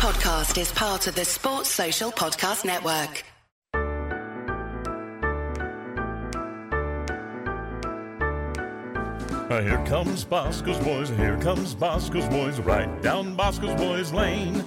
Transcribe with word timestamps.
podcast 0.00 0.58
is 0.58 0.72
part 0.72 1.06
of 1.08 1.14
the 1.14 1.26
Sports 1.26 1.68
Social 1.68 2.10
Podcast 2.10 2.64
Network. 2.64 3.22
Uh, 9.50 9.60
Here 9.60 9.84
comes 9.84 10.24
Bosco's 10.24 10.78
Boys, 10.78 11.10
here 11.10 11.36
comes 11.42 11.74
Bosco's 11.74 12.26
Boys, 12.30 12.58
right 12.60 13.02
down 13.02 13.34
Bosco's 13.36 13.78
Boys 13.78 14.10
Lane. 14.10 14.64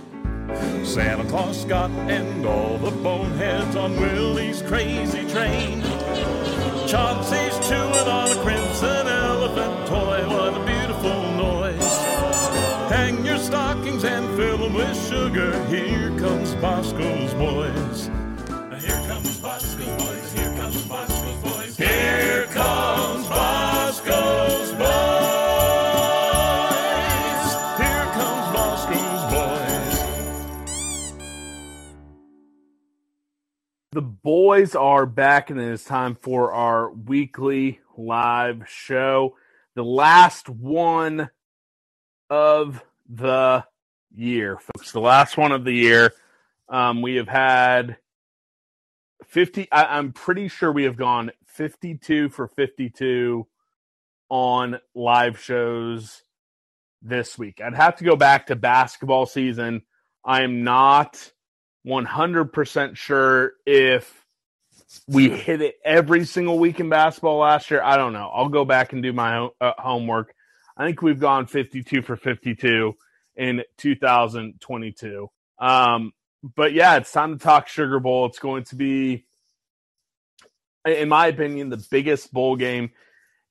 Santa 0.86 1.28
Claus, 1.28 1.60
Scott, 1.60 1.90
and 1.90 2.46
all 2.46 2.78
the 2.78 2.92
boneheads 2.92 3.76
on 3.76 4.00
Willie's 4.00 4.62
crazy 4.62 5.28
train. 5.32 5.82
Chauncey's 6.88 7.58
chewing 7.68 8.08
on 8.08 8.32
a 8.32 8.36
crimson 8.44 8.93
with 14.84 15.10
sugar, 15.10 15.66
here 15.66 16.10
comes 16.20 16.56
Bosco's 16.56 17.34
Boys. 17.36 18.10
Here 18.82 19.02
comes 19.08 19.40
Bosco's 19.40 19.86
Boys, 19.86 20.34
here 20.34 20.56
comes 20.58 20.86
Bosco's 20.88 21.42
Boys, 21.42 21.78
here 21.78 22.46
comes 22.48 23.28
Bosco's 23.28 24.72
Boys. 24.72 24.84
Here 27.78 28.06
comes 28.14 28.54
Bosco's 28.54 29.24
Boys. 29.34 31.14
The 33.92 34.02
boys 34.02 34.76
are 34.76 35.06
back, 35.06 35.50
and 35.50 35.62
it 35.62 35.70
is 35.70 35.84
time 35.86 36.16
for 36.16 36.52
our 36.52 36.92
weekly 36.92 37.80
live 37.98 38.68
show. 38.68 39.38
The 39.76 39.84
last 39.84 40.50
one 40.50 41.30
of 42.30 42.84
the 43.08 43.66
year, 44.14 44.58
folks. 44.58 44.92
The 44.92 45.00
last 45.00 45.38
one 45.38 45.52
of 45.52 45.64
the 45.64 45.74
year. 45.74 46.14
Um, 46.70 47.02
we 47.02 47.16
have 47.16 47.28
had 47.28 47.98
50. 49.26 49.72
I, 49.72 49.98
I'm 49.98 50.14
pretty 50.14 50.48
sure 50.48 50.72
we 50.72 50.84
have 50.84 50.98
gone 50.98 51.32
52 51.48 52.30
for 52.30 52.48
52 52.48 53.48
on 54.30 54.80
live 54.96 55.40
shows 55.40 56.22
this 57.02 57.38
week. 57.38 57.62
I'd 57.62 57.76
have 57.76 57.98
to 57.98 58.04
go 58.04 58.16
back 58.16 58.48
to 58.48 58.56
basketball 58.56 59.26
season. 59.26 59.84
I 60.26 60.44
am 60.44 60.64
not 60.64 61.32
100% 61.86 62.96
sure 62.96 63.54
if 63.66 64.26
we 65.08 65.30
hit 65.30 65.62
it 65.62 65.76
every 65.84 66.26
single 66.26 66.60
week 66.60 66.80
in 66.80 66.90
basketball 66.90 67.40
last 67.40 67.70
year. 67.72 67.84
I 67.84 67.98
don't 67.98 68.14
know. 68.14 68.30
I'll 68.34 68.50
go 68.50 68.64
back 68.64 68.94
and 68.94 69.04
do 69.04 69.12
my 69.12 69.50
uh, 69.60 69.74
homework. 69.78 70.34
I 70.78 70.86
think 70.86 71.02
we've 71.02 71.20
gone 71.20 71.46
52 71.46 72.02
for 72.02 72.16
52 72.16 72.96
in 73.36 73.64
2022. 73.78 75.30
Um, 75.60 76.14
but 76.56 76.74
yeah, 76.74 76.98
it's 76.98 77.12
time 77.12 77.38
to 77.38 77.44
talk 77.44 77.68
Sugar 77.68 78.00
Bowl. 78.00 78.26
It's 78.26 78.40
going 78.40 78.66
to 78.66 78.76
be, 78.76 79.26
in 80.86 81.10
my 81.10 81.28
opinion, 81.28 81.70
the 81.70 81.86
biggest 81.90 82.34
bowl 82.34 82.56
game 82.56 82.92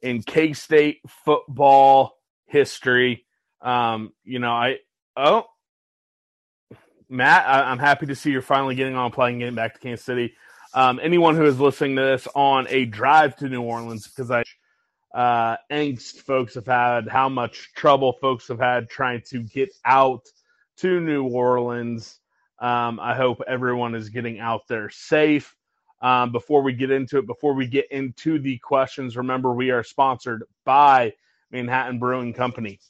in 0.03 0.22
K 0.22 0.53
State 0.53 1.00
football 1.08 2.19
history. 2.47 3.25
Um, 3.60 4.12
you 4.25 4.38
know, 4.38 4.53
I, 4.53 4.78
oh, 5.16 5.47
Matt, 7.08 7.47
I, 7.47 7.70
I'm 7.70 7.78
happy 7.78 8.06
to 8.06 8.14
see 8.14 8.30
you're 8.30 8.42
finally 8.42 8.75
getting 8.75 8.97
on 8.97 9.10
plane, 9.10 9.38
getting 9.38 9.55
back 9.55 9.75
to 9.75 9.80
Kansas 9.80 10.05
City. 10.05 10.34
Um, 10.75 11.00
anyone 11.03 11.36
who 11.36 11.44
is 11.44 11.60
listening 11.60 11.97
to 11.97 12.03
this 12.03 12.27
on 12.34 12.66
a 12.69 12.86
drive 12.86 13.36
to 13.36 13.48
New 13.48 13.62
Orleans, 13.62 14.08
because 14.08 14.30
I 14.30 14.44
uh, 15.15 15.57
angst 15.71 16.21
folks 16.23 16.55
have 16.55 16.67
had, 16.67 17.09
how 17.09 17.29
much 17.29 17.73
trouble 17.75 18.15
folks 18.21 18.49
have 18.49 18.61
had 18.61 18.89
trying 18.89 19.23
to 19.29 19.43
get 19.43 19.71
out 19.85 20.27
to 20.79 21.01
New 21.01 21.25
Orleans. 21.25 22.19
Um, 22.59 22.99
I 23.01 23.15
hope 23.15 23.43
everyone 23.47 23.95
is 23.95 24.09
getting 24.09 24.41
out 24.41 24.69
there 24.69 24.89
safe. 24.91 25.55
Um, 26.01 26.33
before 26.33 26.63
we 26.63 26.73
get 26.73 26.91
into 26.91 27.19
it, 27.19 27.27
before 27.27 27.55
we 27.55 27.67
get 27.67 27.91
into 27.91 28.39
the 28.39 28.59
questions, 28.59 29.17
remember 29.17 29.53
we 29.53 29.71
are 29.71 29.84
sponsored 29.84 30.45
by 30.65 31.12
Manhattan 31.51 31.99
Brewing 31.99 32.33
Company. 32.33 32.81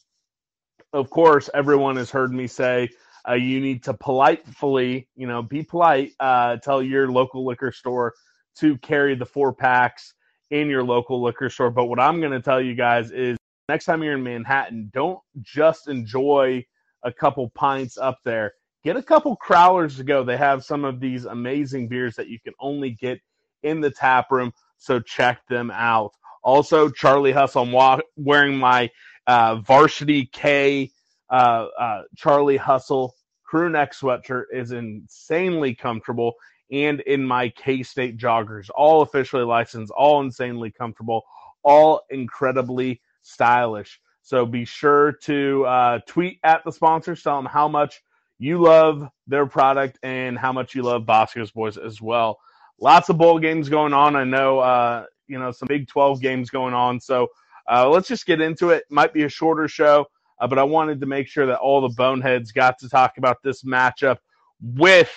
Of 0.93 1.11
course, 1.11 1.50
everyone 1.53 1.97
has 1.97 2.11
heard 2.11 2.32
me 2.32 2.47
say 2.47 2.91
uh, 3.28 3.34
you 3.34 3.61
need 3.61 3.84
to 3.84 3.94
politely, 3.94 5.09
you 5.16 5.27
know, 5.27 5.43
be 5.43 5.62
polite, 5.62 6.12
uh, 6.21 6.56
tell 6.56 6.82
your 6.82 7.11
local 7.11 7.44
liquor 7.44 7.72
store 7.72 8.15
to 8.56 8.78
carry 8.78 9.15
the 9.15 9.27
four 9.27 9.53
packs 9.53 10.15
in 10.52 10.68
your 10.68 10.84
local 10.84 11.22
liquor 11.22 11.50
store. 11.50 11.70
But 11.70 11.86
what 11.86 11.98
I'm 11.98 12.20
going 12.20 12.32
to 12.32 12.40
tell 12.42 12.60
you 12.60 12.74
guys 12.74 13.10
is 13.10 13.38
next 13.68 13.86
time 13.86 14.02
you're 14.02 14.14
in 14.14 14.22
Manhattan, 14.22 14.90
don't 14.92 15.18
just 15.40 15.88
enjoy 15.88 16.64
a 17.02 17.12
couple 17.12 17.50
pints 17.50 17.98
up 17.98 18.18
there. 18.24 18.52
Get 18.84 18.96
a 18.96 19.02
couple 19.02 19.36
crowlers 19.36 19.96
to 19.96 20.04
go. 20.04 20.22
They 20.22 20.36
have 20.36 20.64
some 20.64 20.84
of 20.84 21.00
these 21.00 21.24
amazing 21.24 21.88
beers 21.88 22.14
that 22.16 22.28
you 22.28 22.38
can 22.38 22.52
only 22.60 22.90
get 22.90 23.18
in 23.62 23.80
the 23.80 23.90
tap 23.90 24.30
room. 24.30 24.52
So 24.76 25.00
check 25.00 25.40
them 25.48 25.70
out. 25.72 26.12
Also, 26.44 26.90
Charlie 26.90 27.32
Hustle. 27.32 27.62
I'm 27.62 27.72
wa- 27.72 28.00
wearing 28.16 28.58
my 28.58 28.90
uh, 29.26 29.56
Varsity 29.56 30.26
K 30.26 30.90
uh, 31.30 31.69
uh, 31.80 32.02
Charlie 32.16 32.58
Hustle 32.58 33.14
crew 33.44 33.70
neck 33.70 33.94
sweatshirt 33.94 34.44
is 34.52 34.72
insanely 34.72 35.74
comfortable. 35.74 36.34
And 36.72 37.00
in 37.00 37.25
my 37.25 37.50
K 37.50 37.83
State 37.83 38.16
joggers, 38.16 38.71
all 38.75 39.03
officially 39.03 39.44
licensed, 39.44 39.93
all 39.93 40.22
insanely 40.22 40.71
comfortable, 40.71 41.22
all 41.62 42.03
incredibly 42.10 43.00
stylish. 43.22 44.00
So 44.22 44.47
be 44.47 44.65
sure 44.65 45.12
to 45.25 45.66
uh, 45.66 45.99
tweet 46.06 46.38
at 46.44 46.65
the 46.65 46.72
sponsors, 46.72 47.22
tell 47.22 47.37
them 47.37 47.47
how 47.47 47.69
much 47.69 48.03
you 48.38 48.59
love 48.59 49.09
their 49.27 49.47
product 49.47 49.99
and 50.03 50.38
how 50.38 50.53
much 50.53 50.75
you 50.75 50.82
love 50.82 51.06
Bosco's 51.06 51.50
Boys 51.50 51.77
as 51.77 52.00
well. 52.00 52.38
Lots 52.81 53.09
of 53.09 53.19
bowl 53.19 53.38
games 53.38 53.69
going 53.69 53.93
on. 53.93 54.16
I 54.16 54.25
know, 54.25 54.59
uh, 54.59 55.05
you 55.28 55.38
know, 55.38 55.53
some 55.53 55.66
Big 55.69 55.88
12 55.88 56.21
games 56.21 56.50
going 56.50 56.75
on. 56.75 57.00
So 57.00 57.28
uh, 57.71 57.88
let's 57.88 58.09
just 58.09 58.27
get 58.27 58.41
into 58.41 58.71
it. 58.71 58.84
Might 58.91 59.12
be 59.12 59.25
a 59.25 59.28
shorter 59.28 59.69
show, 59.69 60.06
uh, 60.41 60.47
but 60.47 60.59
I 60.59 60.65
wanted 60.65 61.00
to 61.00 61.06
make 61.06 61.28
sure 61.28 61.47
that 61.47 61.59
all 61.59 61.81
the 61.81 61.94
boneheads 61.94 62.50
got 62.50 62.78
to 62.81 62.88
talk 62.88 63.19
about 63.19 63.43
this 63.43 63.62
matchup 63.62 64.19
with 64.61 65.12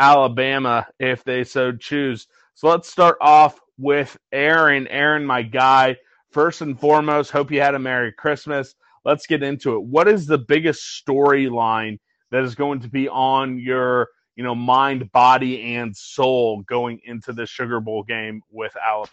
Alabama 0.00 0.86
if 0.98 1.22
they 1.24 1.44
so 1.44 1.72
choose. 1.72 2.26
So 2.54 2.68
let's 2.68 2.90
start 2.90 3.18
off 3.20 3.60
with 3.78 4.16
Aaron. 4.32 4.88
Aaron, 4.88 5.26
my 5.26 5.42
guy. 5.42 5.96
First 6.30 6.62
and 6.62 6.78
foremost, 6.78 7.30
hope 7.30 7.50
you 7.50 7.60
had 7.60 7.74
a 7.74 7.78
Merry 7.78 8.12
Christmas. 8.12 8.74
Let's 9.04 9.26
get 9.26 9.42
into 9.42 9.74
it. 9.76 9.82
What 9.82 10.08
is 10.08 10.26
the 10.26 10.38
biggest 10.38 11.02
storyline 11.06 11.98
that 12.30 12.44
is 12.44 12.54
going 12.54 12.80
to 12.80 12.88
be 12.88 13.08
on 13.08 13.58
your, 13.58 14.08
you 14.36 14.44
know, 14.44 14.54
mind, 14.54 15.10
body, 15.12 15.74
and 15.74 15.94
soul 15.96 16.62
going 16.62 17.00
into 17.04 17.32
the 17.32 17.46
Sugar 17.46 17.80
Bowl 17.80 18.02
game 18.02 18.42
with 18.50 18.72
Alabama? 18.76 19.10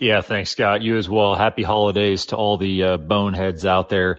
Yeah, 0.00 0.22
thanks, 0.22 0.50
Scott. 0.50 0.82
You 0.82 0.96
as 0.96 1.08
well. 1.08 1.36
Happy 1.36 1.62
holidays 1.62 2.26
to 2.26 2.36
all 2.36 2.56
the 2.56 2.82
uh, 2.82 2.96
boneheads 2.96 3.64
out 3.64 3.88
there. 3.88 4.18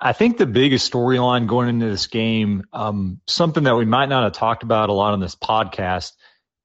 I 0.00 0.12
think 0.12 0.36
the 0.36 0.46
biggest 0.46 0.92
storyline 0.92 1.46
going 1.46 1.68
into 1.68 1.88
this 1.88 2.06
game, 2.06 2.64
um, 2.72 3.20
something 3.26 3.64
that 3.64 3.76
we 3.76 3.86
might 3.86 4.08
not 4.08 4.24
have 4.24 4.34
talked 4.34 4.62
about 4.62 4.90
a 4.90 4.92
lot 4.92 5.14
on 5.14 5.20
this 5.20 5.34
podcast, 5.34 6.12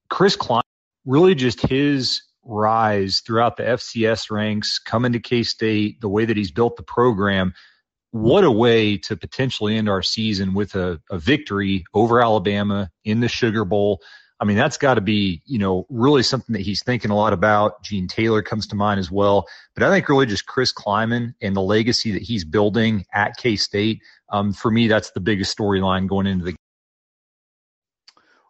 Chris 0.10 0.36
Klein, 0.36 0.64
really 1.06 1.34
just 1.34 1.62
his 1.62 2.22
rise 2.44 3.22
throughout 3.26 3.56
the 3.56 3.64
FCS 3.64 4.30
ranks, 4.30 4.80
coming 4.80 5.14
to 5.14 5.20
K 5.20 5.44
State, 5.44 6.02
the 6.02 6.10
way 6.10 6.26
that 6.26 6.36
he's 6.36 6.52
built 6.52 6.76
the 6.76 6.84
program. 6.84 7.54
What 8.12 8.44
a 8.44 8.52
way 8.52 8.98
to 8.98 9.16
potentially 9.16 9.78
end 9.78 9.88
our 9.88 10.02
season 10.02 10.54
with 10.54 10.76
a, 10.76 11.00
a 11.10 11.18
victory 11.18 11.86
over 11.94 12.22
Alabama 12.22 12.90
in 13.06 13.22
the 13.22 13.30
Sugar 13.30 13.64
Bowl. 13.64 14.02
I 14.42 14.44
mean, 14.44 14.58
that's 14.58 14.78
got 14.78 14.96
to 14.96 15.02
be, 15.02 15.44
you 15.46 15.60
know, 15.60 15.86
really 15.90 16.24
something 16.24 16.54
that 16.54 16.64
he's 16.64 16.84
thinking 16.84 17.12
a 17.12 17.16
lot 17.16 17.32
about. 17.32 17.84
Gene 17.84 18.08
Taylor 18.08 18.42
comes 18.42 18.66
to 18.68 18.76
mind 18.76 19.00
as 19.00 19.12
well. 19.12 19.46
But 19.76 19.84
I 19.84 19.90
think 19.92 20.10
really 20.10 20.26
just 20.26 20.48
Chris 20.48 20.74
Klieman 20.74 21.36
and 21.42 21.56
the 21.56 21.62
legacy 21.62 22.12
that 22.14 22.24
he's 22.24 22.44
building 22.44 23.06
at 23.14 23.38
K 23.38 23.56
State. 23.56 24.02
Um, 24.30 24.52
for 24.52 24.72
me, 24.72 24.88
that's 24.88 25.12
the 25.12 25.20
biggest 25.20 25.56
storyline 25.56 26.08
going 26.08 26.26
into 26.26 26.44
the 26.44 26.56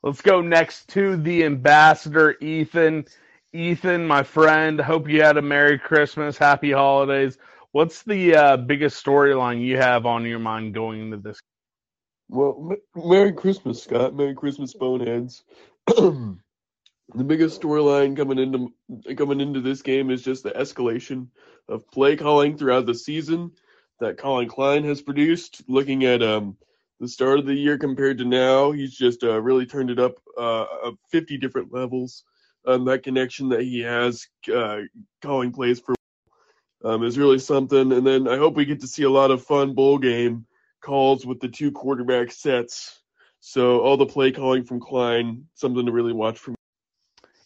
Let's 0.02 0.22
go 0.22 0.42
next 0.42 0.88
to 0.90 1.18
the 1.18 1.44
ambassador, 1.44 2.36
Ethan. 2.42 3.06
Ethan, 3.54 4.08
my 4.08 4.24
friend, 4.24 4.80
hope 4.80 5.10
you 5.10 5.22
had 5.22 5.38
a 5.38 5.42
Merry 5.42 5.78
Christmas, 5.78 6.38
Happy 6.38 6.72
Holidays. 6.72 7.38
What's 7.74 8.02
the 8.04 8.36
uh, 8.36 8.58
biggest 8.58 9.04
storyline 9.04 9.62
you 9.62 9.78
have 9.78 10.06
on 10.06 10.26
your 10.26 10.40
mind 10.40 10.74
going 10.74 11.02
into 11.02 11.18
this? 11.18 11.40
Well, 12.30 12.70
M- 12.72 13.04
Merry 13.10 13.34
Christmas, 13.34 13.84
Scott. 13.84 14.16
Merry 14.16 14.34
Christmas, 14.34 14.74
boneheads. 14.74 15.44
the 15.88 17.24
biggest 17.26 17.62
storyline 17.62 18.16
coming 18.16 18.40
into 18.40 19.16
coming 19.16 19.42
into 19.42 19.62
this 19.62 19.82
game 19.82 20.10
is 20.10 20.22
just 20.22 20.44
the 20.44 20.52
escalation 20.52 21.28
of 21.68 21.90
play 21.92 22.16
calling 22.16 22.58
throughout 22.58 22.86
the 22.86 22.94
season 22.94 23.52
that 24.00 24.18
Collin 24.18 24.48
Klein 24.48 24.84
has 24.84 25.02
produced. 25.02 25.62
Looking 25.68 26.06
at 26.06 26.22
um, 26.22 26.58
the 27.00 27.08
start 27.08 27.40
of 27.40 27.46
the 27.46 27.54
year 27.56 27.78
compared 27.78 28.18
to 28.20 28.26
now, 28.26 28.72
he's 28.72 28.96
just 28.96 29.24
uh, 29.24 29.42
really 29.42 29.66
turned 29.66 29.90
it 29.90 30.00
up 30.00 30.16
uh, 30.38 30.66
uh, 30.84 30.92
50 31.10 31.38
different 31.38 31.74
levels. 31.74 32.24
Um, 32.66 32.86
that 32.86 33.04
connection 33.04 33.50
that 33.50 33.62
he 33.62 33.80
has 33.80 34.28
uh, 34.54 34.82
calling 35.22 35.52
plays 35.52 35.80
for 35.80 35.96
um, 36.84 37.04
is 37.04 37.18
really 37.18 37.40
something. 37.40 37.92
And 37.92 38.06
then 38.06 38.28
I 38.28 38.38
hope 38.38 38.56
we 38.56 38.66
get 38.66 38.82
to 38.82 38.88
see 38.88 39.04
a 39.04 39.10
lot 39.10 39.32
of 39.32 39.44
fun 39.44 39.74
bowl 39.74 39.98
game 39.98 40.46
calls 40.82 41.26
with 41.26 41.40
the 41.40 41.48
two 41.48 41.72
quarterback 41.72 42.32
sets 42.32 43.01
So 43.42 43.80
all 43.80 43.98
the 43.98 44.06
play 44.06 44.32
calling 44.32 44.64
from 44.64 44.80
Klein, 44.80 45.46
something 45.56 45.86
to 45.86 45.92
really 45.92 46.14
watch 46.14 46.38
for. 46.38 46.54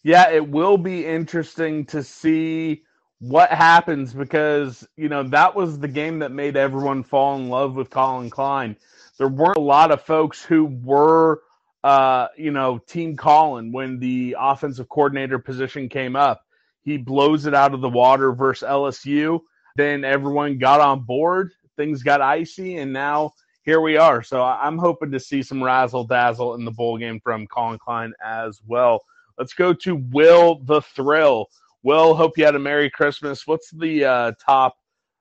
Yeah, 0.02 0.30
it 0.30 0.46
will 0.46 0.76
be 0.76 1.04
interesting 1.04 1.86
to 1.86 2.02
see 2.02 2.82
what 3.18 3.50
happens 3.50 4.12
because 4.12 4.86
you 4.96 5.08
know 5.08 5.22
that 5.22 5.56
was 5.56 5.78
the 5.78 5.88
game 5.88 6.18
that 6.18 6.30
made 6.30 6.56
everyone 6.56 7.02
fall 7.02 7.36
in 7.36 7.48
love 7.48 7.74
with 7.74 7.88
Collin 7.88 8.28
Klein. 8.28 8.76
There 9.18 9.26
weren't 9.26 9.56
a 9.56 9.60
lot 9.60 9.90
of 9.90 10.02
folks 10.02 10.44
who 10.44 10.66
were, 10.66 11.40
uh, 11.82 12.28
you 12.36 12.50
know, 12.50 12.76
Team 12.76 13.16
Collin 13.16 13.72
when 13.72 13.98
the 13.98 14.36
offensive 14.38 14.90
coordinator 14.90 15.38
position 15.38 15.88
came 15.88 16.14
up. 16.14 16.42
He 16.82 16.98
blows 16.98 17.46
it 17.46 17.54
out 17.54 17.72
of 17.72 17.80
the 17.80 17.88
water 17.88 18.32
versus 18.32 18.68
LSU. 18.68 19.40
Then 19.76 20.04
everyone 20.04 20.58
got 20.58 20.82
on 20.82 21.04
board. 21.04 21.52
Things 21.76 22.02
got 22.02 22.20
icy, 22.20 22.76
and 22.76 22.92
now 22.92 23.32
here 23.66 23.80
we 23.80 23.96
are. 23.96 24.22
So 24.22 24.42
I'm 24.42 24.78
hoping 24.78 25.10
to 25.10 25.20
see 25.20 25.42
some 25.42 25.62
razzle 25.62 26.04
dazzle 26.04 26.54
in 26.54 26.64
the 26.64 26.70
bowl 26.70 26.96
game 26.96 27.20
from 27.20 27.46
Collin 27.48 27.78
Klein 27.78 28.14
as 28.24 28.62
well. 28.66 29.02
Let's 29.36 29.52
go 29.52 29.74
to 29.74 29.96
Will 29.96 30.60
the 30.64 30.80
Thrill. 30.80 31.46
Will, 31.82 32.14
hope 32.14 32.38
you 32.38 32.44
had 32.44 32.54
a 32.54 32.60
Merry 32.60 32.88
Christmas. 32.88 33.46
What's 33.46 33.70
the 33.72 34.04
uh, 34.04 34.32
top 34.44 34.76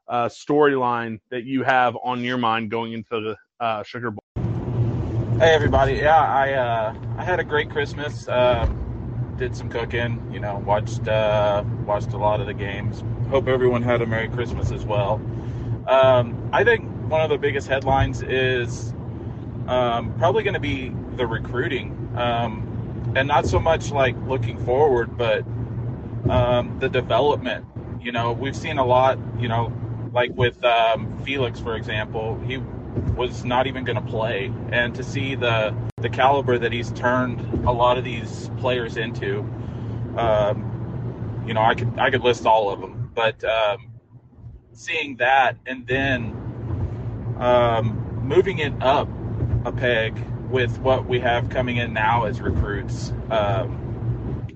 uh, 0.08 0.30
storyline 0.30 1.20
that 1.32 1.44
you 1.44 1.64
have 1.64 1.98
on 2.04 2.24
your 2.24 2.38
mind 2.38 2.70
going 2.70 2.94
into 2.94 3.20
the 3.20 3.36
uh, 3.60 3.84
Sugar 3.84 4.12
Bowl? 4.12 4.20
Hey 5.40 5.54
everybody! 5.54 5.96
Yeah, 5.96 6.18
I 6.18 6.54
uh, 6.54 6.96
I 7.18 7.24
had 7.26 7.42
a 7.42 7.44
great 7.44 7.70
Christmas. 7.70 8.28
Uh, 8.28 8.72
did 9.38 9.56
some 9.56 9.70
cooking. 9.70 10.26
You 10.32 10.40
know, 10.40 10.64
watched 10.66 11.08
uh, 11.08 11.64
watched 11.86 12.14
a 12.14 12.18
lot 12.18 12.40
of 12.40 12.48
the 12.48 12.54
games. 12.54 13.04
Hope 13.30 13.48
everyone 13.48 13.82
had 13.82 14.02
a 14.02 14.06
Merry 14.06 14.30
Christmas 14.30 14.72
as 14.72 14.86
well. 14.86 15.20
Um, 15.88 16.50
I 16.52 16.64
think 16.64 16.90
one 17.10 17.22
of 17.22 17.30
the 17.30 17.38
biggest 17.38 17.68
headlines 17.68 18.22
is 18.24 18.94
um, 19.68 20.14
probably 20.18 20.44
going 20.44 20.56
to 20.56 20.60
be 20.60 20.94
the 21.16 21.28
recruiting, 21.28 22.12
um, 22.16 23.14
and 23.16 23.28
not 23.28 23.46
so 23.46 23.60
much 23.60 23.92
like 23.92 24.16
looking 24.28 24.58
forward, 24.66 25.18
but 25.18 25.44
um, 26.30 26.78
the 26.80 26.90
development. 26.90 27.66
You 28.02 28.12
know, 28.12 28.34
we've 28.34 28.56
seen 28.56 28.78
a 28.78 28.86
lot. 28.86 29.20
You 29.40 29.48
know, 29.48 29.74
like 30.12 30.32
with 30.34 30.64
um, 30.64 31.22
Felix, 31.24 31.60
for 31.60 31.76
example, 31.76 32.40
he 32.48 32.58
was 33.16 33.46
not 33.46 33.68
even 33.68 33.84
going 33.84 33.98
to 34.04 34.10
play, 34.10 34.52
and 34.72 34.96
to 34.96 35.04
see 35.04 35.36
the 35.36 35.76
the 35.98 36.10
caliber 36.10 36.58
that 36.58 36.72
he's 36.72 36.92
turned 36.92 37.40
a 37.68 37.72
lot 37.72 37.98
of 37.98 38.04
these 38.04 38.50
players 38.58 38.98
into, 38.98 39.40
um, 40.18 41.44
you 41.48 41.54
know, 41.54 41.62
I 41.62 41.76
could 41.76 41.98
I 42.00 42.10
could 42.10 42.22
list 42.22 42.46
all 42.46 42.72
of 42.72 42.82
them, 42.82 43.12
but 43.14 43.44
seeing 44.78 45.16
that 45.18 45.58
and 45.66 45.88
then 45.88 46.26
um, 47.40 48.22
moving 48.24 48.60
it 48.60 48.74
up 48.82 49.08
a 49.66 49.72
peg 49.72 50.18
with 50.50 50.78
what 50.80 51.06
we 51.06 51.20
have 51.20 51.50
coming 51.50 51.78
in 51.78 51.94
now 51.94 52.26
as 52.26 52.40
recruits 52.40 53.12
um, 53.30 53.82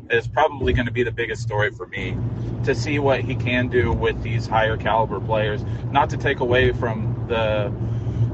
is 0.10 0.27
probably 0.27 0.74
going 0.74 0.86
to 0.86 0.92
be 0.92 1.04
the 1.04 1.12
biggest 1.12 1.42
story 1.42 1.71
for 1.71 1.88
me 1.88 2.18
to 2.63 2.75
see 2.75 3.00
what 3.00 3.21
he 3.21 3.36
can 3.36 3.68
do 3.68 3.92
with 3.92 4.21
these 4.21 4.48
higher 4.48 4.77
caliber 4.77 5.19
players. 5.19 5.63
Not 5.92 6.10
to 6.12 6.18
take 6.18 6.39
away 6.39 6.71
from 6.71 7.25
the 7.27 7.71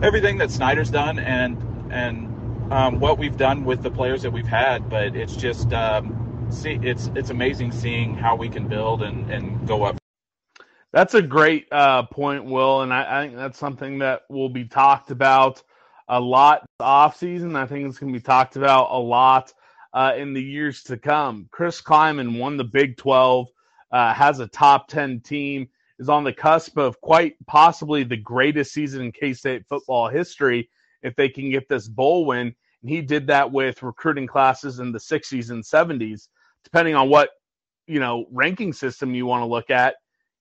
everything 0.06 0.38
that 0.40 0.52
Snyder's 0.52 0.90
done 0.90 1.20
and 1.20 1.62
and 1.92 2.32
um, 2.72 3.00
what 3.00 3.18
we've 3.18 3.38
done 3.38 3.64
with 3.64 3.84
the 3.84 3.92
players 3.92 4.24
that 4.24 4.32
we've 4.32 4.48
had, 4.48 4.90
but 4.90 5.16
it's 5.16 5.36
just 5.36 5.72
um, 5.74 6.48
see 6.50 6.80
it's 6.82 7.12
it's 7.16 7.30
amazing 7.30 7.72
seeing 7.72 8.16
how 8.16 8.36
we 8.36 8.50
can 8.50 8.68
build 8.68 9.02
and 9.02 9.30
and 9.30 9.68
go 9.68 9.84
up. 9.84 9.98
That's 10.96 11.14
a 11.14 11.22
great 11.22 11.68
uh, 11.74 12.04
point, 12.04 12.46
Will, 12.46 12.84
and 12.84 12.94
I, 12.94 13.20
I, 13.20 13.26
think 13.26 13.36
that's 13.36 13.60
something 13.60 14.00
that 14.00 14.22
will 14.30 14.48
be 14.48 14.64
talked 14.64 15.12
about 15.12 15.62
a 16.08 16.22
lot 16.22 16.66
off 16.80 17.18
season. 17.18 17.58
I 17.58 17.66
think 17.66 17.86
it's 17.86 18.00
going 18.00 18.14
to 18.14 18.18
be 18.18 18.24
talked 18.24 18.56
about 18.56 18.88
a 18.92 18.98
lot 18.98 19.52
uh, 19.94 20.14
in 20.16 20.32
the 20.32 20.42
years 20.42 20.84
to 20.84 20.96
come. 20.96 21.50
Chris 21.52 21.82
Klieman 21.82 22.40
won 22.40 22.56
the 22.56 22.64
Big 22.64 22.96
12, 22.96 23.48
uh, 23.92 24.14
has 24.14 24.40
a 24.40 24.48
top 24.48 24.88
10 24.88 25.20
team, 25.20 25.68
is 26.00 26.08
on 26.08 26.24
the 26.24 26.32
cusp 26.32 26.78
of 26.78 27.02
quite 27.02 27.36
possibly 27.46 28.06
the 28.06 28.16
greatest 28.16 28.72
season 28.72 29.02
in 29.02 29.12
K 29.12 29.34
State 29.34 29.68
football 29.68 30.08
history 30.08 30.70
if 31.04 31.14
they 31.18 31.28
can 31.28 31.50
get 31.50 31.68
this 31.68 31.90
bowl 31.90 32.26
win. 32.26 32.56
And 32.82 32.90
he 32.90 33.02
did 33.02 33.28
that 33.28 33.52
with 33.52 33.84
recruiting 33.84 34.28
classes 34.28 34.80
in 34.80 34.94
the 34.94 35.00
60s 35.00 35.50
and 35.50 35.62
70s, 35.62 36.30
depending 36.64 36.96
on 36.96 37.10
what 37.10 37.32
you 37.86 38.00
know 38.00 38.28
ranking 38.32 38.72
system 38.72 39.14
you 39.14 39.26
want 39.26 39.42
to 39.42 39.46
look 39.46 39.70
at. 39.70 39.96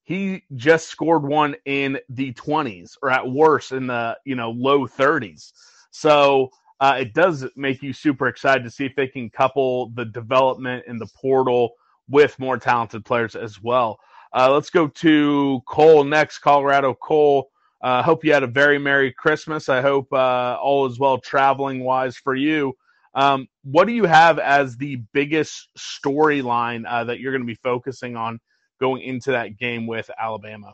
He 0.05 0.43
just 0.55 0.87
scored 0.87 1.23
one 1.23 1.55
in 1.65 1.99
the 2.09 2.31
20s, 2.33 2.95
or 3.01 3.09
at 3.09 3.29
worst 3.29 3.71
in 3.71 3.87
the 3.87 4.17
you 4.23 4.35
know 4.35 4.51
low 4.51 4.87
30s. 4.87 5.51
So 5.91 6.51
uh, 6.79 6.97
it 6.99 7.13
does 7.13 7.45
make 7.55 7.81
you 7.81 7.91
super 7.91 8.27
excited 8.27 8.63
to 8.63 8.69
see 8.69 8.85
if 8.85 8.95
they 8.95 9.07
can 9.07 9.29
couple 9.29 9.89
the 9.89 10.05
development 10.05 10.85
in 10.87 10.97
the 10.97 11.07
portal 11.07 11.73
with 12.07 12.37
more 12.37 12.57
talented 12.57 13.03
players 13.03 13.35
as 13.35 13.61
well. 13.61 13.99
Uh, 14.31 14.51
let's 14.51 14.69
go 14.69 14.87
to 14.87 15.61
Cole 15.65 16.03
next, 16.03 16.39
Colorado. 16.39 16.93
Cole, 16.93 17.49
uh, 17.81 18.03
hope 18.03 18.23
you 18.23 18.31
had 18.31 18.43
a 18.43 18.47
very 18.47 18.77
Merry 18.77 19.11
Christmas. 19.11 19.69
I 19.69 19.81
hope 19.81 20.11
uh, 20.13 20.57
all 20.61 20.85
is 20.85 20.99
well 20.99 21.17
traveling 21.17 21.83
wise 21.83 22.17
for 22.17 22.35
you. 22.35 22.73
Um, 23.15 23.47
what 23.63 23.87
do 23.87 23.93
you 23.93 24.03
have 24.03 24.39
as 24.39 24.75
the 24.75 24.97
biggest 25.13 25.69
storyline 25.77 26.83
uh, 26.87 27.05
that 27.05 27.19
you're 27.19 27.31
going 27.31 27.41
to 27.41 27.47
be 27.47 27.55
focusing 27.55 28.17
on 28.17 28.39
going 28.79 29.01
into 29.01 29.31
that 29.31 29.57
game 29.57 29.87
with 29.87 30.09
Alabama? 30.19 30.73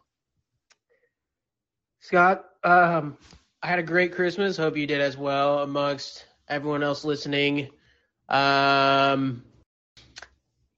Scott, 1.99 2.45
um, 2.63 3.17
I 3.61 3.67
had 3.67 3.79
a 3.79 3.83
great 3.83 4.13
Christmas. 4.13 4.57
Hope 4.57 4.75
you 4.75 4.87
did 4.87 5.01
as 5.01 5.17
well 5.17 5.59
amongst 5.59 6.25
everyone 6.47 6.83
else 6.83 7.05
listening. 7.05 7.69
Um, 8.27 9.43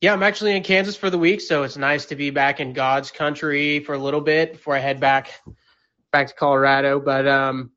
yeah, 0.02 0.12
I'm 0.12 0.24
actually 0.24 0.58
in 0.58 0.64
Kansas 0.64 0.98
for 0.98 1.10
the 1.10 1.18
week, 1.18 1.40
so 1.40 1.64
it's 1.64 1.78
nice 1.78 2.06
to 2.08 2.16
be 2.18 2.30
back 2.30 2.60
in 2.60 2.74
God's 2.74 3.10
country 3.10 3.80
for 3.80 3.94
a 3.94 3.98
little 3.98 4.20
bit 4.20 4.52
before 4.52 4.76
I 4.76 4.80
head 4.80 5.00
back 5.00 5.32
back 6.12 6.28
to 6.28 6.34
Colorado. 6.34 7.00
But 7.00 7.26
um, 7.26 7.72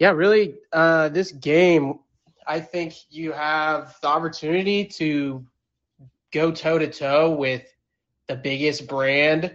yeah, 0.00 0.10
really, 0.10 0.56
uh, 0.72 1.10
this 1.10 1.30
game, 1.30 2.00
I 2.46 2.58
think 2.58 2.94
you 3.08 3.30
have 3.30 3.96
the 4.02 4.08
opportunity 4.08 4.84
to 4.84 5.46
go 6.32 6.50
toe 6.50 6.78
to 6.78 6.90
toe 6.90 7.30
with 7.30 7.62
the 8.28 8.36
biggest 8.36 8.86
brand 8.86 9.54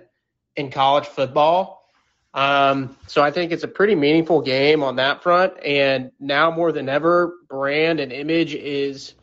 in 0.56 0.72
college 0.72 1.06
football. 1.06 1.88
Um, 2.34 2.98
so 3.08 3.22
I 3.22 3.31
think 3.31 3.52
it's 3.52 3.64
a 3.64 3.68
pretty 3.68 3.96
meaningful 3.96 4.42
game 4.42 4.81
on 4.81 4.96
that 4.96 5.22
front. 5.22 5.54
And 5.64 6.12
now 6.20 6.50
more 6.52 6.72
than 6.72 6.90
ever, 6.90 7.34
brand 7.48 8.00
and 8.00 8.12
image 8.12 8.56
is 8.56 9.13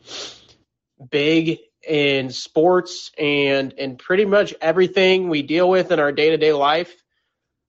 big 1.09 1.59
in 1.87 2.29
sports 2.29 3.11
and 3.17 3.73
in 3.73 3.97
pretty 3.97 4.25
much 4.25 4.53
everything 4.61 5.29
we 5.29 5.41
deal 5.41 5.69
with 5.69 5.91
in 5.91 5.99
our 5.99 6.11
day 6.11 6.29
to 6.29 6.37
day 6.37 6.53
life. 6.53 6.95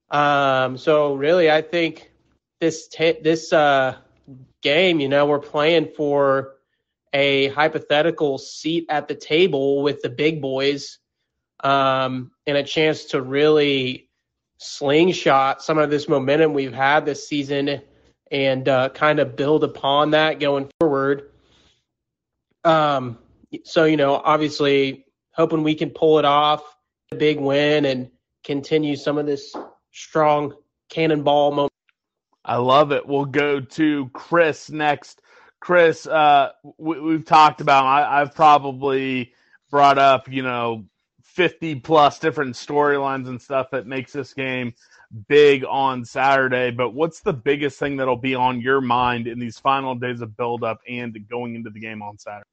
Um, 0.09 0.77
so 0.77 1.15
really, 1.15 1.49
I 1.49 1.61
think 1.61 2.11
this 2.61 2.87
t- 2.87 3.19
this 3.21 3.51
uh, 3.51 3.97
game, 4.61 4.99
you 4.99 5.09
know, 5.09 5.25
we're 5.25 5.39
playing 5.39 5.89
for 5.97 6.53
a 7.11 7.47
hypothetical 7.49 8.37
seat 8.37 8.85
at 8.89 9.07
the 9.07 9.15
table 9.15 9.81
with 9.83 10.01
the 10.01 10.09
big 10.09 10.41
boys, 10.41 10.99
um, 11.63 12.31
and 12.45 12.57
a 12.57 12.63
chance 12.63 13.05
to 13.05 13.21
really 13.21 14.09
slingshot 14.57 15.61
some 15.61 15.77
of 15.77 15.89
this 15.89 16.07
momentum 16.07 16.53
we've 16.53 16.73
had 16.73 17.05
this 17.05 17.27
season 17.27 17.81
and 18.31 18.67
uh, 18.67 18.89
kind 18.89 19.19
of 19.19 19.35
build 19.35 19.63
upon 19.63 20.11
that 20.11 20.39
going 20.39 20.69
forward. 20.79 21.31
Um, 22.63 23.17
so 23.63 23.85
you 23.85 23.97
know, 23.97 24.15
obviously, 24.15 25.05
hoping 25.31 25.63
we 25.63 25.75
can 25.75 25.89
pull 25.89 26.19
it 26.19 26.25
off, 26.25 26.63
a 27.11 27.15
big 27.15 27.39
win, 27.39 27.85
and 27.85 28.09
continue 28.43 28.95
some 28.95 29.17
of 29.17 29.25
this 29.25 29.55
strong 29.91 30.53
cannonball 30.89 31.51
moment. 31.51 31.73
I 32.45 32.57
love 32.57 32.91
it. 32.91 33.07
We'll 33.07 33.25
go 33.25 33.61
to 33.61 34.09
Chris 34.09 34.69
next. 34.69 35.21
Chris, 35.59 36.05
uh, 36.05 36.51
we, 36.77 37.13
have 37.13 37.25
talked 37.25 37.61
about. 37.61 37.85
I, 37.85 38.21
I've 38.21 38.35
probably 38.35 39.33
brought 39.69 39.97
up, 39.97 40.29
you 40.29 40.43
know, 40.43 40.85
fifty 41.33 41.75
plus 41.75 42.19
different 42.19 42.55
storylines 42.55 43.27
and 43.27 43.41
stuff 43.41 43.71
that 43.71 43.87
makes 43.87 44.13
this 44.13 44.33
game 44.33 44.73
big 45.27 45.65
on 45.65 46.05
Saturday. 46.05 46.71
But 46.71 46.93
what's 46.93 47.21
the 47.21 47.33
biggest 47.33 47.79
thing 47.79 47.97
that'll 47.97 48.15
be 48.15 48.35
on 48.35 48.61
your 48.61 48.81
mind 48.81 49.27
in 49.27 49.39
these 49.39 49.59
final 49.59 49.95
days 49.95 50.21
of 50.21 50.37
build 50.37 50.63
up 50.63 50.79
and 50.87 51.17
going 51.29 51.55
into 51.55 51.69
the 51.69 51.79
game 51.79 52.01
on 52.01 52.17
Saturday? 52.17 52.47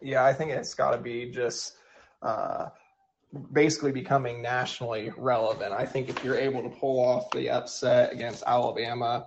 Yeah, 0.00 0.24
I 0.24 0.32
think 0.32 0.52
it's 0.52 0.74
got 0.74 0.92
to 0.92 0.98
be 0.98 1.30
just 1.30 1.76
uh, 2.22 2.68
basically 3.52 3.92
becoming 3.92 4.40
nationally 4.40 5.10
relevant. 5.16 5.72
I 5.72 5.84
think 5.84 6.08
if 6.08 6.24
you're 6.24 6.38
able 6.38 6.62
to 6.62 6.68
pull 6.68 7.00
off 7.00 7.30
the 7.32 7.50
upset 7.50 8.12
against 8.12 8.44
Alabama, 8.46 9.26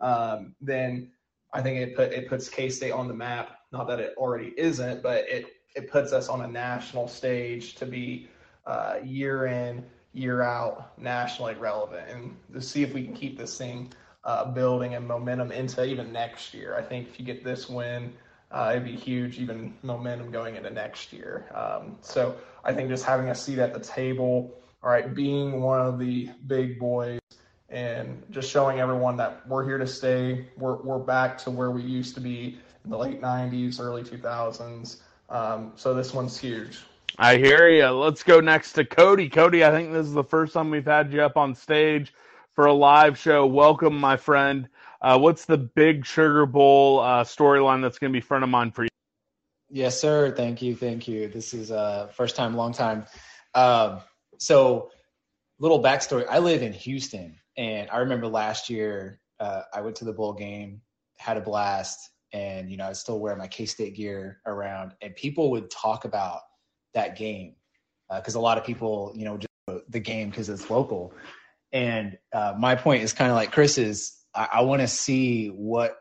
um, 0.00 0.54
then 0.60 1.10
I 1.52 1.62
think 1.62 1.78
it 1.78 1.96
put 1.96 2.12
it 2.12 2.28
puts 2.28 2.48
K 2.48 2.68
State 2.68 2.92
on 2.92 3.08
the 3.08 3.14
map. 3.14 3.58
Not 3.72 3.88
that 3.88 3.98
it 3.98 4.14
already 4.16 4.54
isn't, 4.56 5.02
but 5.02 5.24
it 5.28 5.46
it 5.76 5.90
puts 5.90 6.12
us 6.12 6.28
on 6.28 6.40
a 6.40 6.48
national 6.48 7.06
stage 7.06 7.74
to 7.76 7.86
be 7.86 8.28
uh, 8.66 8.96
year 9.04 9.46
in 9.46 9.84
year 10.12 10.42
out 10.42 10.98
nationally 10.98 11.54
relevant, 11.54 12.08
and 12.08 12.36
to 12.52 12.60
see 12.60 12.82
if 12.82 12.94
we 12.94 13.04
can 13.04 13.14
keep 13.14 13.38
this 13.38 13.56
thing 13.56 13.92
uh, 14.24 14.44
building 14.44 14.94
and 14.94 15.06
momentum 15.06 15.52
into 15.52 15.84
even 15.84 16.10
next 16.10 16.54
year. 16.54 16.74
I 16.76 16.82
think 16.82 17.08
if 17.08 17.20
you 17.20 17.24
get 17.24 17.44
this 17.44 17.68
win, 17.68 18.12
uh, 18.50 18.70
it'd 18.72 18.84
be 18.84 18.96
huge, 18.96 19.38
even 19.38 19.74
momentum 19.82 20.30
going 20.30 20.56
into 20.56 20.70
next 20.70 21.12
year. 21.12 21.46
Um, 21.54 21.98
so 22.00 22.34
I 22.64 22.72
think 22.72 22.88
just 22.88 23.04
having 23.04 23.28
a 23.28 23.34
seat 23.34 23.58
at 23.58 23.74
the 23.74 23.80
table, 23.80 24.58
all 24.82 24.90
right, 24.90 25.14
being 25.14 25.60
one 25.60 25.80
of 25.80 25.98
the 25.98 26.30
big 26.46 26.78
boys 26.78 27.20
and 27.68 28.22
just 28.30 28.50
showing 28.50 28.80
everyone 28.80 29.16
that 29.16 29.46
we're 29.48 29.64
here 29.64 29.78
to 29.78 29.86
stay. 29.86 30.48
We're, 30.56 30.76
we're 30.76 30.98
back 30.98 31.36
to 31.38 31.50
where 31.50 31.70
we 31.70 31.82
used 31.82 32.14
to 32.14 32.20
be 32.20 32.58
in 32.84 32.90
the 32.90 32.96
late 32.98 33.20
90s, 33.20 33.80
early 33.80 34.02
2000s. 34.02 34.98
Um, 35.28 35.72
so 35.76 35.94
this 35.94 36.14
one's 36.14 36.38
huge. 36.38 36.78
I 37.18 37.36
hear 37.36 37.68
you. 37.68 37.88
Let's 37.88 38.22
go 38.22 38.40
next 38.40 38.72
to 38.74 38.84
Cody. 38.84 39.28
Cody, 39.28 39.64
I 39.64 39.70
think 39.70 39.92
this 39.92 40.06
is 40.06 40.12
the 40.12 40.24
first 40.24 40.52
time 40.52 40.70
we've 40.70 40.84
had 40.84 41.12
you 41.12 41.22
up 41.22 41.36
on 41.36 41.54
stage 41.54 42.12
for 42.54 42.66
a 42.66 42.72
live 42.72 43.18
show. 43.18 43.46
Welcome, 43.46 43.98
my 43.98 44.16
friend. 44.16 44.68
Uh, 45.00 45.18
what's 45.18 45.44
the 45.44 45.56
big 45.56 46.04
Sugar 46.04 46.46
Bowl 46.46 47.00
uh, 47.00 47.24
storyline 47.24 47.82
that's 47.82 47.98
going 47.98 48.12
to 48.12 48.16
be 48.16 48.20
front 48.20 48.44
of 48.44 48.50
mind 48.50 48.74
for 48.74 48.84
you? 48.84 48.88
Yes, 49.70 50.00
sir. 50.00 50.32
Thank 50.32 50.62
you. 50.62 50.76
Thank 50.76 51.08
you. 51.08 51.28
This 51.28 51.52
is 51.54 51.70
uh, 51.70 52.08
first 52.08 52.36
time, 52.36 52.54
long 52.54 52.72
time. 52.72 53.06
Um, 53.54 54.00
so, 54.38 54.90
little 55.58 55.82
backstory. 55.82 56.26
I 56.28 56.38
live 56.38 56.62
in 56.62 56.72
Houston, 56.72 57.36
and 57.56 57.90
I 57.90 57.98
remember 57.98 58.28
last 58.28 58.70
year 58.70 59.20
uh, 59.40 59.62
I 59.72 59.80
went 59.80 59.96
to 59.96 60.04
the 60.04 60.12
bowl 60.12 60.34
game, 60.34 60.82
had 61.16 61.36
a 61.36 61.40
blast, 61.40 62.10
and 62.36 62.70
you 62.70 62.76
know 62.76 62.86
I 62.86 62.92
still 62.92 63.18
wear 63.18 63.34
my 63.34 63.46
K 63.46 63.64
State 63.64 63.96
gear 63.96 64.40
around, 64.46 64.92
and 65.00 65.16
people 65.16 65.50
would 65.52 65.70
talk 65.70 66.04
about 66.04 66.40
that 66.92 67.16
game 67.16 67.54
because 68.14 68.36
uh, 68.36 68.38
a 68.38 68.42
lot 68.42 68.58
of 68.58 68.64
people, 68.64 69.12
you 69.16 69.24
know, 69.24 69.38
just 69.38 69.82
the 69.88 69.98
game 69.98 70.28
because 70.30 70.48
it's 70.48 70.70
local. 70.70 71.14
And 71.72 72.18
uh, 72.32 72.54
my 72.58 72.74
point 72.74 73.02
is 73.02 73.12
kind 73.12 73.30
of 73.30 73.36
like 73.36 73.52
Chris's. 73.52 74.22
I, 74.34 74.48
I 74.54 74.60
want 74.62 74.82
to 74.82 74.88
see 74.88 75.48
what 75.48 75.96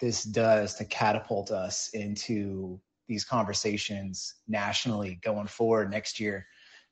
this 0.00 0.22
does 0.22 0.74
to 0.74 0.84
catapult 0.84 1.50
us 1.50 1.90
into 1.94 2.80
these 3.08 3.24
conversations 3.24 4.34
nationally 4.46 5.18
going 5.22 5.46
forward 5.46 5.90
next 5.90 6.20
year 6.20 6.46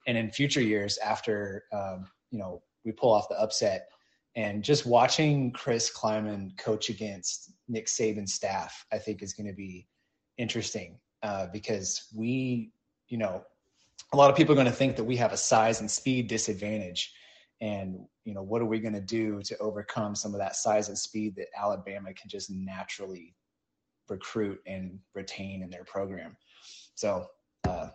and 0.06 0.18
in 0.18 0.30
future 0.32 0.60
years 0.60 0.98
after 0.98 1.64
um, 1.72 2.08
you 2.30 2.38
know 2.38 2.60
we 2.84 2.90
pull 2.90 3.12
off 3.12 3.28
the 3.28 3.40
upset 3.40 3.88
and 4.38 4.62
just 4.62 4.86
watching 4.86 5.50
Chris 5.50 5.90
Klieman 5.92 6.56
coach 6.56 6.90
against 6.90 7.50
Nick 7.66 7.86
Saban's 7.86 8.34
staff, 8.34 8.86
I 8.92 8.98
think 8.98 9.20
is 9.20 9.32
going 9.32 9.48
to 9.48 9.52
be 9.52 9.88
interesting 10.36 11.00
uh, 11.24 11.48
because 11.52 12.06
we, 12.14 12.70
you 13.08 13.18
know, 13.18 13.42
a 14.12 14.16
lot 14.16 14.30
of 14.30 14.36
people 14.36 14.52
are 14.52 14.54
going 14.54 14.68
to 14.68 14.72
think 14.72 14.94
that 14.94 15.02
we 15.02 15.16
have 15.16 15.32
a 15.32 15.36
size 15.36 15.80
and 15.80 15.90
speed 15.90 16.28
disadvantage. 16.28 17.12
And, 17.60 18.06
you 18.24 18.32
know, 18.32 18.42
what 18.42 18.62
are 18.62 18.66
we 18.66 18.78
going 18.78 18.94
to 18.94 19.00
do 19.00 19.42
to 19.42 19.58
overcome 19.58 20.14
some 20.14 20.34
of 20.34 20.38
that 20.38 20.54
size 20.54 20.88
and 20.88 20.96
speed 20.96 21.34
that 21.34 21.48
Alabama 21.58 22.14
can 22.14 22.30
just 22.30 22.48
naturally 22.48 23.34
recruit 24.08 24.60
and 24.68 25.00
retain 25.16 25.64
in 25.64 25.68
their 25.68 25.82
program? 25.82 26.36
So, 26.94 27.26
uh, 27.66 27.88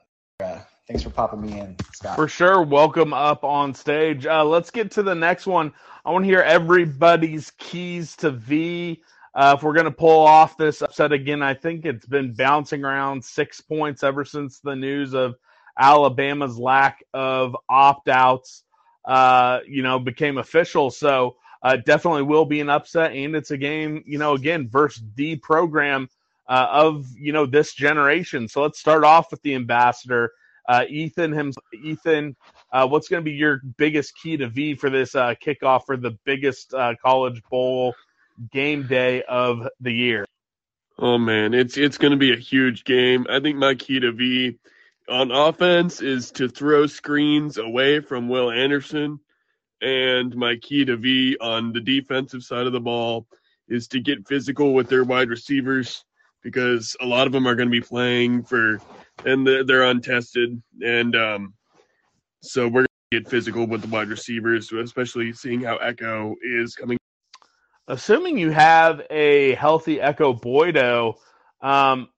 thanks 0.88 1.04
for 1.04 1.10
popping 1.10 1.42
me 1.42 1.60
in, 1.60 1.75
Scott. 1.94 2.16
For 2.16 2.28
sure. 2.28 2.62
Welcome 2.62 3.13
up 3.13 3.44
on 3.44 3.74
stage. 3.74 4.25
Uh, 4.25 4.44
let's 4.44 4.70
get 4.72 4.92
to 4.92 5.04
the 5.04 5.16
next 5.16 5.48
one. 5.48 5.74
I 6.06 6.12
want 6.12 6.24
to 6.24 6.30
hear 6.30 6.42
everybody's 6.42 7.52
keys 7.58 8.16
to 8.18 8.32
V. 8.32 9.02
Uh, 9.36 9.56
if 9.58 9.63
we're 9.63 9.74
going 9.74 9.86
to 9.86 9.92
pull 9.92 10.25
off 10.25 10.58
this 10.58 10.82
upset 10.82 11.12
again, 11.12 11.42
I 11.42 11.54
think 11.54 11.86
it's 11.86 12.06
been 12.06 12.34
bouncing 12.34 12.84
around 12.84 13.24
six 13.24 13.62
points 13.62 14.04
ever 14.04 14.25
since 14.25 14.60
the 14.60 14.75
news 14.75 15.13
of 15.13 15.36
Alabama's 15.80 16.58
lack 16.58 17.04
of 17.13 17.58
opt 17.68 18.10
outs, 18.10 18.63
uh, 19.06 19.60
you 19.68 19.82
know, 19.82 19.98
became 19.98 20.38
official. 20.38 20.92
So 20.92 21.38
uh, 21.63 21.78
definitely 21.78 22.24
will 22.24 22.46
be 22.46 22.60
an 22.60 22.70
upset, 22.70 23.13
and 23.13 23.36
it's 23.36 23.52
a 23.52 23.58
game, 23.58 24.04
you 24.06 24.18
know, 24.18 24.34
again 24.34 24.70
versus 24.70 25.04
the 25.16 25.38
program 25.38 26.10
uh, 26.48 26.68
of 26.70 27.08
you 27.18 27.32
know 27.32 27.46
this 27.46 27.74
generation. 27.74 28.48
So 28.48 28.62
let's 28.62 28.80
start 28.80 29.04
off 29.04 29.32
with 29.32 29.42
the 29.42 29.56
ambassador, 29.56 30.32
uh, 30.67 30.86
Ethan. 30.88 31.34
Him, 31.34 31.53
Ethan. 31.84 32.36
Uh, 32.72 32.88
what's 32.88 33.08
going 33.08 33.24
to 33.24 33.29
be 33.29 33.36
your 33.36 33.62
biggest 33.77 34.13
key 34.22 34.38
to 34.38 34.48
V 34.48 34.75
for 34.75 34.89
this 34.89 35.15
uh, 35.15 35.36
kickoff 35.36 35.86
for 35.86 35.98
the 35.98 36.17
biggest 36.25 36.74
uh, 36.74 36.93
college 37.01 37.41
bowl 37.50 37.93
game 38.51 38.88
day 38.88 39.24
of 39.24 39.67
the 39.79 39.91
year? 39.91 40.25
Oh 41.00 41.17
man, 41.17 41.53
it's 41.53 41.77
it's 41.77 41.98
going 41.98 42.12
to 42.12 42.17
be 42.17 42.34
a 42.34 42.38
huge 42.38 42.84
game. 42.84 43.25
I 43.29 43.39
think 43.39 43.58
my 43.58 43.75
key 43.75 44.00
to 44.00 44.12
V 44.12 44.58
on 45.10 45.32
offense 45.32 46.01
is 46.01 46.32
to 46.32 46.48
throw 46.48 46.88
screens 46.88 47.58
away 47.58 48.00
from 48.00 48.29
Will 48.29 48.51
Anderson, 48.51 49.20
and 49.82 50.36
my 50.36 50.55
key 50.55 50.86
to 50.86 50.96
V 50.96 51.38
on 51.41 51.74
the 51.74 51.82
defensive 51.82 52.43
side 52.43 52.67
of 52.67 52.74
the 52.74 52.79
ball 52.79 53.27
is 53.67 53.88
to 53.88 54.00
get 54.00 54.27
physical 54.27 54.74
with 54.74 54.88
their 54.88 55.03
wide 55.03 55.29
receivers 55.29 56.05
because 56.43 56.96
a 57.01 57.05
lot 57.05 57.25
of 57.25 57.34
them 57.34 57.48
are 57.48 57.55
going 57.55 57.70
to 57.70 57.72
be 57.72 57.82
playing 57.82 58.43
for 58.43 58.79
and 59.25 59.46
they're, 59.46 59.84
untested. 59.84 60.62
And 60.84 61.15
um, 61.15 61.53
so 62.41 62.67
we're 62.67 62.82
going 62.82 62.88
to 63.12 63.20
get 63.20 63.29
physical 63.29 63.65
with 63.65 63.82
the 63.82 63.88
wide 63.88 64.10
receivers 64.10 64.72
especially 64.72 65.34
seeing 65.34 65.62
how 65.62 65.77
Ekow 65.77 66.34
is 66.43 66.75
coming. 66.75 66.98
Assuming 67.88 68.38
you 68.38 68.50
have 68.50 69.01
a 69.10 69.55
healthy 69.55 70.00
Ekow 70.00 70.34
Boye-Doe 70.34 71.15
um, 71.62 72.10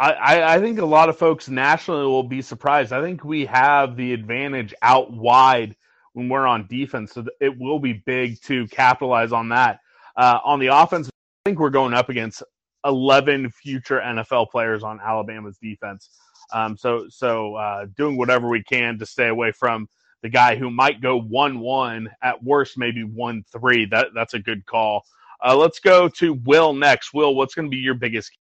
I, 0.00 0.54
I 0.54 0.60
think 0.60 0.78
a 0.78 0.86
lot 0.86 1.08
of 1.08 1.18
folks 1.18 1.48
nationally 1.48 2.06
will 2.06 2.22
be 2.22 2.40
surprised. 2.40 2.92
I 2.92 3.02
think 3.02 3.24
we 3.24 3.44
have 3.46 3.96
the 3.96 4.12
advantage 4.12 4.72
out 4.82 5.12
wide 5.12 5.74
when 6.12 6.28
we're 6.28 6.46
on 6.46 6.68
defense 6.68 7.14
so 7.14 7.24
it 7.40 7.58
will 7.58 7.80
be 7.80 7.94
big 7.94 8.40
to 8.42 8.66
capitalize 8.68 9.32
on 9.32 9.48
that. 9.48 9.80
Uh, 10.16 10.38
on 10.44 10.58
the 10.58 10.66
offense 10.66 11.08
i 11.08 11.48
think 11.48 11.60
we're 11.60 11.70
going 11.70 11.94
up 11.94 12.08
against 12.08 12.42
11 12.84 13.50
future 13.50 14.00
NFL 14.00 14.50
players 14.50 14.82
on 14.82 15.00
Alabama's 15.00 15.58
defense. 15.58 16.10
Um, 16.52 16.76
so 16.76 17.06
so 17.08 17.54
uh, 17.56 17.86
doing 17.96 18.16
whatever 18.16 18.48
we 18.48 18.62
can 18.62 18.98
to 18.98 19.06
stay 19.06 19.28
away 19.28 19.52
from 19.52 19.88
the 20.22 20.28
guy 20.28 20.56
who 20.56 20.70
might 20.70 21.00
go 21.00 21.20
one 21.20 21.60
one 21.60 22.08
at 22.22 22.42
worst, 22.42 22.78
maybe 22.78 23.04
one 23.04 23.44
three. 23.52 23.86
That 23.86 24.08
that's 24.14 24.34
a 24.34 24.38
good 24.38 24.64
call. 24.66 25.04
Uh, 25.44 25.56
let's 25.56 25.78
go 25.78 26.08
to 26.08 26.34
Will 26.44 26.72
next. 26.72 27.14
Will, 27.14 27.34
what's 27.34 27.54
going 27.54 27.66
to 27.66 27.70
be 27.70 27.76
your 27.76 27.94
biggest? 27.94 28.36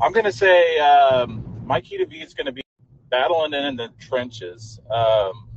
I'm 0.00 0.12
going 0.12 0.24
to 0.24 0.32
say 0.32 0.78
um, 0.78 1.44
my 1.66 1.80
key 1.80 1.98
to 1.98 2.06
V 2.06 2.16
is 2.18 2.32
going 2.32 2.46
to 2.46 2.52
be 2.52 2.62
battling 3.10 3.52
in 3.52 3.76
the 3.76 3.90
trenches. 3.98 4.80
Um, 4.90 5.48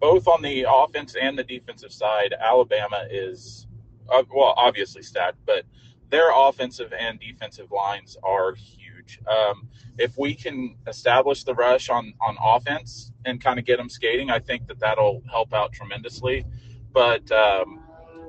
both 0.00 0.28
on 0.28 0.42
the 0.42 0.66
offense 0.68 1.16
and 1.20 1.38
the 1.38 1.44
defensive 1.44 1.92
side, 1.92 2.34
Alabama 2.40 3.06
is 3.10 3.66
uh, 4.10 4.22
well 4.34 4.54
obviously 4.56 5.02
stacked, 5.02 5.38
but 5.46 5.64
their 6.10 6.30
offensive 6.34 6.92
and 6.92 7.18
defensive 7.18 7.72
lines 7.72 8.16
are 8.22 8.54
huge. 8.54 8.81
Um, 9.26 9.68
if 9.98 10.16
we 10.18 10.34
can 10.34 10.76
establish 10.86 11.44
the 11.44 11.54
rush 11.54 11.88
on 11.88 12.14
on 12.20 12.36
offense 12.42 13.12
and 13.24 13.42
kind 13.42 13.58
of 13.58 13.64
get 13.64 13.78
them 13.78 13.88
skating, 13.88 14.30
I 14.30 14.38
think 14.38 14.66
that 14.68 14.78
that'll 14.80 15.22
help 15.30 15.52
out 15.52 15.72
tremendously. 15.72 16.44
But 16.92 17.30
um, 17.32 17.80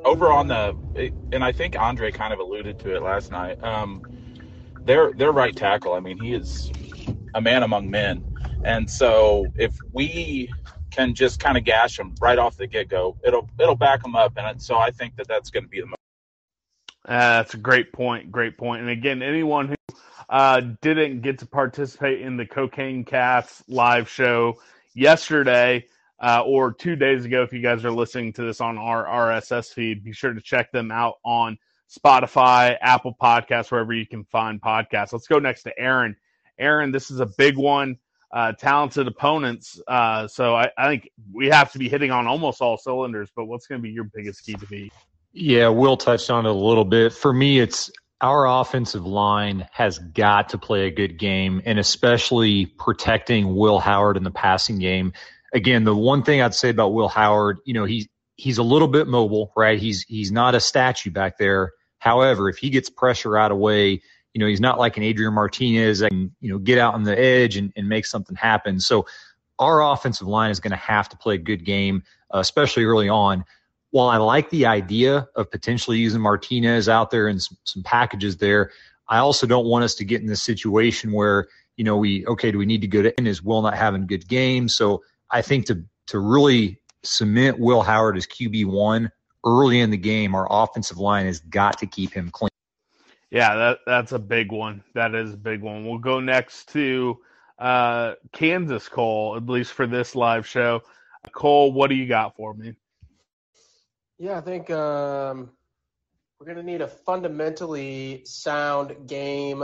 over 0.06 0.32
on 0.32 0.48
the, 0.48 0.75
and 1.32 1.44
I 1.44 1.51
think 1.51 1.77
Andre 1.80 2.12
kind 2.12 2.34
of 2.34 2.39
alluded 2.39 2.80
to 2.80 2.96
it 2.96 3.01
last 3.01 3.32
night. 3.32 3.63
Um, 3.63 4.03
their 4.82 5.13
their 5.13 5.32
right 5.32 5.56
tackle, 5.56 5.94
I 5.94 6.00
mean, 6.00 6.20
he 6.20 6.34
is 6.34 6.72
a 7.34 7.42
man 7.42 7.63
among 7.63 7.89
men, 7.89 8.24
and 8.63 8.89
so 8.89 9.48
if 9.56 9.77
we 9.94 10.51
can 10.92 11.15
just 11.15 11.39
kind 11.39 11.58
of 11.58 11.63
gash 11.63 11.98
him 11.98 12.13
right 12.22 12.38
off 12.38 12.58
the 12.58 12.68
get 12.68 12.89
go, 12.89 13.18
it'll 13.24 13.50
it'll 13.60 13.75
back 13.75 14.03
them 14.03 14.15
up, 14.15 14.34
and 14.38 14.62
so 14.62 14.77
I 14.77 14.92
think 14.92 15.15
that 15.15 15.27
that's 15.27 15.50
going 15.50 15.63
to 15.63 15.70
be 15.70 15.80
the 15.80 15.88
most 15.88 15.98
uh, 17.06 17.42
that's 17.42 17.53
a 17.53 17.58
great 17.58 17.92
point. 17.92 18.32
Great 18.32 18.58
point. 18.58 18.82
And 18.82 18.89
again, 18.89 19.22
anyone 19.22 19.68
who 19.68 19.75
uh, 20.30 20.62
didn't 20.82 21.22
get 21.22 21.39
to 21.39 21.46
participate 21.46 22.22
in 22.22 22.38
the 22.38 22.46
Cocaine 22.46 23.03
Cats 23.03 23.63
live 23.68 24.10
show 24.10 24.56
yesterday 24.94 25.86
uh, 26.24 26.42
or 26.46 26.72
two 26.72 26.96
days 26.96 27.25
ago, 27.25 27.44
if 27.44 27.51
you 27.51 27.62
guys 27.62 27.84
are 27.84 27.92
listening 27.92 28.32
to 28.32 28.44
this 28.44 28.62
on 28.62 28.77
our 28.77 29.06
RSS 29.06 29.74
feed, 29.74 30.06
be 30.06 30.13
sure 30.13 30.34
to 30.34 30.39
check 30.39 30.72
them 30.72 30.89
out 30.89 31.15
on 31.25 31.58
Spotify, 31.92 32.77
Apple 32.80 33.15
Podcasts, 33.22 33.72
wherever 33.72 33.94
you 33.94 34.08
can 34.08 34.24
find 34.25 34.62
podcasts. 34.62 35.12
Let's 35.12 35.27
go 35.27 35.39
next 35.39 35.63
to 35.63 35.77
Aaron. 35.77 36.15
Aaron, 36.58 36.92
this 36.92 37.12
is 37.12 37.20
a 37.20 37.25
big 37.25 37.58
one. 37.58 37.98
Uh, 38.32 38.53
talented 38.53 39.06
opponents. 39.06 39.80
Uh, 39.88 40.27
so 40.27 40.56
I, 40.56 40.72
I, 40.77 40.88
think 40.88 41.10
we 41.32 41.48
have 41.50 41.72
to 41.74 41.77
be 41.77 41.88
hitting 41.88 42.10
on 42.10 42.25
almost 42.25 42.62
all 42.62 42.77
cylinders. 42.77 43.30
But 43.36 43.46
what's 43.46 43.68
going 43.68 43.80
to 43.80 43.84
be 43.84 43.92
your 43.92 44.06
biggest 44.06 44.44
key 44.44 44.53
to 44.53 44.65
be? 44.65 44.92
Yeah, 45.34 45.68
Will 45.68 45.98
touched 45.98 46.32
on 46.32 46.46
it 46.46 46.50
a 46.50 46.53
little 46.53 46.86
bit. 46.86 47.13
For 47.13 47.32
me, 47.32 47.60
it's 47.60 47.92
our 48.24 48.48
offensive 48.48 49.06
line 49.06 49.68
has 49.74 50.00
got 50.00 50.50
to 50.50 50.58
play 50.58 50.88
a 50.88 50.92
good 50.92 51.20
game, 51.20 51.62
and 51.65 51.77
especially 51.77 52.65
protecting 52.65 53.53
Will 53.53 53.80
Howard 53.80 54.15
in 54.15 54.24
the 54.24 54.32
passing 54.32 54.80
game. 54.80 55.12
Again, 55.53 55.84
the 55.84 55.96
one 55.96 56.24
thing 56.24 56.42
I'd 56.42 56.56
say 56.56 56.70
about 56.70 56.94
Will 56.94 57.10
Howard, 57.10 57.58
you 57.65 57.74
know, 57.74 57.84
he's 57.84 58.08
he's 58.38 58.60
a 58.60 58.63
little 58.63 58.88
bit 58.88 59.08
mobile, 59.08 59.51
right? 59.58 59.77
He's 59.77 60.03
he's 60.03 60.32
not 60.32 60.56
a 60.56 60.62
statue 60.62 61.12
back 61.12 61.38
there. 61.38 61.74
However, 62.00 62.48
if 62.48 62.58
he 62.58 62.70
gets 62.70 62.89
pressure 62.89 63.38
out 63.38 63.51
of 63.51 63.58
way, 63.58 64.01
you 64.34 64.39
know, 64.39 64.48
he's 64.48 64.62
not 64.62 64.80
like 64.80 64.96
an 64.96 65.03
Adrian 65.03 65.34
Martinez 65.34 66.00
that 66.00 66.10
can, 66.10 66.34
you 66.39 66.50
know, 66.50 66.60
get 66.60 66.77
out 66.77 66.94
on 66.94 67.03
the 67.03 67.20
edge 67.20 67.58
and, 67.58 67.74
and 67.75 67.89
make 67.89 68.06
something 68.06 68.38
happen. 68.38 68.80
So 68.80 69.06
our 69.60 69.84
offensive 69.84 70.27
line 70.27 70.50
is 70.50 70.62
going 70.62 70.72
to 70.72 70.77
have 70.77 71.10
to 71.10 71.18
play 71.18 71.36
a 71.36 71.39
good 71.39 71.65
game, 71.65 72.03
uh, 72.34 72.39
especially 72.39 72.86
early 72.86 73.10
on 73.10 73.44
while 73.94 74.10
I 74.10 74.18
like 74.18 74.50
the 74.50 74.66
idea 74.66 75.28
of 75.36 75.52
potentially 75.52 76.00
using 76.00 76.20
Martinez 76.20 76.90
out 76.90 77.12
there 77.12 77.28
and 77.28 77.40
some, 77.40 77.60
some 77.64 77.84
packages 77.84 78.38
there, 78.38 78.72
I 79.08 79.20
also 79.20 79.46
don't 79.46 79.68
want 79.68 79.84
us 79.84 79.94
to 79.96 80.04
get 80.04 80.20
in 80.20 80.26
this 80.26 80.42
situation 80.42 81.12
where, 81.12 81.48
you 81.78 81.84
know, 81.84 81.98
we, 81.98 82.26
okay, 82.26 82.52
do 82.52 82.58
we 82.58 82.66
need 82.66 82.82
to 82.82 82.88
go 82.88 83.04
to, 83.04 83.14
and 83.20 83.28
is 83.28 83.44
Will 83.44 83.62
not 83.62 83.78
having 83.78 84.08
good 84.08 84.28
games? 84.28 84.76
So 84.76 85.04
I 85.30 85.44
think 85.44 85.68
to, 85.68 85.84
to 86.08 86.18
really 86.18 86.82
cement 87.04 87.60
Will 87.60 87.84
Howard 87.84 88.18
as 88.18 88.26
QB1 88.26 89.12
early 89.46 89.80
in 89.80 89.92
the 89.92 89.98
game, 89.98 90.34
our 90.34 90.48
offensive 90.50 90.98
line 90.98 91.28
has 91.28 91.40
got 91.42 91.78
to 91.78 91.86
keep 91.86 92.14
him 92.14 92.32
clean. 92.32 92.50
Yeah, 93.30 93.54
that 93.56 93.78
that's 93.86 94.12
a 94.12 94.20
big 94.20 94.52
one. 94.52 94.84
That 94.96 95.14
is 95.14 95.36
a 95.36 95.38
big 95.38 95.62
one. 95.62 95.86
We'll 95.86 96.00
go 96.00 96.20
next 96.20 96.70
to 96.74 97.20
uh, 97.60 98.14
Kansas 98.32 98.90
Cole, 98.90 99.36
at 99.36 99.46
least 99.46 99.74
for 99.74 99.86
this 99.86 100.16
live 100.16 100.48
show. 100.48 100.82
Cole, 101.32 101.72
what 101.72 101.92
do 101.92 101.96
you 101.96 102.08
got 102.08 102.36
for 102.36 102.56
me? 102.56 102.74
Yeah, 104.20 104.38
I 104.38 104.41
think 104.41 104.70
um, 104.70 105.50
we're 106.39 106.46
going 106.46 106.58
to 106.58 106.63
need 106.63 106.82
a 106.82 106.88
fundamentally 106.88 108.24
sound 108.25 109.08
game 109.08 109.63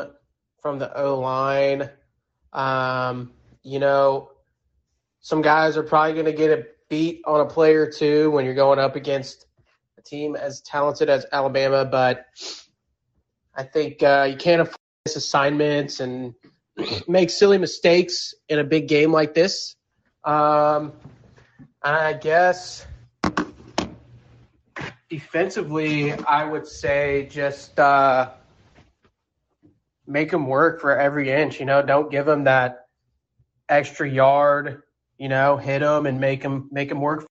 from 0.62 0.80
the 0.80 0.96
O 0.98 1.20
line. 1.20 1.90
Um, 2.52 3.32
you 3.64 3.80
know, 3.80 4.32
some 5.22 5.42
guys 5.42 5.78
are 5.78 5.84
probably 5.84 6.14
going 6.14 6.26
to 6.26 6.34
get 6.34 6.50
a 6.50 6.66
beat 6.90 7.22
on 7.26 7.42
a 7.42 7.46
play 7.46 7.76
or 7.76 7.90
two 7.90 8.32
when 8.32 8.46
you're 8.46 8.56
going 8.56 8.80
up 8.80 8.96
against 8.96 9.46
a 9.98 10.02
team 10.02 10.36
as 10.36 10.62
talented 10.62 11.10
as 11.10 11.26
Alabama, 11.32 11.86
but 11.86 12.26
I 13.54 13.64
think 13.64 14.02
uh, 14.02 14.28
you 14.30 14.38
can't 14.38 14.62
afford 14.62 14.78
assignments 15.06 16.00
and 16.00 16.34
make 17.08 17.30
silly 17.30 17.58
mistakes 17.58 18.34
in 18.48 18.58
a 18.58 18.64
big 18.64 18.88
game 18.88 19.12
like 19.12 19.34
this. 19.34 19.76
Um, 20.24 20.94
I 21.84 22.14
guess 22.14 22.86
defensively, 25.10 26.14
I 26.14 26.46
would 26.46 26.68
say 26.68 27.28
just 27.30 27.80
uh, 27.80 28.32
make 30.08 30.32
them 30.32 30.48
work 30.48 30.80
for 30.80 30.98
every 30.98 31.32
inch. 31.32 31.60
You 31.60 31.66
know, 31.66 31.82
don't 31.82 32.12
give 32.12 32.26
them 32.26 32.44
that 32.46 32.88
extra 33.68 34.10
yard. 34.10 34.84
You 35.18 35.30
know, 35.30 35.58
hit 35.58 35.80
them 35.80 36.06
and 36.06 36.20
make 36.20 36.42
them 36.42 36.70
make 36.72 36.90
them 36.90 37.02
work. 37.02 37.26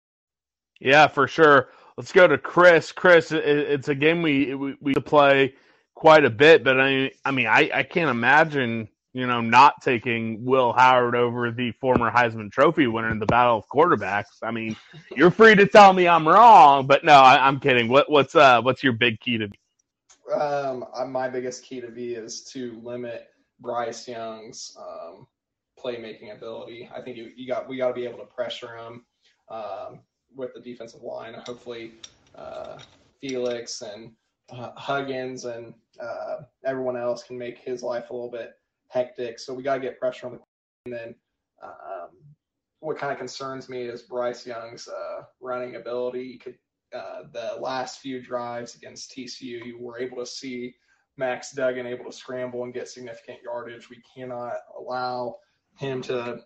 Yeah, 0.80 1.06
for 1.06 1.26
sure. 1.26 1.70
Let's 1.96 2.12
go 2.12 2.28
to 2.28 2.38
Chris. 2.38 2.92
Chris, 2.92 3.32
it's 3.32 3.88
a 3.88 3.94
game 3.94 4.22
we 4.22 4.54
we, 4.54 4.76
we 4.80 4.94
play 4.94 5.54
quite 5.94 6.24
a 6.24 6.30
bit, 6.30 6.62
but 6.62 6.80
I 6.80 7.10
I 7.24 7.30
mean 7.30 7.46
I, 7.46 7.70
I 7.72 7.82
can't 7.82 8.10
imagine 8.10 8.88
you 9.12 9.26
know 9.26 9.40
not 9.40 9.82
taking 9.82 10.44
Will 10.44 10.72
Howard 10.72 11.14
over 11.14 11.50
the 11.50 11.72
former 11.72 12.10
Heisman 12.10 12.50
Trophy 12.50 12.86
winner 12.86 13.10
in 13.10 13.18
the 13.18 13.26
battle 13.26 13.58
of 13.58 13.68
quarterbacks. 13.68 14.42
I 14.42 14.50
mean, 14.50 14.76
you're 15.16 15.30
free 15.30 15.54
to 15.54 15.66
tell 15.66 15.92
me 15.92 16.06
I'm 16.06 16.28
wrong, 16.28 16.86
but 16.86 17.04
no, 17.04 17.14
I, 17.14 17.48
am 17.48 17.60
kidding. 17.60 17.88
What 17.88 18.10
what's 18.10 18.34
uh 18.34 18.60
what's 18.62 18.82
your 18.82 18.92
big 18.92 19.20
key 19.20 19.38
to? 19.38 19.48
Um, 20.34 20.84
my 21.10 21.28
biggest 21.28 21.64
key 21.64 21.80
to 21.80 21.88
be 21.88 22.14
is 22.14 22.42
to 22.52 22.78
limit 22.82 23.28
Bryce 23.60 24.06
Young's 24.06 24.76
um, 24.78 25.26
playmaking 25.82 26.34
ability. 26.36 26.90
I 26.94 27.00
think 27.00 27.16
you, 27.16 27.30
you 27.34 27.48
got 27.48 27.68
we 27.68 27.78
got 27.78 27.88
to 27.88 27.94
be 27.94 28.04
able 28.04 28.18
to 28.18 28.26
pressure 28.26 28.76
him 28.76 29.04
um, 29.48 30.00
with 30.36 30.52
the 30.54 30.60
defensive 30.60 31.02
line. 31.02 31.34
Hopefully, 31.46 31.92
uh, 32.34 32.78
Felix 33.20 33.80
and 33.80 34.12
uh, 34.50 34.72
Huggins 34.76 35.44
and 35.44 35.74
uh, 36.00 36.42
everyone 36.64 36.96
else 36.96 37.22
can 37.22 37.38
make 37.38 37.58
his 37.58 37.82
life 37.82 38.10
a 38.10 38.12
little 38.12 38.30
bit 38.30 38.57
hectic. 38.88 39.38
So 39.38 39.54
we 39.54 39.62
got 39.62 39.74
to 39.74 39.80
get 39.80 39.98
pressure 39.98 40.26
on 40.26 40.32
the. 40.32 40.38
And 40.86 40.94
then, 40.94 41.14
um, 41.62 42.10
what 42.80 42.96
kind 42.96 43.12
of 43.12 43.18
concerns 43.18 43.68
me 43.68 43.82
is 43.82 44.02
Bryce 44.02 44.46
Young's 44.46 44.88
uh, 44.88 45.22
running 45.40 45.76
ability. 45.76 46.22
You 46.22 46.38
could 46.38 46.54
uh, 46.94 47.22
the 47.32 47.56
last 47.60 48.00
few 48.00 48.22
drives 48.22 48.74
against 48.74 49.10
TCU, 49.10 49.64
you 49.66 49.78
were 49.78 49.98
able 49.98 50.16
to 50.18 50.26
see 50.26 50.74
Max 51.16 51.52
Duggan 51.52 51.86
able 51.86 52.04
to 52.06 52.12
scramble 52.12 52.64
and 52.64 52.72
get 52.72 52.88
significant 52.88 53.38
yardage. 53.44 53.90
We 53.90 54.02
cannot 54.14 54.54
allow 54.78 55.36
him 55.76 56.00
to 56.02 56.40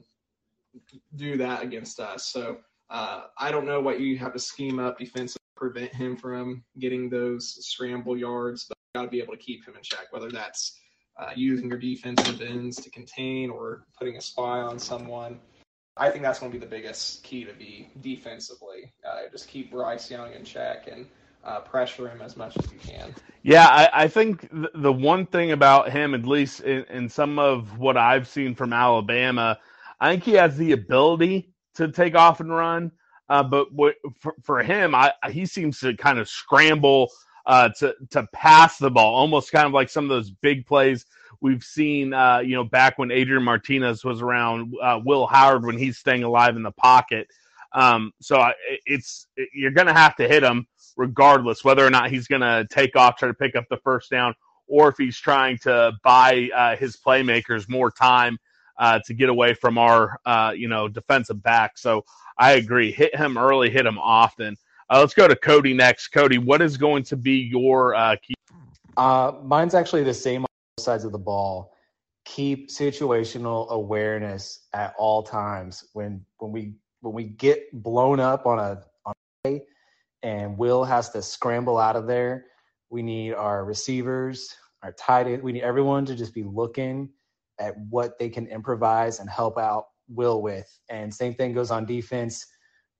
do 1.16 1.36
that 1.36 1.62
against 1.62 2.00
us. 2.00 2.26
So 2.26 2.58
uh, 2.90 3.24
I 3.38 3.50
don't 3.50 3.66
know 3.66 3.80
what 3.80 4.00
you 4.00 4.18
have 4.18 4.32
to 4.32 4.38
scheme 4.38 4.78
up 4.78 4.98
defensively 4.98 5.38
to 5.54 5.58
prevent 5.60 5.94
him 5.94 6.16
from 6.16 6.64
getting 6.78 7.08
those 7.08 7.64
scramble 7.66 8.16
yards, 8.16 8.66
but 8.68 8.78
got 8.94 9.02
to 9.02 9.08
be 9.08 9.20
able 9.20 9.34
to 9.34 9.38
keep 9.38 9.66
him 9.66 9.76
in 9.76 9.82
check, 9.82 10.06
whether 10.10 10.30
that's 10.30 10.80
uh, 11.18 11.30
using 11.34 11.68
your 11.68 11.78
defensive 11.78 12.40
ends 12.40 12.76
to 12.76 12.90
contain 12.90 13.50
or 13.50 13.84
putting 13.98 14.16
a 14.16 14.20
spy 14.20 14.60
on 14.60 14.78
someone. 14.78 15.38
I 15.96 16.10
think 16.10 16.22
that's 16.22 16.38
going 16.38 16.50
to 16.50 16.58
be 16.58 16.64
the 16.64 16.70
biggest 16.70 17.22
key 17.22 17.44
to 17.44 17.52
be 17.52 17.90
defensively. 18.00 18.92
Uh, 19.06 19.28
just 19.30 19.48
keep 19.48 19.70
Bryce 19.70 20.10
Young 20.10 20.32
in 20.32 20.44
check 20.44 20.88
and 20.90 21.06
uh, 21.44 21.60
pressure 21.60 22.08
him 22.08 22.22
as 22.22 22.36
much 22.36 22.56
as 22.56 22.72
you 22.72 22.78
can. 22.78 23.14
Yeah, 23.42 23.66
I, 23.66 24.04
I 24.04 24.08
think 24.08 24.50
th- 24.50 24.68
the 24.74 24.92
one 24.92 25.26
thing 25.26 25.52
about 25.52 25.90
him, 25.90 26.14
at 26.14 26.24
least 26.24 26.60
in, 26.60 26.84
in 26.84 27.08
some 27.08 27.38
of 27.38 27.78
what 27.78 27.96
I've 27.96 28.26
seen 28.26 28.54
from 28.54 28.72
Alabama, 28.72 29.58
I 30.00 30.10
think 30.10 30.24
he 30.24 30.32
has 30.32 30.56
the 30.56 30.72
ability 30.72 31.52
to 31.74 31.90
take 31.90 32.14
off 32.14 32.40
and 32.40 32.50
run. 32.50 32.92
Uh, 33.28 33.42
but 33.42 33.72
what, 33.72 33.94
for, 34.18 34.34
for 34.42 34.62
him, 34.62 34.94
I, 34.94 35.12
he 35.30 35.46
seems 35.46 35.80
to 35.80 35.96
kind 35.96 36.18
of 36.18 36.28
scramble 36.28 37.10
uh, 37.46 37.68
to 37.78 37.94
to 38.10 38.26
pass 38.32 38.78
the 38.78 38.90
ball, 38.90 39.14
almost 39.14 39.52
kind 39.52 39.66
of 39.66 39.72
like 39.72 39.88
some 39.88 40.04
of 40.04 40.10
those 40.10 40.30
big 40.30 40.66
plays 40.66 41.06
we've 41.40 41.64
seen. 41.64 42.14
Uh, 42.14 42.38
you 42.38 42.54
know, 42.54 42.64
back 42.64 42.98
when 42.98 43.10
Adrian 43.10 43.42
Martinez 43.42 44.04
was 44.04 44.22
around, 44.22 44.74
uh, 44.82 45.00
Will 45.04 45.26
Howard 45.26 45.64
when 45.64 45.78
he's 45.78 45.98
staying 45.98 46.22
alive 46.22 46.56
in 46.56 46.62
the 46.62 46.72
pocket. 46.72 47.28
Um, 47.72 48.12
so 48.20 48.44
it's 48.86 49.26
it, 49.36 49.48
you're 49.54 49.70
going 49.70 49.86
to 49.86 49.94
have 49.94 50.16
to 50.16 50.28
hit 50.28 50.42
him 50.42 50.66
regardless, 50.96 51.64
whether 51.64 51.84
or 51.84 51.90
not 51.90 52.10
he's 52.10 52.26
going 52.28 52.42
to 52.42 52.66
take 52.70 52.96
off, 52.96 53.16
try 53.16 53.28
to 53.28 53.34
pick 53.34 53.56
up 53.56 53.64
the 53.70 53.78
first 53.78 54.10
down, 54.10 54.34
or 54.66 54.88
if 54.88 54.96
he's 54.98 55.18
trying 55.18 55.58
to 55.58 55.92
buy 56.04 56.50
uh, 56.54 56.76
his 56.76 56.96
playmakers 56.96 57.68
more 57.68 57.90
time 57.90 58.38
uh, 58.78 59.00
to 59.06 59.14
get 59.14 59.28
away 59.28 59.54
from 59.54 59.78
our 59.78 60.18
uh, 60.24 60.52
you 60.54 60.68
know 60.68 60.88
defensive 60.88 61.42
back. 61.42 61.78
So 61.78 62.04
I 62.38 62.52
agree. 62.52 62.92
Hit 62.92 63.14
him 63.14 63.38
early, 63.38 63.70
hit 63.70 63.86
him 63.86 63.98
often. 63.98 64.56
Uh, 64.92 65.00
let's 65.00 65.14
go 65.14 65.26
to 65.26 65.34
Cody 65.34 65.72
next. 65.72 66.08
Cody, 66.08 66.36
what 66.36 66.60
is 66.60 66.76
going 66.76 67.02
to 67.04 67.16
be 67.16 67.48
your 67.50 67.94
uh, 67.94 68.14
key? 68.16 68.34
Uh, 68.98 69.32
mine's 69.42 69.74
actually 69.74 70.04
the 70.04 70.12
same 70.12 70.42
on 70.42 70.46
both 70.76 70.84
sides 70.84 71.04
of 71.04 71.12
the 71.12 71.18
ball. 71.18 71.72
Keep 72.26 72.68
situational 72.68 73.70
awareness 73.70 74.66
at 74.74 74.94
all 74.98 75.22
times. 75.22 75.88
When 75.94 76.22
when 76.40 76.52
we 76.52 76.74
when 77.00 77.14
we 77.14 77.24
get 77.24 77.72
blown 77.72 78.20
up 78.20 78.44
on 78.44 78.58
a 78.58 78.82
on 79.06 79.14
a 79.46 79.62
and 80.22 80.58
Will 80.58 80.84
has 80.84 81.08
to 81.10 81.22
scramble 81.22 81.78
out 81.78 81.96
of 81.96 82.06
there, 82.06 82.44
we 82.90 83.00
need 83.00 83.32
our 83.32 83.64
receivers, 83.64 84.54
our 84.82 84.92
tight 84.92 85.26
end. 85.26 85.42
We 85.42 85.52
need 85.52 85.62
everyone 85.62 86.04
to 86.04 86.14
just 86.14 86.34
be 86.34 86.42
looking 86.42 87.08
at 87.58 87.74
what 87.88 88.18
they 88.18 88.28
can 88.28 88.46
improvise 88.46 89.20
and 89.20 89.30
help 89.30 89.56
out 89.56 89.86
Will 90.08 90.42
with. 90.42 90.68
And 90.90 91.12
same 91.14 91.32
thing 91.32 91.54
goes 91.54 91.70
on 91.70 91.86
defense. 91.86 92.46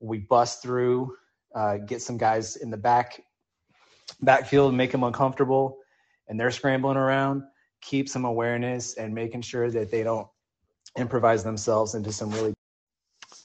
We 0.00 0.20
bust 0.20 0.62
through, 0.62 1.14
uh, 1.54 1.78
get 1.78 2.02
some 2.02 2.16
guys 2.16 2.56
in 2.56 2.70
the 2.70 2.76
back 2.76 3.22
backfield, 4.20 4.74
make 4.74 4.92
them 4.92 5.04
uncomfortable, 5.04 5.78
and 6.28 6.38
they're 6.38 6.50
scrambling 6.50 6.96
around. 6.96 7.42
Keep 7.80 8.08
some 8.08 8.24
awareness 8.24 8.94
and 8.94 9.14
making 9.14 9.42
sure 9.42 9.70
that 9.70 9.90
they 9.90 10.02
don't 10.02 10.28
improvise 10.96 11.42
themselves 11.42 11.94
into 11.94 12.12
some 12.12 12.30
really. 12.30 12.54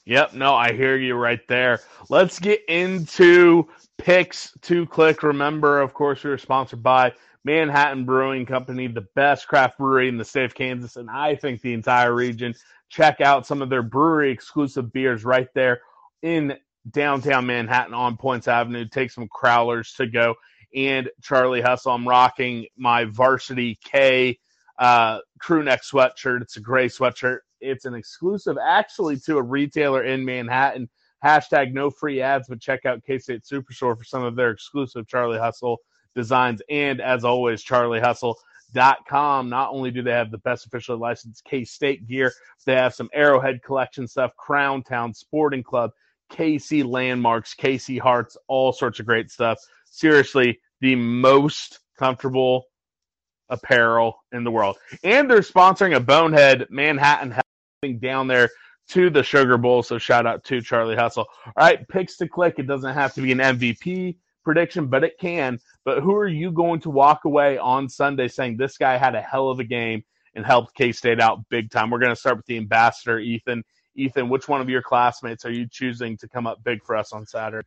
Yep, 0.04 0.34
no, 0.34 0.54
I 0.54 0.72
hear 0.72 0.96
you 0.96 1.14
right 1.16 1.46
there. 1.48 1.80
Let's 2.08 2.38
get 2.38 2.60
into 2.68 3.68
picks 3.98 4.52
to 4.62 4.86
click. 4.86 5.22
Remember, 5.22 5.80
of 5.80 5.92
course, 5.92 6.24
we 6.24 6.30
are 6.30 6.38
sponsored 6.38 6.82
by 6.82 7.12
Manhattan 7.44 8.04
Brewing 8.04 8.46
Company, 8.46 8.86
the 8.86 9.06
best 9.14 9.48
craft 9.48 9.78
brewery 9.78 10.08
in 10.08 10.16
the 10.16 10.24
state 10.24 10.44
of 10.44 10.54
Kansas, 10.54 10.96
and 10.96 11.10
I 11.10 11.34
think 11.34 11.60
the 11.60 11.74
entire 11.74 12.14
region. 12.14 12.54
Check 12.90 13.20
out 13.20 13.46
some 13.46 13.60
of 13.60 13.68
their 13.68 13.82
brewery 13.82 14.30
exclusive 14.30 14.92
beers 14.92 15.24
right 15.24 15.48
there 15.54 15.82
in 16.22 16.56
downtown 16.90 17.46
Manhattan 17.46 17.94
on 17.94 18.16
Poyntz 18.16 18.48
Avenue. 18.48 18.86
Take 18.86 19.10
some 19.10 19.28
crowlers 19.28 19.94
to 19.96 20.06
go. 20.06 20.34
And 20.74 21.08
Charlie 21.22 21.62
Hustle, 21.62 21.92
I'm 21.92 22.06
rocking 22.06 22.66
my 22.76 23.04
varsity 23.04 23.78
K 23.84 24.38
uh, 24.78 25.20
crew 25.40 25.62
neck 25.62 25.82
sweatshirt. 25.82 26.42
It's 26.42 26.56
a 26.56 26.60
gray 26.60 26.88
sweatshirt. 26.88 27.38
It's 27.60 27.84
an 27.84 27.94
exclusive 27.94 28.56
actually 28.62 29.16
to 29.20 29.38
a 29.38 29.42
retailer 29.42 30.04
in 30.04 30.24
Manhattan. 30.24 30.88
Hashtag 31.24 31.72
no 31.72 31.90
free 31.90 32.20
ads, 32.20 32.48
but 32.48 32.60
check 32.60 32.86
out 32.86 33.02
K 33.04 33.18
State 33.18 33.42
Superstore 33.42 33.98
for 33.98 34.04
some 34.04 34.22
of 34.22 34.36
their 34.36 34.50
exclusive 34.50 35.08
Charlie 35.08 35.38
Hustle 35.38 35.78
designs. 36.14 36.62
And 36.70 37.00
as 37.00 37.24
always, 37.24 37.62
Charlie 37.62 38.00
Hustle 38.00 38.38
Com. 39.08 39.48
Not 39.48 39.70
only 39.70 39.90
do 39.90 40.02
they 40.02 40.12
have 40.12 40.30
the 40.30 40.38
best 40.38 40.66
officially 40.66 40.98
licensed 40.98 41.44
K 41.44 41.64
State 41.64 42.06
gear, 42.06 42.32
they 42.66 42.74
have 42.74 42.94
some 42.94 43.08
Arrowhead 43.14 43.62
collection 43.62 44.06
stuff, 44.06 44.36
Crown 44.36 44.82
Town 44.82 45.14
Sporting 45.14 45.62
Club, 45.62 45.90
KC 46.32 46.84
Landmarks, 46.84 47.54
KC 47.54 48.00
Hearts, 48.00 48.36
all 48.46 48.72
sorts 48.72 49.00
of 49.00 49.06
great 49.06 49.30
stuff. 49.30 49.58
Seriously, 49.84 50.60
the 50.80 50.94
most 50.94 51.80
comfortable 51.98 52.64
apparel 53.48 54.22
in 54.32 54.44
the 54.44 54.50
world. 54.50 54.76
And 55.02 55.30
they're 55.30 55.40
sponsoring 55.40 55.96
a 55.96 56.00
Bonehead 56.00 56.66
Manhattan 56.70 57.34
down 58.00 58.28
there 58.28 58.50
to 58.90 59.10
the 59.10 59.22
Sugar 59.22 59.58
Bowl. 59.58 59.82
So 59.82 59.98
shout 59.98 60.26
out 60.26 60.44
to 60.44 60.60
Charlie 60.60 60.96
Hustle. 60.96 61.26
All 61.46 61.52
right, 61.56 61.86
picks 61.88 62.16
to 62.18 62.28
click. 62.28 62.54
It 62.58 62.66
doesn't 62.66 62.94
have 62.94 63.14
to 63.14 63.22
be 63.22 63.32
an 63.32 63.38
MVP 63.38 64.16
prediction, 64.44 64.86
but 64.86 65.04
it 65.04 65.18
can. 65.20 65.58
But 65.84 66.02
who 66.02 66.14
are 66.14 66.28
you 66.28 66.50
going 66.50 66.80
to 66.80 66.90
walk 66.90 67.24
away 67.24 67.58
on 67.58 67.88
Sunday 67.88 68.28
saying 68.28 68.56
this 68.56 68.78
guy 68.78 68.96
had 68.96 69.14
a 69.14 69.20
hell 69.20 69.50
of 69.50 69.60
a 69.60 69.64
game 69.64 70.02
and 70.34 70.44
helped 70.44 70.74
K 70.74 70.92
State 70.92 71.20
out 71.20 71.46
big 71.50 71.70
time? 71.70 71.90
We're 71.90 71.98
going 71.98 72.14
to 72.14 72.16
start 72.16 72.36
with 72.36 72.46
the 72.46 72.56
ambassador, 72.56 73.18
Ethan. 73.18 73.62
Ethan, 73.98 74.28
which 74.28 74.48
one 74.48 74.60
of 74.60 74.68
your 74.68 74.82
classmates 74.82 75.44
are 75.44 75.50
you 75.50 75.66
choosing 75.68 76.16
to 76.18 76.28
come 76.28 76.46
up 76.46 76.62
big 76.62 76.82
for 76.84 76.96
us 76.96 77.12
on 77.12 77.26
Saturday? 77.26 77.66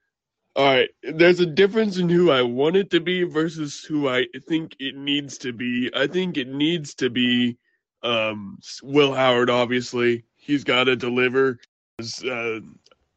All 0.55 0.65
right, 0.65 0.89
there's 1.03 1.39
a 1.39 1.45
difference 1.45 1.97
in 1.97 2.09
who 2.09 2.29
I 2.29 2.41
want 2.41 2.75
it 2.75 2.89
to 2.91 2.99
be 2.99 3.23
versus 3.23 3.83
who 3.83 4.09
I 4.09 4.25
think 4.49 4.75
it 4.79 4.95
needs 4.95 5.37
to 5.39 5.53
be. 5.53 5.89
I 5.95 6.07
think 6.07 6.37
it 6.37 6.49
needs 6.49 6.93
to 6.95 7.09
be 7.09 7.57
um, 8.03 8.57
Will 8.83 9.13
Howard. 9.13 9.49
Obviously, 9.49 10.25
he's 10.35 10.65
got 10.65 10.85
to 10.85 10.97
deliver. 10.97 11.59
Uh, 11.99 12.59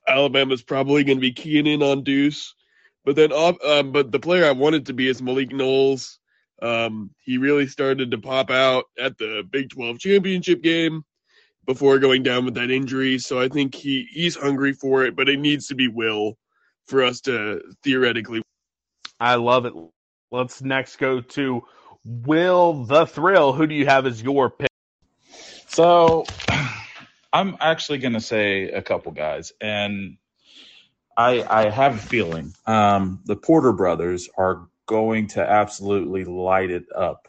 Alabama's 0.07 0.63
probably 0.63 1.03
going 1.03 1.17
to 1.17 1.23
be 1.23 1.33
keying 1.33 1.67
in 1.67 1.83
on 1.83 2.05
Deuce, 2.05 2.55
but 3.05 3.17
then, 3.17 3.33
um, 3.33 3.91
but 3.91 4.13
the 4.13 4.21
player 4.21 4.45
I 4.45 4.53
wanted 4.53 4.87
to 4.87 4.93
be 4.93 5.09
is 5.09 5.23
Malik 5.23 5.53
Knowles. 5.53 6.21
Um, 6.63 7.11
he 7.19 7.39
really 7.39 7.67
started 7.67 8.13
to 8.13 8.19
pop 8.19 8.51
out 8.51 8.85
at 8.97 9.19
the 9.19 9.43
Big 9.51 9.71
12 9.71 9.99
championship 9.99 10.63
game 10.63 11.05
before 11.67 11.99
going 11.99 12.23
down 12.23 12.45
with 12.45 12.55
that 12.55 12.71
injury. 12.71 13.19
So 13.19 13.41
I 13.41 13.49
think 13.49 13.75
he 13.75 14.07
he's 14.11 14.37
hungry 14.37 14.73
for 14.73 15.05
it, 15.05 15.17
but 15.17 15.29
it 15.29 15.39
needs 15.39 15.67
to 15.69 15.75
be 15.75 15.89
Will 15.89 16.37
for 16.87 17.03
us 17.03 17.21
to 17.23 17.61
theoretically. 17.83 18.43
I 19.21 19.37
love 19.37 19.67
it. 19.67 19.73
Let's 20.31 20.63
next 20.63 20.97
go 20.97 21.21
to 21.21 21.63
Will 22.05 22.85
the 22.85 23.07
Thrill. 23.07 23.53
Who 23.53 23.67
do 23.67 23.75
you 23.75 23.87
have 23.87 24.07
as 24.07 24.23
your 24.23 24.51
pick? 24.51 24.69
So 25.69 26.25
I'm 27.33 27.57
actually 27.61 27.99
going 27.99 28.13
to 28.13 28.21
say 28.21 28.69
a 28.71 28.83
couple 28.83 29.13
guys, 29.13 29.53
and 29.61 30.19
I 31.17 31.43
I 31.49 31.71
have 31.71 31.95
a 31.95 31.99
feeling 31.99 32.55
um, 32.67 33.21
the 33.25 33.37
Porter 33.37 33.73
brothers 33.73 34.29
are 34.37 34.69
going 34.87 35.29
to 35.29 35.41
absolutely 35.41 36.25
light 36.25 36.71
it 36.71 36.85
up. 36.95 37.29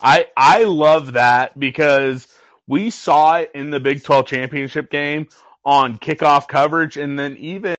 I 0.00 0.26
I 0.36 0.64
love 0.64 1.14
that 1.14 1.58
because 1.58 2.26
we 2.72 2.88
saw 2.88 3.36
it 3.36 3.50
in 3.54 3.68
the 3.68 3.78
Big 3.78 4.02
12 4.02 4.26
championship 4.26 4.90
game 4.90 5.28
on 5.62 5.98
kickoff 5.98 6.48
coverage, 6.48 6.96
and 6.96 7.18
then 7.18 7.36
even 7.36 7.76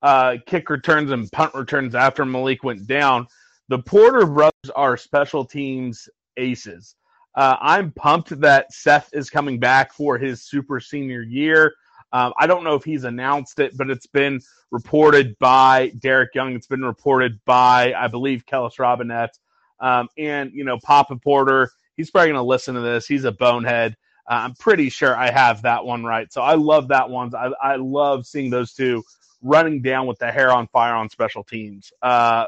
uh, 0.00 0.36
kick 0.46 0.70
returns 0.70 1.10
and 1.10 1.30
punt 1.30 1.54
returns 1.54 1.94
after 1.94 2.24
Malik 2.24 2.64
went 2.64 2.86
down. 2.86 3.26
The 3.68 3.80
Porter 3.80 4.24
brothers 4.24 4.70
are 4.74 4.96
special 4.96 5.44
teams 5.44 6.08
aces. 6.38 6.96
Uh, 7.34 7.56
I'm 7.60 7.92
pumped 7.92 8.30
that 8.40 8.72
Seth 8.72 9.10
is 9.12 9.28
coming 9.28 9.60
back 9.60 9.92
for 9.92 10.16
his 10.16 10.42
super 10.42 10.80
senior 10.80 11.20
year. 11.20 11.74
Um, 12.14 12.32
I 12.38 12.46
don't 12.46 12.64
know 12.64 12.76
if 12.76 12.84
he's 12.84 13.04
announced 13.04 13.58
it, 13.58 13.76
but 13.76 13.90
it's 13.90 14.06
been 14.06 14.40
reported 14.70 15.38
by 15.38 15.92
Derek 15.98 16.34
Young. 16.34 16.54
It's 16.54 16.66
been 16.66 16.82
reported 16.82 17.38
by, 17.44 17.92
I 17.92 18.08
believe, 18.08 18.46
Kellis 18.46 18.78
Robinett. 18.78 19.38
Um, 19.80 20.08
and, 20.16 20.50
you 20.54 20.64
know, 20.64 20.78
Papa 20.82 21.16
Porter, 21.16 21.70
he's 21.98 22.10
probably 22.10 22.28
going 22.28 22.38
to 22.38 22.42
listen 22.42 22.74
to 22.76 22.80
this. 22.80 23.06
He's 23.06 23.24
a 23.24 23.32
bonehead. 23.32 23.94
Uh, 24.26 24.34
I'm 24.44 24.54
pretty 24.54 24.88
sure 24.88 25.14
I 25.14 25.30
have 25.30 25.62
that 25.62 25.84
one 25.84 26.04
right. 26.04 26.32
So 26.32 26.40
I 26.40 26.54
love 26.54 26.88
that 26.88 27.10
one. 27.10 27.34
I, 27.34 27.50
I 27.62 27.76
love 27.76 28.26
seeing 28.26 28.48
those 28.48 28.72
two 28.72 29.02
running 29.42 29.82
down 29.82 30.06
with 30.06 30.18
the 30.18 30.30
hair 30.30 30.50
on 30.52 30.66
fire 30.68 30.94
on 30.94 31.10
special 31.10 31.44
teams. 31.44 31.92
Uh, 32.00 32.46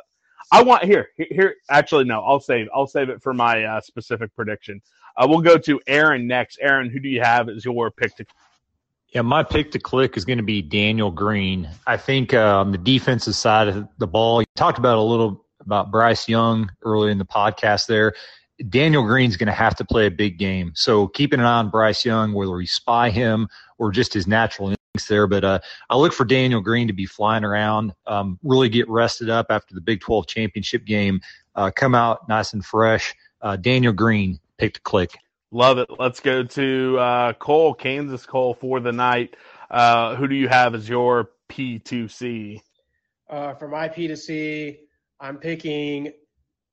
I 0.53 0.63
want 0.63 0.85
here, 0.85 1.09
here. 1.17 1.57
Actually, 1.69 2.05
no. 2.05 2.21
I'll 2.23 2.41
save. 2.41 2.69
I'll 2.75 2.87
save 2.87 3.09
it 3.09 3.23
for 3.23 3.35
my 3.35 3.65
uh, 3.65 3.81
specific 3.81 4.35
prediction. 4.35 4.81
Uh, 5.17 5.27
we'll 5.29 5.41
go 5.41 5.59
to 5.59 5.81
Aaron 5.87 6.27
next. 6.27 6.59
Aaron, 6.61 6.89
who 6.89 7.01
do 7.01 7.09
you 7.09 7.21
have 7.21 7.49
as 7.49 7.65
your 7.65 7.91
pick 7.91 8.17
to? 8.17 8.25
Yeah, 9.09 9.23
my 9.23 9.43
pick 9.43 9.73
to 9.73 9.79
click 9.79 10.17
is 10.17 10.25
going 10.25 10.39
to 10.39 10.45
be 10.45 10.63
Daniel 10.63 11.11
Green. 11.11 11.69
I 11.87 11.97
think 11.97 12.33
uh, 12.33 12.61
on 12.61 12.71
the 12.71 12.79
defensive 12.79 13.35
side 13.35 13.69
of 13.69 13.89
the 13.99 14.07
ball, 14.07 14.41
you 14.41 14.47
talked 14.55 14.79
about 14.79 14.99
a 14.99 15.03
little 15.03 15.45
about 15.61 15.91
Bryce 15.91 16.29
Young 16.29 16.71
earlier 16.83 17.11
in 17.11 17.19
the 17.19 17.25
podcast. 17.25 17.87
There, 17.87 18.15
Daniel 18.69 19.03
Green's 19.03 19.37
going 19.37 19.47
to 19.47 19.53
have 19.53 19.75
to 19.77 19.85
play 19.85 20.07
a 20.07 20.11
big 20.11 20.39
game. 20.39 20.73
So 20.75 21.09
keeping 21.09 21.41
an 21.41 21.47
eye 21.47 21.59
on 21.59 21.71
Bryce 21.71 22.05
Young, 22.05 22.33
whether 22.33 22.53
we 22.53 22.67
spy 22.67 23.11
him 23.11 23.49
or 23.79 23.91
just 23.91 24.13
his 24.13 24.27
natural 24.27 24.69
instincts 24.69 25.09
there. 25.09 25.27
But 25.27 25.45
uh, 25.45 25.59
I 25.89 25.97
look 25.97 26.13
for 26.13 26.25
Daniel 26.25 26.61
Green 26.61 26.87
to 26.87 26.93
be 26.93 27.07
flying 27.07 27.45
around, 27.45 27.95
um, 28.07 28.39
really 28.43 28.69
get 28.69 28.89
rested 28.89 29.31
up 29.31 29.47
after 29.51 29.75
the 29.75 29.81
Big 29.81 30.01
12 30.01 30.27
championship 30.27 30.85
game, 30.85 31.21
uh, 31.55 31.71
come 31.75 31.95
out 31.95 32.29
nice 32.29 32.53
and 32.53 32.65
fresh. 32.65 33.15
Uh, 33.41 33.57
Daniel 33.57 33.93
Green 33.93 34.39
picked 34.59 34.79
a 34.79 34.81
click. 34.81 35.17
Love 35.53 35.79
it. 35.79 35.89
Let's 35.99 36.21
go 36.21 36.45
to 36.45 36.99
uh, 36.99 37.33
Cole, 37.35 37.75
Kansas 37.75 38.25
Cole 38.25 38.55
for 38.55 38.79
the 38.79 38.93
night. 38.93 39.37
Uh, 39.71 40.15
who 40.15 40.29
do 40.29 40.35
you 40.35 40.49
have 40.49 40.75
as 40.75 40.89
your 40.89 41.31
P2C? 41.49 42.61
Uh, 43.29 43.55
for 43.55 43.69
my 43.69 43.89
P2C, 43.89 44.79
I'm 45.19 45.39
picking 45.39 46.13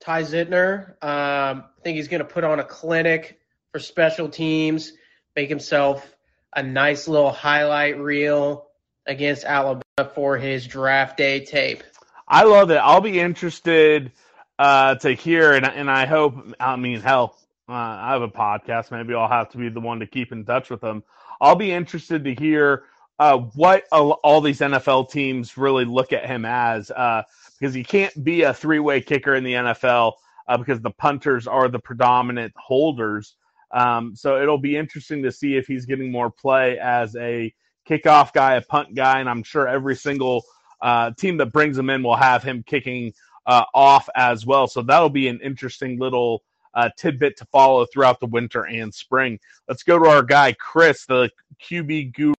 Ty 0.00 0.22
Zentner. 0.22 0.90
Um, 1.02 1.64
I 1.64 1.82
think 1.82 1.96
he's 1.96 2.08
going 2.08 2.20
to 2.20 2.28
put 2.28 2.44
on 2.44 2.60
a 2.60 2.64
clinic 2.64 3.38
for 3.72 3.78
special 3.78 4.28
teams, 4.28 4.92
make 5.36 5.48
himself 5.48 6.14
a 6.54 6.62
nice 6.62 7.08
little 7.08 7.30
highlight 7.30 7.98
reel 7.98 8.66
against 9.06 9.44
Alabama 9.44 9.82
for 10.14 10.36
his 10.36 10.66
draft 10.66 11.16
day 11.16 11.44
tape. 11.44 11.82
I 12.26 12.44
love 12.44 12.70
it. 12.70 12.76
I'll 12.76 13.00
be 13.00 13.18
interested 13.18 14.12
uh, 14.58 14.96
to 14.96 15.12
hear, 15.12 15.52
and, 15.52 15.66
and 15.66 15.90
I 15.90 16.06
hope, 16.06 16.34
I 16.60 16.76
mean, 16.76 17.00
hell, 17.00 17.36
uh, 17.68 17.72
I 17.72 18.12
have 18.12 18.22
a 18.22 18.28
podcast. 18.28 18.90
Maybe 18.90 19.14
I'll 19.14 19.28
have 19.28 19.50
to 19.50 19.58
be 19.58 19.68
the 19.68 19.80
one 19.80 20.00
to 20.00 20.06
keep 20.06 20.32
in 20.32 20.44
touch 20.44 20.70
with 20.70 20.80
them. 20.80 21.04
I'll 21.40 21.56
be 21.56 21.72
interested 21.72 22.24
to 22.24 22.34
hear 22.34 22.84
uh, 23.18 23.38
what 23.38 23.84
all 23.90 24.40
these 24.40 24.60
NFL 24.60 25.10
teams 25.10 25.56
really 25.56 25.84
look 25.84 26.12
at 26.12 26.26
him 26.26 26.44
as, 26.44 26.90
uh, 26.90 27.22
because 27.58 27.74
he 27.74 27.84
can't 27.84 28.24
be 28.24 28.42
a 28.42 28.54
three 28.54 28.78
way 28.78 29.00
kicker 29.00 29.34
in 29.34 29.44
the 29.44 29.54
NFL 29.54 30.14
uh, 30.48 30.56
because 30.56 30.80
the 30.80 30.90
punters 30.90 31.46
are 31.46 31.68
the 31.68 31.78
predominant 31.78 32.52
holders. 32.56 33.36
Um, 33.70 34.14
so 34.16 34.40
it'll 34.40 34.58
be 34.58 34.76
interesting 34.76 35.22
to 35.22 35.32
see 35.32 35.56
if 35.56 35.66
he's 35.66 35.84
getting 35.84 36.10
more 36.10 36.30
play 36.30 36.78
as 36.78 37.14
a 37.16 37.52
kickoff 37.88 38.32
guy, 38.32 38.54
a 38.54 38.62
punt 38.62 38.94
guy, 38.94 39.20
and 39.20 39.28
I'm 39.28 39.42
sure 39.42 39.68
every 39.68 39.96
single 39.96 40.44
uh, 40.80 41.10
team 41.12 41.36
that 41.38 41.52
brings 41.52 41.76
him 41.76 41.90
in 41.90 42.02
will 42.02 42.16
have 42.16 42.42
him 42.42 42.62
kicking 42.66 43.12
uh, 43.46 43.64
off 43.74 44.08
as 44.14 44.46
well. 44.46 44.66
So 44.66 44.82
that'll 44.82 45.10
be 45.10 45.28
an 45.28 45.40
interesting 45.42 45.98
little 45.98 46.42
uh, 46.74 46.90
tidbit 46.96 47.36
to 47.38 47.44
follow 47.46 47.86
throughout 47.86 48.20
the 48.20 48.26
winter 48.26 48.66
and 48.66 48.94
spring. 48.94 49.38
Let's 49.68 49.82
go 49.82 49.98
to 49.98 50.08
our 50.08 50.22
guy 50.22 50.52
Chris, 50.52 51.06
the 51.06 51.30
QB 51.62 52.14
guru. 52.14 52.34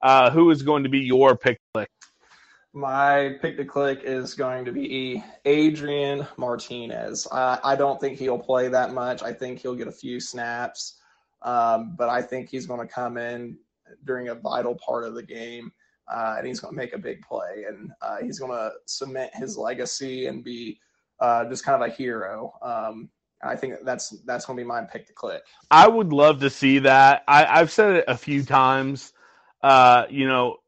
Uh, 0.00 0.30
who 0.30 0.50
is 0.50 0.62
going 0.62 0.84
to 0.84 0.88
be 0.88 1.00
your 1.00 1.36
pick? 1.36 1.60
My 2.74 3.36
pick 3.40 3.56
to 3.56 3.64
click 3.64 4.00
is 4.04 4.34
going 4.34 4.64
to 4.66 4.72
be 4.72 5.24
Adrian 5.44 6.26
Martinez. 6.36 7.26
Uh, 7.30 7.58
I 7.64 7.74
don't 7.76 8.00
think 8.00 8.18
he'll 8.18 8.38
play 8.38 8.68
that 8.68 8.92
much. 8.92 9.22
I 9.22 9.32
think 9.32 9.58
he'll 9.58 9.74
get 9.74 9.88
a 9.88 9.92
few 9.92 10.20
snaps, 10.20 11.00
um, 11.42 11.94
but 11.96 12.08
I 12.08 12.20
think 12.20 12.50
he's 12.50 12.66
going 12.66 12.86
to 12.86 12.92
come 12.92 13.16
in 13.16 13.56
during 14.04 14.28
a 14.28 14.34
vital 14.34 14.74
part 14.76 15.04
of 15.04 15.14
the 15.14 15.22
game, 15.22 15.72
uh, 16.12 16.34
and 16.38 16.46
he's 16.46 16.60
going 16.60 16.74
to 16.74 16.76
make 16.76 16.92
a 16.92 16.98
big 16.98 17.22
play, 17.22 17.64
and 17.68 17.90
uh, 18.02 18.18
he's 18.22 18.38
going 18.38 18.52
to 18.52 18.72
cement 18.86 19.34
his 19.34 19.56
legacy 19.56 20.26
and 20.26 20.44
be 20.44 20.78
uh, 21.20 21.48
just 21.48 21.64
kind 21.64 21.82
of 21.82 21.88
a 21.88 21.92
hero. 21.92 22.52
Um, 22.60 23.08
I 23.42 23.56
think 23.56 23.76
that's 23.84 24.10
that's 24.26 24.44
going 24.44 24.56
to 24.56 24.62
be 24.62 24.66
my 24.66 24.82
pick 24.82 25.06
to 25.06 25.12
click. 25.12 25.42
I 25.70 25.88
would 25.88 26.12
love 26.12 26.40
to 26.40 26.50
see 26.50 26.80
that. 26.80 27.24
I, 27.26 27.46
I've 27.46 27.70
said 27.70 27.96
it 27.96 28.04
a 28.08 28.16
few 28.16 28.42
times. 28.44 29.12
Uh, 29.62 30.04
you 30.10 30.26
know, 30.26 30.58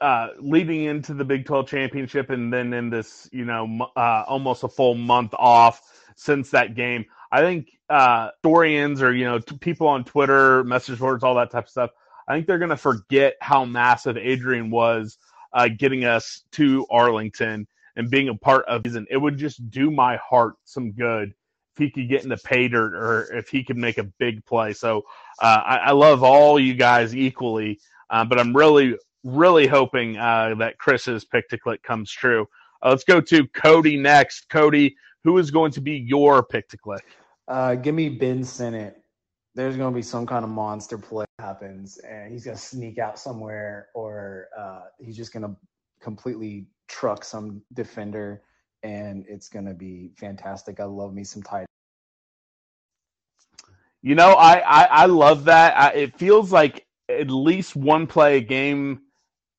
uh, 0.00 0.28
leading 0.40 0.84
into 0.84 1.14
the 1.14 1.24
Big 1.24 1.46
12 1.46 1.68
championship 1.68 2.30
and 2.30 2.52
then 2.52 2.72
in 2.72 2.90
this, 2.90 3.28
you 3.32 3.44
know, 3.44 3.88
uh, 3.96 4.24
almost 4.26 4.64
a 4.64 4.68
full 4.68 4.94
month 4.94 5.34
off 5.34 5.82
since 6.16 6.50
that 6.50 6.74
game. 6.74 7.04
I 7.30 7.40
think 7.40 7.78
uh, 7.88 8.30
historians 8.42 9.02
or, 9.02 9.14
you 9.14 9.24
know, 9.24 9.38
t- 9.38 9.56
people 9.58 9.86
on 9.86 10.04
Twitter, 10.04 10.64
message 10.64 10.98
boards, 10.98 11.22
all 11.22 11.34
that 11.36 11.50
type 11.50 11.64
of 11.64 11.70
stuff, 11.70 11.90
I 12.26 12.34
think 12.34 12.46
they're 12.46 12.58
going 12.58 12.70
to 12.70 12.76
forget 12.76 13.36
how 13.40 13.64
massive 13.64 14.16
Adrian 14.16 14.70
was 14.70 15.18
uh, 15.52 15.68
getting 15.68 16.04
us 16.04 16.42
to 16.52 16.86
Arlington 16.90 17.66
and 17.96 18.10
being 18.10 18.28
a 18.28 18.34
part 18.34 18.64
of 18.66 18.82
season. 18.84 19.06
It 19.10 19.16
would 19.16 19.38
just 19.38 19.70
do 19.70 19.90
my 19.90 20.16
heart 20.16 20.54
some 20.64 20.92
good 20.92 21.34
if 21.74 21.78
he 21.78 21.90
could 21.90 22.08
get 22.08 22.22
in 22.22 22.28
the 22.28 22.36
pay 22.36 22.68
dirt 22.68 22.94
or 22.94 23.34
if 23.36 23.48
he 23.48 23.64
could 23.64 23.76
make 23.76 23.98
a 23.98 24.04
big 24.04 24.44
play. 24.44 24.72
So 24.72 25.02
uh, 25.40 25.62
I, 25.64 25.76
I, 25.76 25.90
love 25.92 26.22
all 26.22 26.58
you 26.58 26.74
guys 26.74 27.14
equally, 27.14 27.80
uh, 28.10 28.24
but 28.24 28.38
I'm 28.38 28.54
really 28.54 28.96
really 29.24 29.66
hoping 29.66 30.16
uh, 30.16 30.54
that 30.58 30.78
Chris's 30.78 31.24
pick 31.24 31.48
to 31.48 31.58
click 31.58 31.82
comes 31.82 32.10
true. 32.10 32.46
Uh, 32.82 32.90
let's 32.90 33.04
go 33.04 33.20
to 33.20 33.46
Cody 33.48 33.96
next. 33.96 34.48
Cody, 34.48 34.96
who 35.24 35.38
is 35.38 35.50
going 35.50 35.72
to 35.72 35.80
be 35.80 35.92
your 35.92 36.42
pick 36.42 36.68
to 36.68 36.78
click? 36.78 37.04
Uh, 37.46 37.74
give 37.74 37.94
me 37.94 38.08
Ben 38.08 38.44
Sinnott. 38.44 39.02
There's 39.54 39.76
going 39.76 39.92
to 39.92 39.96
be 39.96 40.02
some 40.02 40.26
kind 40.26 40.44
of 40.44 40.50
monster 40.50 40.98
play 40.98 41.24
happens, 41.40 41.98
and 41.98 42.30
he's 42.30 42.44
going 42.44 42.56
to 42.56 42.62
sneak 42.62 42.98
out 42.98 43.18
somewhere, 43.18 43.88
or 43.94 44.48
uh, 44.56 44.82
he's 44.98 45.16
just 45.16 45.32
going 45.32 45.42
to 45.42 45.56
completely 46.00 46.66
truck 46.86 47.24
some 47.24 47.62
defender, 47.72 48.42
and 48.82 49.24
it's 49.28 49.48
going 49.48 49.64
to 49.64 49.74
be 49.74 50.12
fantastic. 50.16 50.78
I 50.78 50.84
love 50.84 51.12
me 51.12 51.24
some 51.24 51.42
tight. 51.42 51.66
You 54.02 54.14
know, 54.14 54.32
I 54.34 54.58
I, 54.58 54.82
I 54.84 55.06
love 55.06 55.44
that. 55.46 55.76
I, 55.76 55.90
it 55.90 56.18
feels 56.18 56.52
like 56.52 56.86
at 57.08 57.30
least 57.30 57.74
one 57.74 58.06
play 58.06 58.36
a 58.36 58.40
game 58.40 59.00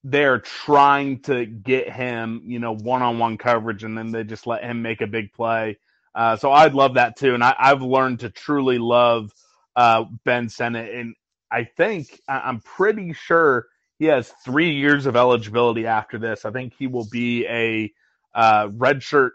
they're 0.03 0.39
trying 0.39 1.19
to 1.23 1.45
get 1.45 1.91
him, 1.91 2.43
you 2.45 2.59
know, 2.59 2.75
one 2.75 3.01
on 3.01 3.19
one 3.19 3.37
coverage, 3.37 3.83
and 3.83 3.97
then 3.97 4.11
they 4.11 4.23
just 4.23 4.47
let 4.47 4.63
him 4.63 4.81
make 4.81 5.01
a 5.01 5.07
big 5.07 5.33
play. 5.33 5.77
Uh, 6.15 6.35
so 6.35 6.51
I'd 6.51 6.73
love 6.73 6.95
that 6.95 7.17
too. 7.17 7.33
And 7.33 7.43
I, 7.43 7.55
have 7.59 7.81
learned 7.81 8.21
to 8.21 8.29
truly 8.29 8.77
love 8.77 9.31
uh, 9.75 10.05
Ben 10.25 10.49
Sinnott. 10.49 10.93
And 10.93 11.15
I 11.51 11.63
think, 11.63 12.19
I'm 12.27 12.61
pretty 12.61 13.13
sure 13.13 13.67
he 13.99 14.05
has 14.05 14.33
three 14.43 14.71
years 14.71 15.05
of 15.05 15.15
eligibility 15.15 15.85
after 15.85 16.17
this. 16.17 16.45
I 16.45 16.51
think 16.51 16.73
he 16.77 16.87
will 16.87 17.07
be 17.11 17.45
a 17.47 17.91
uh, 18.33 18.67
redshirt 18.69 19.31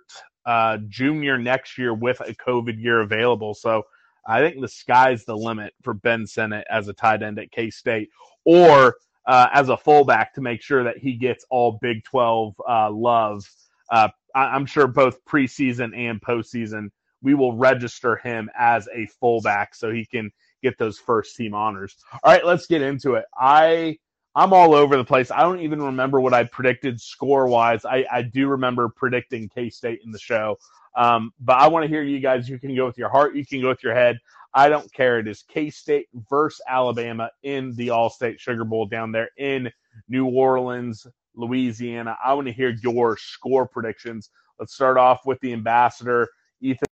uh, 0.47 0.79
junior 0.89 1.39
next 1.39 1.79
year 1.79 1.95
with 1.95 2.21
a 2.21 2.35
COVID 2.35 2.83
year 2.83 3.01
available. 3.01 3.55
So 3.55 3.85
I 4.27 4.41
think 4.41 4.61
the 4.61 4.69
sky's 4.69 5.25
the 5.25 5.37
limit 5.37 5.75
for 5.83 5.95
Ben 5.95 6.27
Sinnott 6.27 6.67
as 6.71 6.89
a 6.89 6.95
tight 6.95 7.23
end 7.23 7.39
at 7.39 7.53
K 7.53 7.71
State. 7.71 8.09
Or 8.45 8.97
uh, 9.27 9.49
as 9.53 9.69
a 9.69 9.77
fullback 9.77 10.35
to 10.35 10.41
make 10.41 10.63
sure 10.63 10.85
that 10.85 10.99
he 10.99 11.15
gets 11.15 11.45
all 11.51 11.79
Big 11.81 12.05
12 12.05 12.55
uh, 12.69 12.91
love. 12.91 13.49
Uh, 13.91 14.09
I- 14.35 14.57
am 14.57 14.67
sure 14.67 14.87
both 14.87 15.25
preseason 15.25 15.97
and 15.97 16.21
postseason, 16.21 16.91
we 17.23 17.35
will 17.35 17.57
register 17.57 18.17
him 18.17 18.51
as 18.59 18.89
a 18.95 19.07
fullback 19.07 19.75
so 19.75 19.91
he 19.91 20.05
can 20.05 20.31
get 20.63 20.79
those 20.79 20.99
first 20.99 21.37
team 21.37 21.55
honors. 21.55 21.97
All 22.23 22.33
right, 22.33 22.45
let's 22.45 22.67
get 22.67 22.83
into 22.83 23.15
it. 23.15 23.25
I 23.39 23.99
I'm 24.37 24.53
all 24.53 24.75
over 24.75 24.97
the 24.97 25.05
place. 25.05 25.31
I 25.31 25.43
don't 25.43 25.61
even 25.61 25.81
remember 25.81 26.21
what 26.21 26.35
I 26.35 26.45
predicted 26.45 27.01
score 27.01 27.47
wise. 27.47 27.85
I, 27.85 28.05
I 28.11 28.23
do 28.23 28.49
remember 28.49 28.89
predicting 28.89 29.49
K 29.49 29.71
State 29.71 30.01
in 30.05 30.11
the 30.11 30.19
show. 30.19 30.59
Um, 30.97 31.33
but 31.41 31.59
I 31.59 31.69
want 31.69 31.85
to 31.85 31.89
hear 31.89 32.03
you 32.03 32.21
guys. 32.21 32.49
You 32.49 32.59
can 32.59 32.75
go 32.75 32.87
with 32.87 32.99
your 32.99 33.09
heart, 33.09 33.37
you 33.37 33.47
can 33.47 33.61
go 33.61 33.69
with 33.69 33.83
your 33.83 33.95
head. 33.95 34.19
I 34.55 34.69
don't 34.69 34.93
care. 34.93 35.19
It 35.19 35.27
is 35.27 35.43
K 35.43 35.71
State 35.71 36.07
versus 36.31 36.61
Alabama 36.69 37.31
in 37.43 37.75
the 37.75 37.89
Allstate 37.89 38.39
Sugar 38.39 38.65
Bowl 38.65 38.87
down 38.87 39.11
there 39.11 39.31
in 39.37 39.71
New 40.09 40.27
Orleans, 40.27 41.07
Louisiana. 41.35 42.17
I 42.25 42.35
want 42.35 42.47
to 42.47 42.53
hear 42.53 42.71
your 42.83 43.17
score 43.17 43.67
predictions. 43.67 44.31
Let's 44.59 44.75
start 44.75 44.97
off 44.97 45.27
with 45.27 45.41
the 45.41 45.53
ambassador, 45.53 46.29
Ethan. 46.61 46.87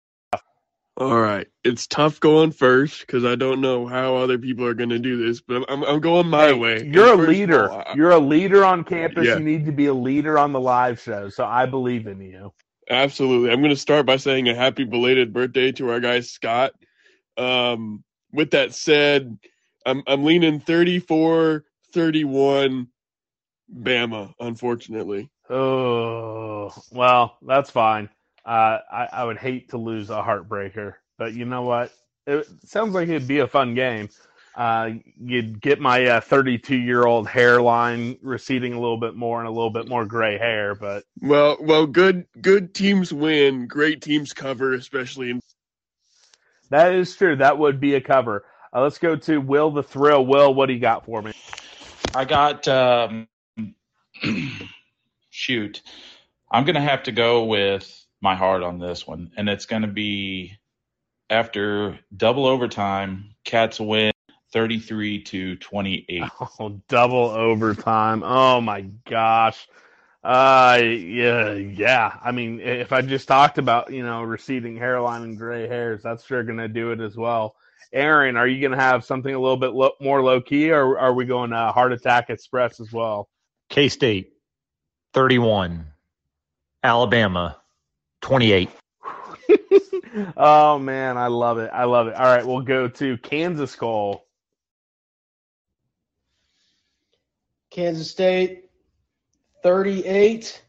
All 0.99 1.21
right, 1.21 1.47
it's 1.65 1.87
tough 1.87 2.21
going 2.21 2.53
first 2.53 3.01
because 3.01 3.25
I 3.25 3.35
don't 3.35 3.63
know 3.63 3.87
how 3.87 4.17
other 4.17 4.37
people 4.39 4.67
are 4.67 4.75
going 4.75 4.91
to 4.91 4.99
do 4.99 5.25
this, 5.25 5.41
but 5.41 5.65
I'm, 5.71 5.83
I'm 5.85 6.01
going 6.01 6.29
my 6.29 6.49
hey, 6.49 6.53
way. 6.53 6.85
You're 6.85 7.15
a 7.15 7.17
leader. 7.17 7.71
All, 7.71 7.79
I, 7.87 7.95
you're 7.95 8.11
a 8.11 8.19
leader 8.19 8.63
on 8.63 8.85
campus. 8.85 9.27
Yeah. 9.27 9.39
You 9.39 9.45
need 9.45 9.65
to 9.65 9.73
be 9.73 9.87
a 9.87 9.95
leader 9.95 10.39
on 10.39 10.53
the 10.53 10.61
live 10.61 11.01
show. 11.01 11.31
So 11.31 11.47
I 11.47 11.65
believe 11.65 12.07
in 12.09 12.21
you. 12.21 12.53
Absolutely. 12.91 13.51
I'm 13.51 13.61
going 13.61 13.71
to 13.71 13.77
start 13.77 14.05
by 14.05 14.17
saying 14.17 14.49
a 14.51 14.55
happy 14.55 14.85
belated 14.85 15.33
birthday 15.33 15.73
to 15.73 15.91
our 15.91 15.99
guy 15.99 16.21
Scott. 16.21 16.73
Um, 17.37 18.05
with 18.33 18.51
that 18.53 18.75
said, 18.75 19.39
I'm 19.87 20.03
I'm 20.07 20.25
leaning 20.25 20.61
34 20.61 21.65
31 21.93 22.89
Bama, 23.75 24.35
unfortunately. 24.41 25.31
Oh, 25.49 26.73
well, 26.91 27.37
that's 27.43 27.71
fine. 27.71 28.09
Uh, 28.45 28.79
I, 28.91 29.09
I 29.13 29.25
would 29.25 29.39
hate 29.39 29.71
to 29.71 29.79
lose 29.79 30.11
a 30.11 30.23
heartbreaker, 30.23 30.95
but 31.19 31.35
you 31.35 31.45
know 31.45 31.63
what? 31.63 31.93
It 32.27 32.47
sounds 32.65 32.95
like 32.95 33.09
it'd 33.09 33.29
be 33.29 33.41
a 33.41 33.47
fun 33.47 33.75
game. 33.75 34.09
Uh, 34.55 34.91
you'd 35.19 35.61
get 35.61 35.81
my 35.81 36.21
32 36.21 36.75
uh, 36.75 36.77
year 36.77 37.07
old 37.07 37.27
hairline 37.27 38.19
receding 38.21 38.75
a 38.75 38.81
little 38.81 38.99
bit 38.99 39.15
more 39.15 39.39
and 39.39 39.49
a 39.49 39.51
little 39.51 39.71
bit 39.71 39.89
more 39.89 40.05
gray 40.05 40.37
hair, 40.37 40.75
but 40.75 41.05
well, 41.21 41.57
well, 41.61 41.87
good 41.87 42.27
good 42.43 42.75
teams 42.75 43.13
win, 43.13 43.67
great 43.67 44.03
teams 44.03 44.35
cover, 44.35 44.75
especially 44.75 45.31
in 45.31 45.41
that 46.73 46.95
is 46.95 47.15
true. 47.15 47.37
That 47.37 47.59
would 47.59 47.81
be 47.81 47.95
a 47.95 48.01
cover. 48.01 48.45
Uh, 48.75 48.83
let's 48.83 48.99
go 48.99 49.17
to 49.17 49.39
Will 49.39 49.71
the 49.71 49.83
Thrill. 49.83 50.25
Will, 50.25 50.55
what 50.55 50.67
do 50.67 50.73
you 50.73 50.81
got 50.81 51.05
for 51.05 51.21
me? 51.21 51.33
I 52.15 52.25
got 52.25 52.67
um, 52.69 53.29
shoot. 55.31 55.83
I'm 56.51 56.65
gonna 56.65 56.81
have 56.81 57.05
to 57.05 57.13
go 57.13 57.45
with 57.45 58.07
my 58.21 58.35
heart 58.35 58.63
on 58.63 58.79
this 58.79 59.07
one, 59.07 59.33
and 59.37 59.49
it's 59.49 59.67
gonna 59.67 59.89
be 59.89 60.59
after 61.31 61.99
double 62.15 62.47
overtime. 62.47 63.35
Cats 63.45 63.81
win 63.81 64.13
33 64.53 65.23
to 65.25 65.57
28. 65.57 66.23
Oh, 66.61 66.81
double 66.89 67.31
overtime. 67.31 68.23
Oh 68.23 68.61
my 68.61 68.83
gosh. 69.09 69.67
Uh, 70.25 70.79
yeah, 70.83 71.53
yeah. 71.55 72.17
I 72.23 72.31
mean, 72.31 72.61
if 72.61 72.93
I 72.93 73.03
just 73.03 73.27
talked 73.27 73.59
about 73.59 73.93
you 73.93 74.05
know 74.05 74.23
receding 74.23 74.77
hairline 74.77 75.23
and 75.23 75.37
gray 75.37 75.67
hairs, 75.67 76.03
that's 76.03 76.25
sure 76.25 76.45
gonna 76.45 76.69
do 76.69 76.93
it 76.93 77.01
as 77.01 77.17
well. 77.17 77.57
Aaron, 77.93 78.37
are 78.37 78.47
you 78.47 78.63
gonna 78.63 78.81
have 78.81 79.05
something 79.05 79.35
a 79.35 79.39
little 79.39 79.57
bit 79.57 79.73
lo- 79.73 79.97
more 80.01 80.23
low 80.23 80.41
key, 80.41 80.71
or 80.71 80.99
are 80.99 81.13
we 81.13 81.25
going 81.25 81.53
uh, 81.53 81.73
heart 81.73 81.93
attack 81.93 82.31
express 82.31 82.79
as 82.79 82.93
well? 82.93 83.29
K 83.69 83.89
State, 83.89 84.33
thirty-one. 85.13 85.87
Alabama, 86.85 87.57
twenty-eight. 88.21 88.71
oh 90.37 90.79
man, 90.79 91.19
I 91.19 91.27
love 91.27 91.59
it. 91.59 91.71
I 91.73 91.85
love 91.85 92.07
it. 92.07 92.15
All 92.15 92.25
right, 92.27 92.47
we'll 92.47 92.61
go 92.61 92.87
to 92.87 93.19
Kansas 93.19 93.75
Cole. 93.75 94.25
Kansas 97.71 98.11
State 98.11 98.69
38, 99.63 100.63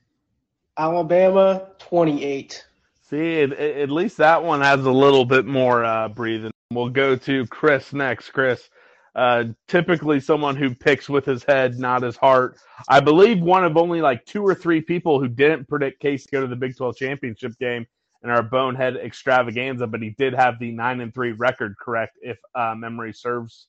Alabama 0.77 1.67
28. 1.79 2.65
See, 3.09 3.41
at, 3.41 3.53
at 3.53 3.89
least 3.89 4.17
that 4.17 4.43
one 4.43 4.61
has 4.61 4.85
a 4.85 4.91
little 4.91 5.25
bit 5.25 5.45
more 5.45 5.83
uh, 5.83 6.09
breathing. 6.09 6.51
We'll 6.71 6.89
go 6.89 7.15
to 7.15 7.45
Chris 7.47 7.93
next. 7.93 8.31
Chris, 8.31 8.69
uh, 9.15 9.45
typically 9.67 10.19
someone 10.19 10.55
who 10.55 10.73
picks 10.73 11.09
with 11.09 11.25
his 11.25 11.43
head, 11.43 11.77
not 11.77 12.01
his 12.01 12.17
heart. 12.17 12.57
I 12.87 12.99
believe 12.99 13.41
one 13.41 13.63
of 13.63 13.77
only 13.77 14.01
like 14.01 14.25
two 14.25 14.45
or 14.45 14.55
three 14.55 14.81
people 14.81 15.19
who 15.19 15.27
didn't 15.27 15.67
predict 15.67 15.99
Case 15.99 16.25
to 16.25 16.31
go 16.31 16.41
to 16.41 16.47
the 16.47 16.55
Big 16.55 16.75
12 16.75 16.95
championship 16.95 17.57
game 17.59 17.85
in 18.23 18.29
our 18.29 18.41
bonehead 18.41 18.95
extravaganza, 18.97 19.85
but 19.85 20.01
he 20.01 20.11
did 20.11 20.33
have 20.33 20.57
the 20.59 20.71
nine 20.71 21.01
and 21.01 21.13
three 21.13 21.33
record 21.33 21.75
correct, 21.79 22.17
if 22.21 22.37
uh, 22.55 22.73
memory 22.75 23.13
serves. 23.13 23.67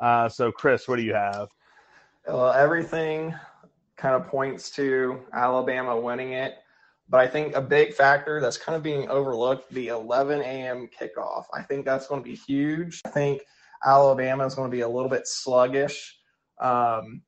Uh, 0.00 0.28
so, 0.28 0.52
Chris, 0.52 0.86
what 0.86 0.96
do 0.96 1.02
you 1.02 1.14
have? 1.14 1.48
Well, 2.28 2.52
everything 2.52 3.34
kind 3.96 4.14
of 4.14 4.26
points 4.26 4.70
to 4.70 5.20
Alabama 5.32 5.98
winning 5.98 6.32
it. 6.32 6.54
But 7.08 7.20
I 7.20 7.26
think 7.28 7.54
a 7.54 7.60
big 7.60 7.94
factor 7.94 8.40
that's 8.40 8.58
kind 8.58 8.74
of 8.74 8.82
being 8.82 9.08
overlooked 9.08 9.72
the 9.72 9.88
11 9.88 10.40
a.m. 10.40 10.88
kickoff. 10.88 11.44
I 11.54 11.62
think 11.62 11.84
that's 11.84 12.08
going 12.08 12.22
to 12.22 12.28
be 12.28 12.34
huge. 12.34 13.00
I 13.04 13.10
think 13.10 13.42
Alabama 13.84 14.44
is 14.44 14.56
going 14.56 14.70
to 14.70 14.76
be 14.76 14.82
a 14.82 14.88
little 14.88 15.08
bit 15.08 15.26
sluggish. 15.26 16.18
Um, 16.60 17.22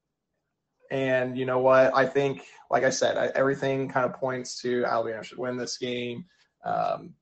and 0.90 1.38
you 1.38 1.44
know 1.44 1.58
what? 1.58 1.94
I 1.94 2.06
think, 2.06 2.42
like 2.70 2.82
I 2.82 2.90
said, 2.90 3.16
I, 3.16 3.26
everything 3.34 3.88
kind 3.88 4.06
of 4.06 4.14
points 4.14 4.60
to 4.62 4.84
Alabama 4.84 5.22
should 5.22 5.38
win 5.38 5.56
this 5.56 5.78
game. 5.78 6.24
Um, 6.64 7.14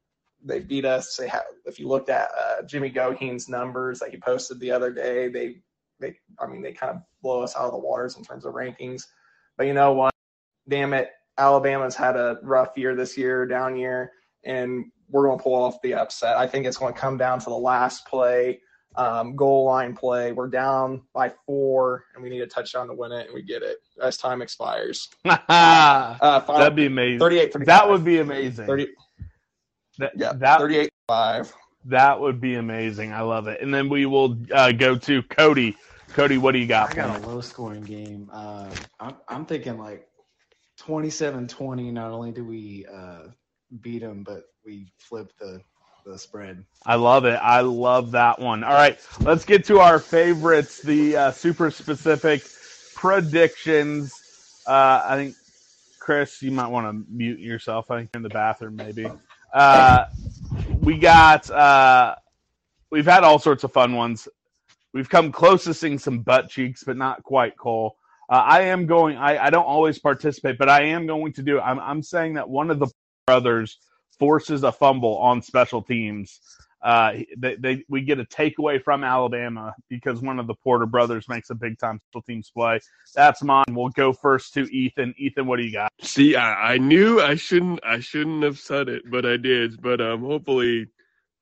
they 0.43 0.61
beat 0.61 0.85
us. 0.85 1.17
They 1.17 1.29
have, 1.29 1.45
if 1.65 1.79
you 1.79 1.89
looked 1.89 2.09
at 2.09 2.31
uh, 2.39 2.63
Jimmy 2.63 2.91
Goheen's 2.91 3.49
numbers 3.49 3.99
that 3.99 4.11
he 4.11 4.17
posted 4.17 4.61
the 4.61 4.71
other 4.71 4.93
day, 4.93 5.29
they, 5.29 5.57
they, 6.01 6.17
I 6.39 6.47
mean, 6.47 6.63
they 6.63 6.73
kind 6.73 6.95
of 6.95 7.03
blow 7.23 7.43
us 7.43 7.57
out 7.57 7.67
of 7.67 7.73
the 7.73 7.79
waters 7.79 8.17
in 8.17 8.25
terms 8.25 8.47
of 8.47 8.55
rankings. 8.55 9.03
But 9.57 9.67
you 9.67 9.75
know 9.75 9.93
what? 9.93 10.13
Damn 10.69 10.93
it. 10.95 11.11
Alabama's 11.39 11.95
had 11.95 12.17
a 12.17 12.39
rough 12.43 12.77
year 12.77 12.95
this 12.95 13.17
year, 13.17 13.47
down 13.47 13.77
year, 13.77 14.13
and 14.45 14.87
we're 15.09 15.27
going 15.27 15.39
to 15.39 15.43
pull 15.43 15.55
off 15.55 15.81
the 15.83 15.95
upset. 15.95 16.37
I 16.37 16.47
think 16.47 16.67
it's 16.67 16.77
going 16.77 16.95
to 16.95 16.99
come 16.99 17.17
down 17.17 17.39
to 17.41 17.45
the 17.47 17.57
last 17.57 18.07
play, 18.07 18.61
um, 18.97 19.37
goal 19.37 19.65
line 19.65 19.95
play. 19.95 20.33
We're 20.33 20.49
down 20.49 21.03
by 21.13 21.33
four, 21.45 22.05
and 22.15 22.23
we 22.23 22.31
need 22.31 22.41
a 22.41 22.47
touchdown 22.47 22.89
to 22.89 22.95
win 22.95 23.13
it, 23.13 23.27
and 23.27 23.35
we 23.35 23.43
get 23.43 23.63
it 23.63 23.79
as 24.03 24.17
time 24.17 24.41
expires. 24.43 25.09
uh, 25.25 26.41
That'd 26.41 26.75
be 26.77 26.87
amazing. 26.87 27.19
38 27.19 27.53
That 27.67 27.89
would 27.89 28.05
be 28.05 28.19
amazing. 28.19 28.67
30, 28.67 28.89
that, 29.99 30.13
yeah, 30.17 30.33
that, 30.35 30.59
38 30.59 30.91
5. 31.09 31.55
That 31.85 32.21
would 32.21 32.41
be 32.41 32.57
amazing. 32.57 33.13
I 33.13 33.21
love 33.21 33.47
it. 33.47 33.61
And 33.61 33.73
then 33.73 33.89
we 33.89 34.07
will 34.07 34.37
uh, 34.53 34.73
go 34.73 34.97
to 34.97 35.23
Cody. 35.23 35.77
Cody, 36.13 36.39
what 36.39 36.53
do 36.53 36.59
you 36.59 36.67
got? 36.67 36.91
I 36.91 36.95
got 36.95 37.23
a 37.23 37.27
low 37.27 37.41
scoring 37.41 37.83
game. 37.83 38.31
Uh, 38.33 38.71
I'm, 39.01 39.15
I'm 39.29 39.47
thinking 39.47 39.79
like 39.79 40.09
27-20. 40.81 41.93
Not 41.93 42.11
only 42.11 42.33
do 42.33 42.45
we 42.45 42.87
uh, 42.93 43.29
beat 43.81 44.01
them, 44.01 44.23
but 44.23 44.45
we 44.65 44.93
flip 44.99 45.33
the 45.39 45.61
the 46.07 46.19
spread. 46.19 46.65
I 46.85 46.95
love 46.95 47.25
it. 47.25 47.35
I 47.43 47.61
love 47.61 48.13
that 48.13 48.39
one. 48.39 48.63
All 48.63 48.73
right, 48.73 48.99
let's 49.21 49.45
get 49.45 49.65
to 49.67 49.81
our 49.81 49.99
favorites, 49.99 50.81
the 50.81 51.17
uh, 51.17 51.31
super 51.33 51.71
specific 51.71 52.45
predictions. 52.95 54.15
Uh, 54.67 55.03
I 55.05 55.17
think 55.17 55.35
Chris, 55.99 56.41
you 56.43 56.53
might 56.53 56.69
want 56.69 56.87
to 56.87 57.05
mute 57.13 57.41
yourself. 57.41 57.91
I 57.91 57.99
think 57.99 58.11
in 58.15 58.23
the 58.23 58.29
bathroom, 58.29 58.77
maybe. 58.77 59.11
Uh, 59.53 60.07
we 60.81 60.99
got. 60.99 61.51
Uh, 61.51 62.15
we've 62.91 63.07
had 63.07 63.25
all 63.25 63.39
sorts 63.39 63.65
of 63.65 63.73
fun 63.73 63.95
ones. 63.95 64.29
We've 64.97 65.11
come 65.11 65.31
close 65.31 65.65
to 65.65 65.75
seeing 65.75 65.99
some 65.99 66.21
butt 66.21 66.49
cheeks, 66.49 66.83
but 66.83 66.97
not 66.97 67.23
quite, 67.23 67.55
Cole. 67.59 67.99
Uh, 68.31 68.37
I 68.37 68.63
am 68.63 68.87
going. 68.87 69.19
I, 69.19 69.37
I 69.47 69.51
don't 69.51 69.67
always 69.67 69.99
participate, 69.99 70.57
but 70.57 70.71
I 70.71 70.85
am 70.85 71.07
going 71.07 71.35
to 71.35 71.43
do. 71.43 71.61
I'm 71.61 71.79
I'm 71.79 72.03
saying 72.03 72.35
that 72.35 72.49
one 72.49 72.71
of 72.71 72.79
the 72.79 72.89
brothers 73.27 73.79
forces 74.19 74.63
a 74.65 74.73
fumble 74.73 75.19
on 75.19 75.43
special 75.43 75.83
teams. 75.83 76.41
uh, 76.83 77.15
they, 77.37 77.57
they 77.57 77.85
we 77.89 78.01
get 78.03 78.21
a 78.21 78.25
takeaway 78.25 78.83
from 78.83 79.03
Alabama 79.03 79.75
because 79.89 80.21
one 80.21 80.39
of 80.39 80.47
the 80.47 80.55
Porter 80.55 80.87
brothers 80.87 81.29
makes 81.29 81.51
a 81.51 81.55
big 81.55 81.79
time 81.79 81.99
special 82.09 82.23
teams 82.23 82.51
play. 82.51 82.79
That's 83.15 83.43
mine. 83.43 83.65
We'll 83.71 83.89
go 83.91 84.13
first 84.13 84.55
to 84.55 84.63
Ethan. 84.73 85.15
Ethan, 85.19 85.47
what 85.47 85.57
do 85.57 85.65
you 85.65 85.73
got? 85.73 85.91
See, 86.01 86.37
I, 86.37 86.75
I 86.75 86.79
knew 86.79 87.21
I 87.21 87.35
shouldn't 87.35 87.81
I 87.85 88.01
shouldn't 88.01 88.45
have 88.45 88.59
said 88.59 88.89
it, 88.89 89.03
but 89.11 89.27
I 89.27 89.37
did. 89.37 89.83
But 89.83 90.01
um, 90.01 90.23
hopefully, 90.23 90.87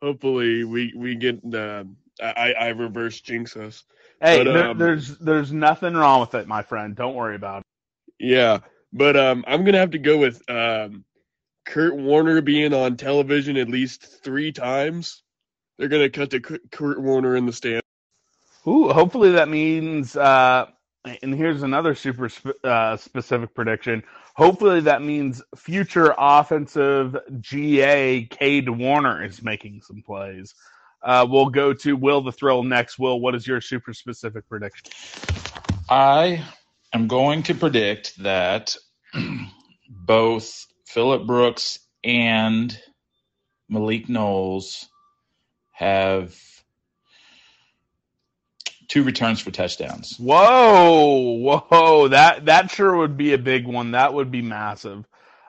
hopefully 0.02 0.64
we 0.64 0.94
we 0.96 1.14
get 1.14 1.40
uh, 1.54 1.84
I 2.22 2.53
I 2.53 2.68
reverse 2.68 3.20
jinx 3.20 3.57
us. 3.57 3.85
Hey, 4.20 4.44
But, 4.44 4.53
there, 4.53 4.68
um, 4.70 4.79
there's 4.79 5.18
there's 5.18 5.53
nothing 5.53 5.94
wrong 5.94 6.20
with 6.20 6.35
it, 6.35 6.46
my 6.46 6.62
friend. 6.62 6.94
Don't 6.94 7.14
worry 7.14 7.37
about 7.37 7.61
it. 7.61 7.64
Yeah, 8.18 8.61
but 8.92 9.16
um, 9.16 9.44
I'm 9.46 9.64
gonna 9.64 9.79
have 9.79 9.90
to 9.90 9.98
go 9.98 10.18
with 10.18 10.42
um, 10.48 11.05
Kurt 11.64 11.96
Warner 11.96 12.40
being 12.40 12.72
on 12.72 12.96
television 12.96 13.57
at 13.57 13.68
least 13.68 14.22
three 14.22 14.53
times. 14.53 15.22
They're 15.79 15.88
gonna 15.88 16.11
cut 16.11 16.31
to 16.31 16.40
Kurt 16.40 17.00
Warner 17.00 17.37
in 17.37 17.46
the 17.46 17.53
stand. 17.53 17.83
Ooh, 18.66 18.88
hopefully 18.88 19.33
that 19.33 19.48
means. 19.48 20.16
Uh, 20.16 20.66
and 21.22 21.35
here's 21.35 21.62
another 21.62 21.94
super 21.94 22.29
sp- 22.33 22.57
uh, 22.64 22.96
specific 22.96 23.55
prediction. 23.55 24.03
Hopefully 24.37 24.81
that 24.81 25.03
means 25.03 25.42
future 25.55 26.14
offensive 26.16 27.16
GA 27.40 28.27
Kade 28.27 28.70
Warner 28.70 29.22
is 29.24 29.42
making 29.42 29.83
some 29.83 30.03
plays. 30.03 30.55
Uh, 31.04 31.26
we'll 31.28 31.50
go 31.50 31.74
to 31.74 31.94
Will 31.94 32.22
the 32.22 32.32
Thrill 32.32 32.62
next. 32.62 32.98
Will, 32.98 33.20
what 33.20 33.34
is 33.34 33.46
your 33.46 33.60
super 33.60 33.92
specific 33.92 34.48
prediction? 34.48 34.90
I 35.88 36.42
am 36.94 37.08
going 37.08 37.42
to 37.44 37.54
predict 37.54 38.16
that 38.22 38.74
both 39.88 40.66
Phillip 40.86 41.26
Brooks 41.26 41.78
and 42.02 42.76
Malik 43.68 44.08
Knowles 44.08 44.88
have 45.72 46.34
two 48.88 49.02
returns 49.02 49.40
for 49.40 49.50
touchdowns. 49.50 50.16
Whoa, 50.18 51.60
whoa, 51.68 52.08
that 52.08 52.46
that 52.46 52.70
sure 52.70 52.96
would 52.96 53.18
be 53.18 53.34
a 53.34 53.38
big 53.38 53.66
one. 53.66 53.90
That 53.90 54.14
would 54.14 54.30
be 54.30 54.40
massive. 54.40 55.04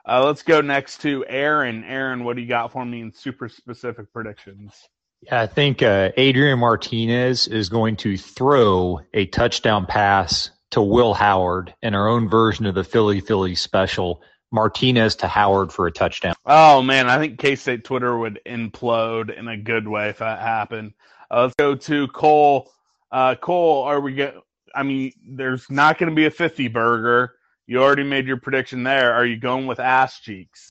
Uh, 0.06 0.26
let's 0.26 0.44
go 0.44 0.60
next 0.60 1.02
to 1.02 1.26
Aaron. 1.28 1.84
Aaron, 1.86 2.26
what 2.26 2.36
do 2.36 2.42
you 2.42 2.48
got 2.48 2.74
for 2.74 2.86
me 2.86 3.02
in 3.02 3.14
super 3.14 3.48
specific 3.48 4.12
predictions? 4.12 4.74
Yeah, 5.22 5.42
I 5.42 5.48
think 5.48 5.82
uh, 5.82 6.12
Adrian 6.18 6.60
Martinez 6.60 7.48
is 7.48 7.70
going 7.70 7.96
to 7.98 8.18
throw 8.18 9.00
a 9.14 9.26
touchdown 9.28 9.86
pass 9.86 10.52
to 10.72 10.82
Will 10.82 11.14
Howard 11.14 11.74
in 11.82 11.96
our 11.96 12.08
own 12.08 12.30
version 12.30 12.66
of 12.66 12.76
the 12.76 12.84
Philly 12.84 13.22
Philly 13.22 13.56
special. 13.56 14.22
Martinez 14.52 15.16
to 15.18 15.28
Howard 15.28 15.74
for 15.74 15.86
a 15.88 15.92
touchdown. 15.92 16.34
Oh 16.46 16.82
man, 16.82 17.10
I 17.10 17.18
think 17.18 17.40
K 17.40 17.56
State 17.56 17.84
Twitter 17.84 18.18
would 18.18 18.40
implode 18.46 19.36
in 19.36 19.48
a 19.48 19.58
good 19.58 19.88
way 19.88 20.10
if 20.10 20.20
that 20.20 20.40
happened. 20.40 20.94
Uh, 21.30 21.44
let's 21.44 21.56
go 21.56 21.76
to 21.76 22.08
Cole. 22.08 22.72
Uh, 23.12 23.36
Cole, 23.36 23.84
are 23.84 24.00
we 24.00 24.14
get? 24.14 24.36
I 24.74 24.84
mean, 24.84 25.12
there's 25.28 25.70
not 25.70 25.98
going 25.98 26.10
to 26.10 26.16
be 26.16 26.26
a 26.26 26.32
50 26.32 26.68
burger. 26.70 27.36
You 27.68 27.82
already 27.82 28.04
made 28.04 28.28
your 28.28 28.38
prediction 28.38 28.84
there. 28.84 29.14
Are 29.14 29.26
you 29.26 29.38
going 29.38 29.68
with 29.68 29.80
ass 29.80 30.20
cheeks? 30.20 30.70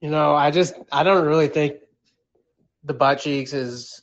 You 0.00 0.10
know, 0.10 0.34
I 0.34 0.50
just 0.50 0.74
I 0.90 1.02
don't 1.02 1.24
really 1.24 1.48
think 1.48 1.76
the 2.84 2.94
butt 2.94 3.20
cheeks 3.20 3.52
is 3.52 4.02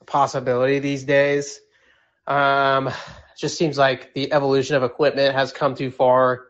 a 0.00 0.04
possibility 0.04 0.78
these 0.78 1.04
days. 1.04 1.60
Um, 2.26 2.90
just 3.36 3.56
seems 3.56 3.78
like 3.78 4.12
the 4.14 4.32
evolution 4.32 4.76
of 4.76 4.82
equipment 4.82 5.34
has 5.34 5.52
come 5.52 5.74
too 5.74 5.90
far 5.90 6.46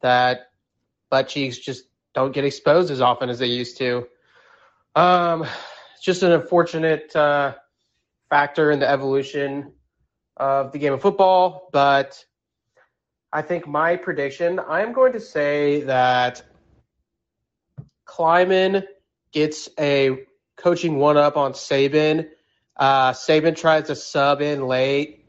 that 0.00 0.50
butt 1.10 1.28
cheeks 1.28 1.58
just 1.58 1.84
don't 2.14 2.32
get 2.32 2.44
exposed 2.44 2.90
as 2.90 3.00
often 3.00 3.30
as 3.30 3.38
they 3.38 3.46
used 3.46 3.78
to. 3.78 4.06
Um, 4.94 5.46
just 6.02 6.22
an 6.22 6.32
unfortunate 6.32 7.14
uh, 7.14 7.54
factor 8.28 8.70
in 8.70 8.80
the 8.80 8.88
evolution 8.88 9.72
of 10.36 10.72
the 10.72 10.78
game 10.78 10.92
of 10.92 11.00
football, 11.00 11.68
but 11.72 12.24
I 13.32 13.40
think 13.40 13.66
my 13.66 13.96
prediction, 13.96 14.60
I'm 14.68 14.92
going 14.92 15.12
to 15.12 15.20
say 15.20 15.82
that 15.82 16.42
Klieman 18.06 18.84
gets 19.32 19.68
a 19.78 20.24
coaching 20.56 20.96
one 20.96 21.16
up 21.16 21.36
on 21.36 21.52
Saban. 21.52 22.28
Uh, 22.76 23.12
Saban 23.12 23.56
tries 23.56 23.86
to 23.88 23.96
sub 23.96 24.40
in 24.40 24.66
late 24.66 25.26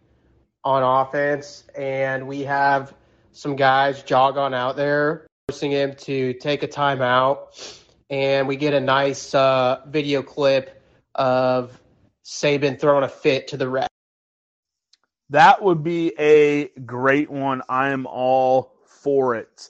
on 0.64 0.84
offense, 0.84 1.64
and 1.78 2.28
we 2.28 2.42
have 2.42 2.94
some 3.32 3.56
guys 3.56 4.04
jog 4.04 4.38
on 4.38 4.54
out 4.54 4.76
there, 4.76 5.28
forcing 5.48 5.72
him 5.72 5.96
to 5.96 6.34
take 6.34 6.64
a 6.64 6.68
timeout. 6.68 7.80
And 8.10 8.48
we 8.48 8.56
get 8.56 8.74
a 8.74 8.80
nice 8.80 9.34
uh, 9.34 9.82
video 9.88 10.22
clip 10.22 10.82
of 11.16 11.80
Saban 12.24 12.80
throwing 12.80 13.04
a 13.04 13.10
fit 13.10 13.50
to 13.50 13.58
the 13.58 13.68
ref. 13.68 13.88
That 15.30 15.64
would 15.64 15.84
be 15.84 16.14
a 16.20 16.70
great 16.86 17.30
one. 17.30 17.64
I 17.68 17.90
am 17.90 18.06
all 18.06 18.76
for 18.86 19.36
it. 19.36 19.70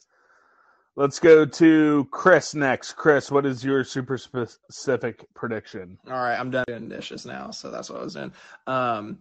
Let's 0.96 1.20
go 1.20 1.44
to 1.44 2.08
Chris 2.12 2.54
next. 2.54 2.94
Chris, 2.94 3.32
what 3.32 3.48
is 3.48 3.64
your 3.64 3.84
super 3.84 4.18
specific 4.18 5.26
prediction? 5.34 5.98
All 6.08 6.14
right, 6.14 6.40
I'm 6.40 6.52
done 6.52 6.66
doing 6.68 6.88
dishes 6.88 7.26
now, 7.26 7.50
so 7.50 7.72
that's 7.72 7.90
what 7.90 8.00
I 8.00 8.04
was 8.04 8.14
doing. 8.14 8.32
Um, 8.68 9.18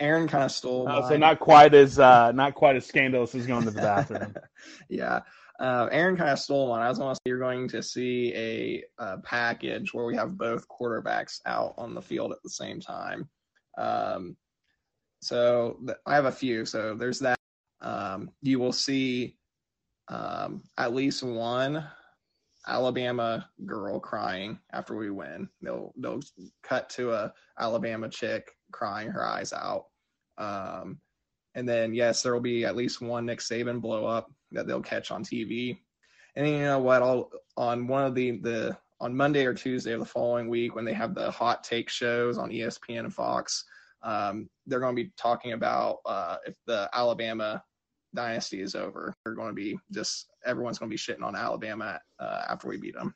Aaron 0.00 0.26
kind 0.26 0.44
of 0.44 0.50
stole. 0.50 0.88
Uh, 0.88 1.06
so 1.06 1.16
not 1.18 1.40
quite 1.40 1.74
as 1.74 1.98
uh, 1.98 2.32
not 2.32 2.54
quite 2.54 2.76
as 2.76 2.86
scandalous 2.86 3.34
as 3.34 3.46
going 3.46 3.64
to 3.64 3.70
the 3.70 3.80
bathroom. 3.80 4.34
yeah. 4.88 5.20
Uh, 5.60 5.88
Aaron 5.92 6.16
kind 6.16 6.30
of 6.30 6.38
stole 6.38 6.68
one. 6.68 6.80
I 6.80 6.88
was 6.88 6.98
going 6.98 7.14
to 7.14 7.16
say 7.16 7.20
you're 7.26 7.38
going 7.38 7.68
to 7.68 7.82
see 7.82 8.32
a, 8.34 8.84
a 8.98 9.18
package 9.18 9.94
where 9.94 10.04
we 10.04 10.16
have 10.16 10.36
both 10.36 10.66
quarterbacks 10.68 11.40
out 11.46 11.74
on 11.78 11.94
the 11.94 12.02
field 12.02 12.32
at 12.32 12.42
the 12.42 12.50
same 12.50 12.80
time. 12.80 13.28
Um, 13.78 14.36
so 15.20 15.78
th- 15.86 15.98
I 16.06 16.14
have 16.16 16.24
a 16.24 16.32
few. 16.32 16.64
So 16.64 16.94
there's 16.94 17.20
that. 17.20 17.38
Um, 17.80 18.30
you 18.42 18.58
will 18.58 18.72
see 18.72 19.36
um, 20.08 20.62
at 20.76 20.94
least 20.94 21.22
one 21.22 21.84
Alabama 22.66 23.48
girl 23.66 24.00
crying 24.00 24.58
after 24.72 24.96
we 24.96 25.10
win. 25.10 25.48
They'll 25.62 25.92
they'll 25.96 26.20
cut 26.62 26.88
to 26.90 27.12
a 27.12 27.32
Alabama 27.58 28.08
chick 28.08 28.50
crying 28.72 29.08
her 29.08 29.24
eyes 29.24 29.52
out. 29.52 29.86
Um, 30.38 30.98
and 31.54 31.68
then 31.68 31.94
yes, 31.94 32.22
there 32.22 32.32
will 32.32 32.40
be 32.40 32.64
at 32.64 32.76
least 32.76 33.00
one 33.00 33.26
Nick 33.26 33.40
Saban 33.40 33.80
blow 33.80 34.06
up 34.06 34.30
that 34.52 34.66
they'll 34.66 34.82
catch 34.82 35.10
on 35.10 35.24
TV. 35.24 35.78
And 36.36 36.48
you 36.48 36.58
know 36.60 36.80
what? 36.80 37.02
I'll 37.02 37.30
on 37.56 37.86
one 37.86 38.04
of 38.04 38.14
the 38.14 38.38
the 38.38 38.76
on 39.00 39.14
Monday 39.14 39.44
or 39.44 39.54
Tuesday 39.54 39.92
of 39.92 40.00
the 40.00 40.06
following 40.06 40.48
week 40.48 40.74
when 40.74 40.84
they 40.84 40.94
have 40.94 41.14
the 41.14 41.30
hot 41.30 41.62
take 41.64 41.90
shows 41.90 42.38
on 42.38 42.50
ESPN 42.50 43.00
and 43.00 43.14
Fox, 43.14 43.64
um, 44.02 44.48
they're 44.66 44.80
going 44.80 44.96
to 44.96 45.02
be 45.02 45.12
talking 45.16 45.52
about 45.52 45.98
uh, 46.06 46.36
if 46.46 46.56
the 46.66 46.88
Alabama 46.94 47.62
dynasty 48.14 48.60
is 48.60 48.74
over. 48.74 49.14
They're 49.24 49.34
going 49.34 49.48
to 49.48 49.54
be 49.54 49.78
just 49.92 50.28
everyone's 50.44 50.78
going 50.78 50.90
to 50.90 50.94
be 50.94 50.98
shitting 50.98 51.22
on 51.22 51.36
Alabama 51.36 52.00
uh, 52.18 52.42
after 52.48 52.68
we 52.68 52.76
beat 52.76 52.94
them. 52.94 53.14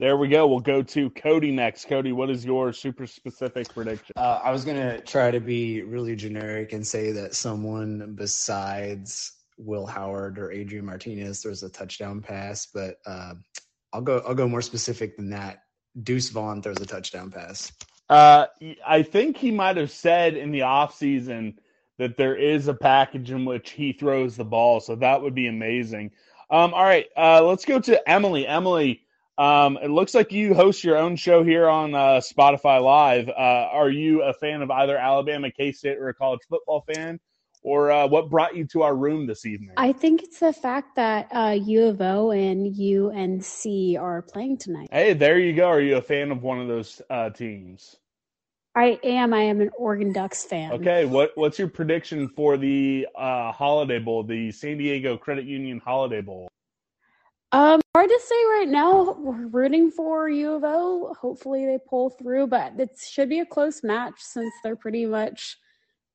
There 0.00 0.16
we 0.16 0.28
go. 0.28 0.46
We'll 0.46 0.60
go 0.60 0.82
to 0.82 1.10
Cody 1.10 1.50
next. 1.50 1.86
Cody, 1.86 2.12
what 2.12 2.30
is 2.30 2.42
your 2.42 2.72
super 2.72 3.06
specific 3.06 3.68
prediction? 3.68 4.14
Uh, 4.16 4.40
I 4.42 4.50
was 4.50 4.64
gonna 4.64 4.98
try 5.02 5.30
to 5.30 5.40
be 5.40 5.82
really 5.82 6.16
generic 6.16 6.72
and 6.72 6.86
say 6.86 7.12
that 7.12 7.34
someone 7.34 8.14
besides 8.14 9.32
Will 9.58 9.84
Howard 9.84 10.38
or 10.38 10.50
Adrian 10.52 10.86
Martinez 10.86 11.42
throws 11.42 11.62
a 11.62 11.68
touchdown 11.68 12.22
pass, 12.22 12.64
but 12.64 12.96
uh, 13.04 13.34
I'll 13.92 14.00
go. 14.00 14.22
I'll 14.26 14.34
go 14.34 14.48
more 14.48 14.62
specific 14.62 15.18
than 15.18 15.28
that. 15.30 15.64
Deuce 16.02 16.30
Vaughn 16.30 16.62
throws 16.62 16.80
a 16.80 16.86
touchdown 16.86 17.30
pass. 17.30 17.70
Uh, 18.08 18.46
I 18.86 19.02
think 19.02 19.36
he 19.36 19.50
might 19.50 19.76
have 19.76 19.90
said 19.90 20.34
in 20.34 20.50
the 20.50 20.60
offseason 20.60 21.56
that 22.00 22.16
there 22.16 22.34
is 22.34 22.66
a 22.66 22.72
package 22.72 23.30
in 23.30 23.44
which 23.44 23.72
he 23.72 23.92
throws 23.92 24.34
the 24.34 24.44
ball, 24.44 24.80
so 24.80 24.96
that 24.96 25.20
would 25.20 25.34
be 25.34 25.48
amazing. 25.48 26.10
Um, 26.50 26.72
all 26.72 26.82
right, 26.82 27.06
uh, 27.14 27.44
let's 27.44 27.66
go 27.66 27.78
to 27.78 28.08
Emily. 28.08 28.46
Emily, 28.46 29.02
um, 29.36 29.76
it 29.82 29.90
looks 29.90 30.14
like 30.14 30.32
you 30.32 30.54
host 30.54 30.82
your 30.82 30.96
own 30.96 31.16
show 31.16 31.44
here 31.44 31.68
on 31.68 31.94
uh, 31.94 32.22
Spotify 32.22 32.82
Live. 32.82 33.28
Uh, 33.28 33.32
are 33.32 33.90
you 33.90 34.22
a 34.22 34.32
fan 34.32 34.62
of 34.62 34.70
either 34.70 34.96
Alabama, 34.96 35.50
K 35.50 35.72
State, 35.72 35.98
or 35.98 36.08
a 36.08 36.14
college 36.14 36.40
football 36.48 36.86
fan? 36.92 37.20
Or 37.62 37.92
uh, 37.92 38.06
what 38.06 38.30
brought 38.30 38.56
you 38.56 38.64
to 38.68 38.80
our 38.80 38.96
room 38.96 39.26
this 39.26 39.44
evening? 39.44 39.74
I 39.76 39.92
think 39.92 40.22
it's 40.22 40.40
the 40.40 40.54
fact 40.54 40.96
that 40.96 41.28
uh, 41.30 41.58
U 41.62 41.84
of 41.84 42.00
O 42.00 42.30
and 42.30 42.66
UNC 42.66 44.00
are 44.00 44.22
playing 44.22 44.56
tonight. 44.56 44.88
Hey, 44.90 45.12
there 45.12 45.38
you 45.38 45.52
go. 45.52 45.68
Are 45.68 45.82
you 45.82 45.98
a 45.98 46.02
fan 46.02 46.30
of 46.30 46.42
one 46.42 46.62
of 46.62 46.68
those 46.68 47.02
uh, 47.10 47.28
teams? 47.28 47.96
I 48.80 48.98
am. 49.04 49.34
I 49.34 49.42
am 49.42 49.60
an 49.60 49.68
Oregon 49.76 50.10
Ducks 50.10 50.42
fan. 50.42 50.72
Okay, 50.72 51.04
what 51.04 51.32
what's 51.34 51.58
your 51.58 51.68
prediction 51.68 52.28
for 52.28 52.56
the 52.56 53.06
uh, 53.14 53.52
Holiday 53.52 53.98
Bowl, 53.98 54.22
the 54.24 54.50
San 54.52 54.78
Diego 54.78 55.18
Credit 55.18 55.44
Union 55.44 55.82
Holiday 55.84 56.22
Bowl? 56.22 56.48
Um, 57.52 57.82
hard 57.94 58.08
to 58.08 58.20
say 58.24 58.34
right 58.46 58.68
now. 58.68 59.12
We're 59.18 59.48
rooting 59.48 59.90
for 59.90 60.30
U 60.30 60.54
of 60.54 60.64
O. 60.64 61.14
Hopefully 61.20 61.66
they 61.66 61.76
pull 61.90 62.08
through, 62.08 62.46
but 62.46 62.72
it 62.78 62.98
should 63.06 63.28
be 63.28 63.40
a 63.40 63.44
close 63.44 63.82
match 63.82 64.14
since 64.16 64.54
they're 64.64 64.76
pretty 64.76 65.04
much 65.04 65.58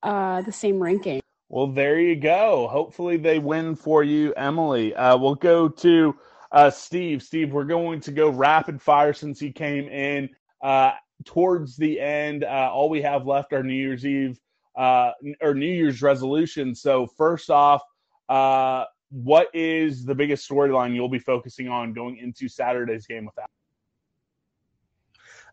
uh, 0.01 0.41
the 0.41 0.51
same 0.51 0.79
ranking. 0.79 1.21
Well, 1.49 1.67
there 1.67 1.99
you 1.99 2.15
go. 2.15 2.67
Hopefully 2.67 3.17
they 3.17 3.37
win 3.37 3.75
for 3.75 4.03
you, 4.03 4.33
Emily. 4.33 4.95
Uh, 4.95 5.15
we'll 5.17 5.35
go 5.35 5.69
to 5.69 6.15
uh, 6.51 6.71
Steve. 6.71 7.21
Steve, 7.21 7.53
we're 7.53 7.65
going 7.65 7.99
to 7.99 8.11
go 8.11 8.29
rapid 8.29 8.81
fire 8.81 9.13
since 9.13 9.39
he 9.39 9.51
came 9.51 9.87
in. 9.87 10.29
uh, 10.63 10.93
towards 11.23 11.77
the 11.77 11.99
end, 11.99 12.43
uh, 12.43 12.69
all 12.71 12.89
we 12.89 13.01
have 13.01 13.25
left 13.25 13.53
are 13.53 13.63
New 13.63 13.73
Year's 13.73 14.05
Eve 14.05 14.39
uh, 14.75 15.11
or 15.41 15.53
New 15.53 15.71
Year's 15.71 16.01
resolutions. 16.01 16.81
So, 16.81 17.07
first 17.17 17.49
off, 17.49 17.81
uh, 18.27 18.85
what 19.09 19.47
is 19.53 20.03
the 20.03 20.15
biggest 20.15 20.49
storyline 20.49 20.93
you'll 20.93 21.09
be 21.09 21.19
focusing 21.19 21.69
on 21.69 21.93
going 21.93 22.17
into 22.17 22.49
Saturday's 22.49 23.07
game 23.07 23.25
with 23.25 23.35
that? 23.35 23.49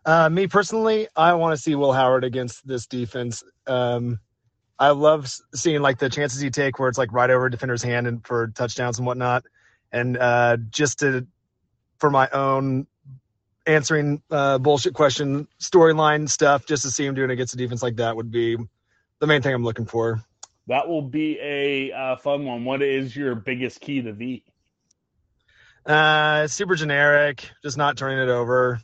Uh, 0.05 0.29
me 0.29 0.47
personally, 0.47 1.07
I 1.15 1.33
want 1.35 1.55
to 1.55 1.61
see 1.61 1.75
Will 1.75 1.93
Howard 1.93 2.25
against 2.25 2.67
this 2.67 2.87
defense. 2.87 3.43
Um, 3.67 4.19
I 4.77 4.89
love 4.89 5.31
seeing 5.55 5.81
like 5.81 5.99
the 5.99 6.09
chances 6.09 6.41
he 6.41 6.49
take 6.49 6.77
where 6.77 6.89
it's 6.89 6.97
like 6.97 7.13
right 7.13 7.29
over 7.29 7.45
a 7.45 7.51
defender's 7.51 7.83
hand 7.83 8.07
and 8.07 8.25
for 8.25 8.47
touchdowns 8.47 8.97
and 8.97 9.07
whatnot. 9.07 9.43
And 9.93 10.17
uh, 10.17 10.57
just 10.69 10.99
to 10.99 11.25
for 11.99 12.09
my 12.09 12.27
own 12.31 12.87
answering 13.65 14.21
uh, 14.29 14.57
bullshit 14.57 14.93
question 14.93 15.47
storyline 15.59 16.29
stuff, 16.29 16.65
just 16.65 16.83
to 16.83 16.91
see 16.91 17.05
him 17.05 17.15
doing 17.15 17.29
it 17.29 17.33
against 17.33 17.53
a 17.53 17.57
defense 17.57 17.83
like 17.83 17.97
that 17.97 18.15
would 18.15 18.31
be 18.31 18.57
the 19.19 19.27
main 19.27 19.41
thing 19.41 19.53
I'm 19.53 19.63
looking 19.63 19.85
for. 19.85 20.23
That 20.67 20.87
will 20.87 21.01
be 21.01 21.39
a 21.41 21.91
uh, 21.91 22.15
fun 22.17 22.45
one. 22.45 22.63
What 22.65 22.81
is 22.81 23.15
your 23.15 23.35
biggest 23.35 23.81
key 23.81 24.01
to 24.01 24.13
V? 24.13 24.43
Uh, 25.85 26.47
super 26.47 26.75
generic, 26.75 27.49
just 27.61 27.77
not 27.77 27.97
turning 27.97 28.19
it 28.19 28.31
over. 28.31 28.79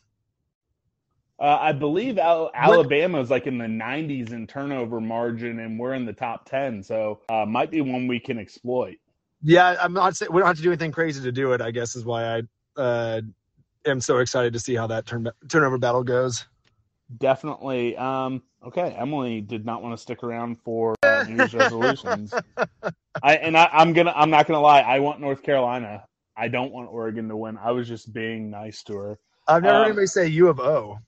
Uh, 1.40 1.58
I 1.62 1.72
believe 1.72 2.18
Al- 2.18 2.52
Alabama 2.54 3.22
is 3.22 3.30
like 3.30 3.48
in 3.48 3.58
the 3.58 3.66
90s 3.66 4.34
in 4.34 4.46
turnover 4.46 5.00
margin, 5.00 5.60
and 5.60 5.80
we're 5.80 5.94
in 5.94 6.06
the 6.06 6.12
top 6.12 6.50
10. 6.50 6.84
So 6.84 7.22
uh, 7.30 7.46
might 7.46 7.72
be 7.72 7.80
one 7.80 8.08
we 8.08 8.20
can 8.20 8.38
exploit. 8.38 8.98
Yeah, 9.42 9.78
I'm 9.82 9.94
not 9.94 10.18
saying 10.18 10.34
we 10.34 10.42
don't 10.42 10.48
have 10.48 10.58
to 10.58 10.64
do 10.64 10.70
anything 10.70 10.92
crazy 10.92 11.22
to 11.22 11.32
do 11.32 11.54
it. 11.54 11.62
I 11.62 11.72
guess 11.72 11.96
is 11.96 12.04
why 12.04 12.26
I 12.26 12.42
uh, 12.76 13.22
am 13.90 14.02
so 14.02 14.18
excited 14.20 14.54
to 14.54 14.60
see 14.60 14.76
how 14.76 14.88
that 14.88 15.06
turn 15.06 15.30
turnover 15.48 15.78
battle 15.78 16.04
goes. 16.04 16.46
Definitely. 17.18 17.98
Um, 17.98 18.44
okay, 18.66 18.96
Emily 18.98 19.42
did 19.42 19.66
not 19.66 19.82
want 19.82 19.94
to 19.98 20.02
stick 20.02 20.24
around 20.24 20.58
for 20.64 20.96
uh, 21.04 21.26
New 21.28 21.38
Year's 21.38 21.54
resolutions. 21.54 22.34
I 23.24 23.36
and 23.36 23.58
I, 23.58 23.70
I'm 23.74 23.94
gonna 23.94 24.14
I'm 24.16 24.30
not 24.30 24.48
gonna 24.48 24.60
lie. 24.62 24.82
I 24.82 25.00
want 25.00 25.20
North 25.20 25.42
Carolina. 25.42 26.06
I 26.38 26.48
don't 26.48 26.72
want 26.72 26.90
Oregon 26.92 27.28
to 27.30 27.36
win. 27.36 27.58
I 27.58 27.72
was 27.72 27.88
just 27.88 28.14
being 28.14 28.50
nice 28.50 28.84
to 28.84 28.94
her. 28.96 29.20
I've 29.48 29.64
never 29.64 29.76
Um, 29.76 29.82
heard 29.82 29.88
anybody 29.88 30.08
say 30.08 30.28
U 30.28 30.48
of 30.50 30.60
O. 30.60 31.00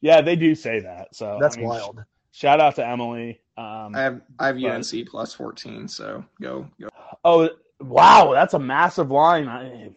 Yeah, 0.00 0.20
they 0.20 0.36
do 0.36 0.54
say 0.54 0.80
that. 0.80 1.14
So 1.14 1.38
That's 1.40 1.56
I 1.56 1.60
mean, 1.60 1.68
wild. 1.68 2.00
sh- 2.32 2.38
shout 2.40 2.60
out 2.60 2.74
to 2.76 2.86
Emily. 2.86 3.40
Um, 3.56 3.94
I 3.94 4.00
have 4.00 4.20
I 4.38 4.46
have 4.48 4.56
but- 4.60 4.70
UNC 4.70 5.08
plus 5.08 5.34
fourteen, 5.34 5.86
so 5.86 6.24
go 6.40 6.66
go. 6.80 6.88
Oh 7.24 7.50
wow, 7.80 8.32
that's 8.32 8.54
a 8.54 8.58
massive 8.58 9.10
line. 9.10 9.46
I, 9.46 9.90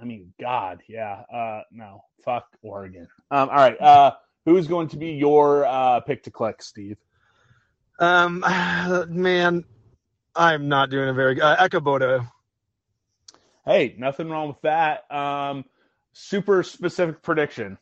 I 0.00 0.04
mean, 0.04 0.32
God, 0.40 0.80
yeah. 0.88 1.22
Uh, 1.32 1.62
no, 1.70 2.02
fuck 2.24 2.46
Oregon. 2.62 3.06
Um, 3.30 3.48
all 3.50 3.56
right. 3.56 3.80
Uh, 3.80 4.12
who's 4.44 4.66
going 4.66 4.88
to 4.88 4.96
be 4.96 5.10
your 5.12 5.66
uh, 5.66 6.00
pick 6.00 6.22
to 6.24 6.30
click, 6.30 6.62
Steve? 6.62 6.96
Um, 7.98 8.40
man, 9.08 9.64
I'm 10.34 10.68
not 10.68 10.90
doing 10.90 11.08
a 11.08 11.12
very 11.12 11.34
good. 11.34 11.42
Uh, 11.42 11.56
Ekow 11.56 11.80
Boye-Doe. 11.80 12.22
Hey, 13.66 13.94
nothing 13.98 14.30
wrong 14.30 14.48
with 14.48 14.60
that. 14.62 15.10
Um, 15.12 15.64
super 16.12 16.62
specific 16.62 17.22
prediction. 17.22 17.76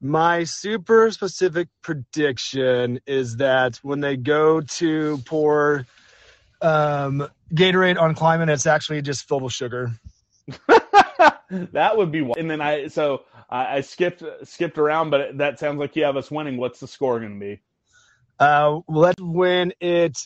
My 0.00 0.44
super 0.44 1.10
specific 1.10 1.68
prediction 1.80 3.00
is 3.06 3.36
that 3.36 3.76
when 3.82 4.00
they 4.00 4.16
go 4.16 4.60
to 4.60 5.18
pour 5.24 5.86
um, 6.60 7.28
Gatorade 7.54 8.00
on 8.00 8.14
Klieman, 8.14 8.50
it's 8.50 8.66
actually 8.66 9.00
just 9.00 9.26
filled 9.28 9.44
with 9.44 9.52
sugar. 9.52 9.92
that 11.72 11.96
would 11.96 12.10
be 12.10 12.22
one. 12.22 12.38
And 12.38 12.50
then 12.50 12.60
I 12.60 12.88
so 12.88 13.24
I, 13.50 13.76
I 13.76 13.80
skipped 13.80 14.22
skipped 14.44 14.78
around, 14.78 15.10
but 15.10 15.38
that 15.38 15.58
sounds 15.58 15.78
like 15.78 15.94
you 15.96 16.04
have 16.04 16.16
us 16.16 16.30
winning. 16.30 16.56
What's 16.56 16.80
the 16.80 16.86
score 16.86 17.20
going 17.20 17.38
to 17.38 17.40
be? 17.40 17.60
Uh, 18.38 18.80
let's 18.88 19.20
win 19.20 19.72
it. 19.80 20.18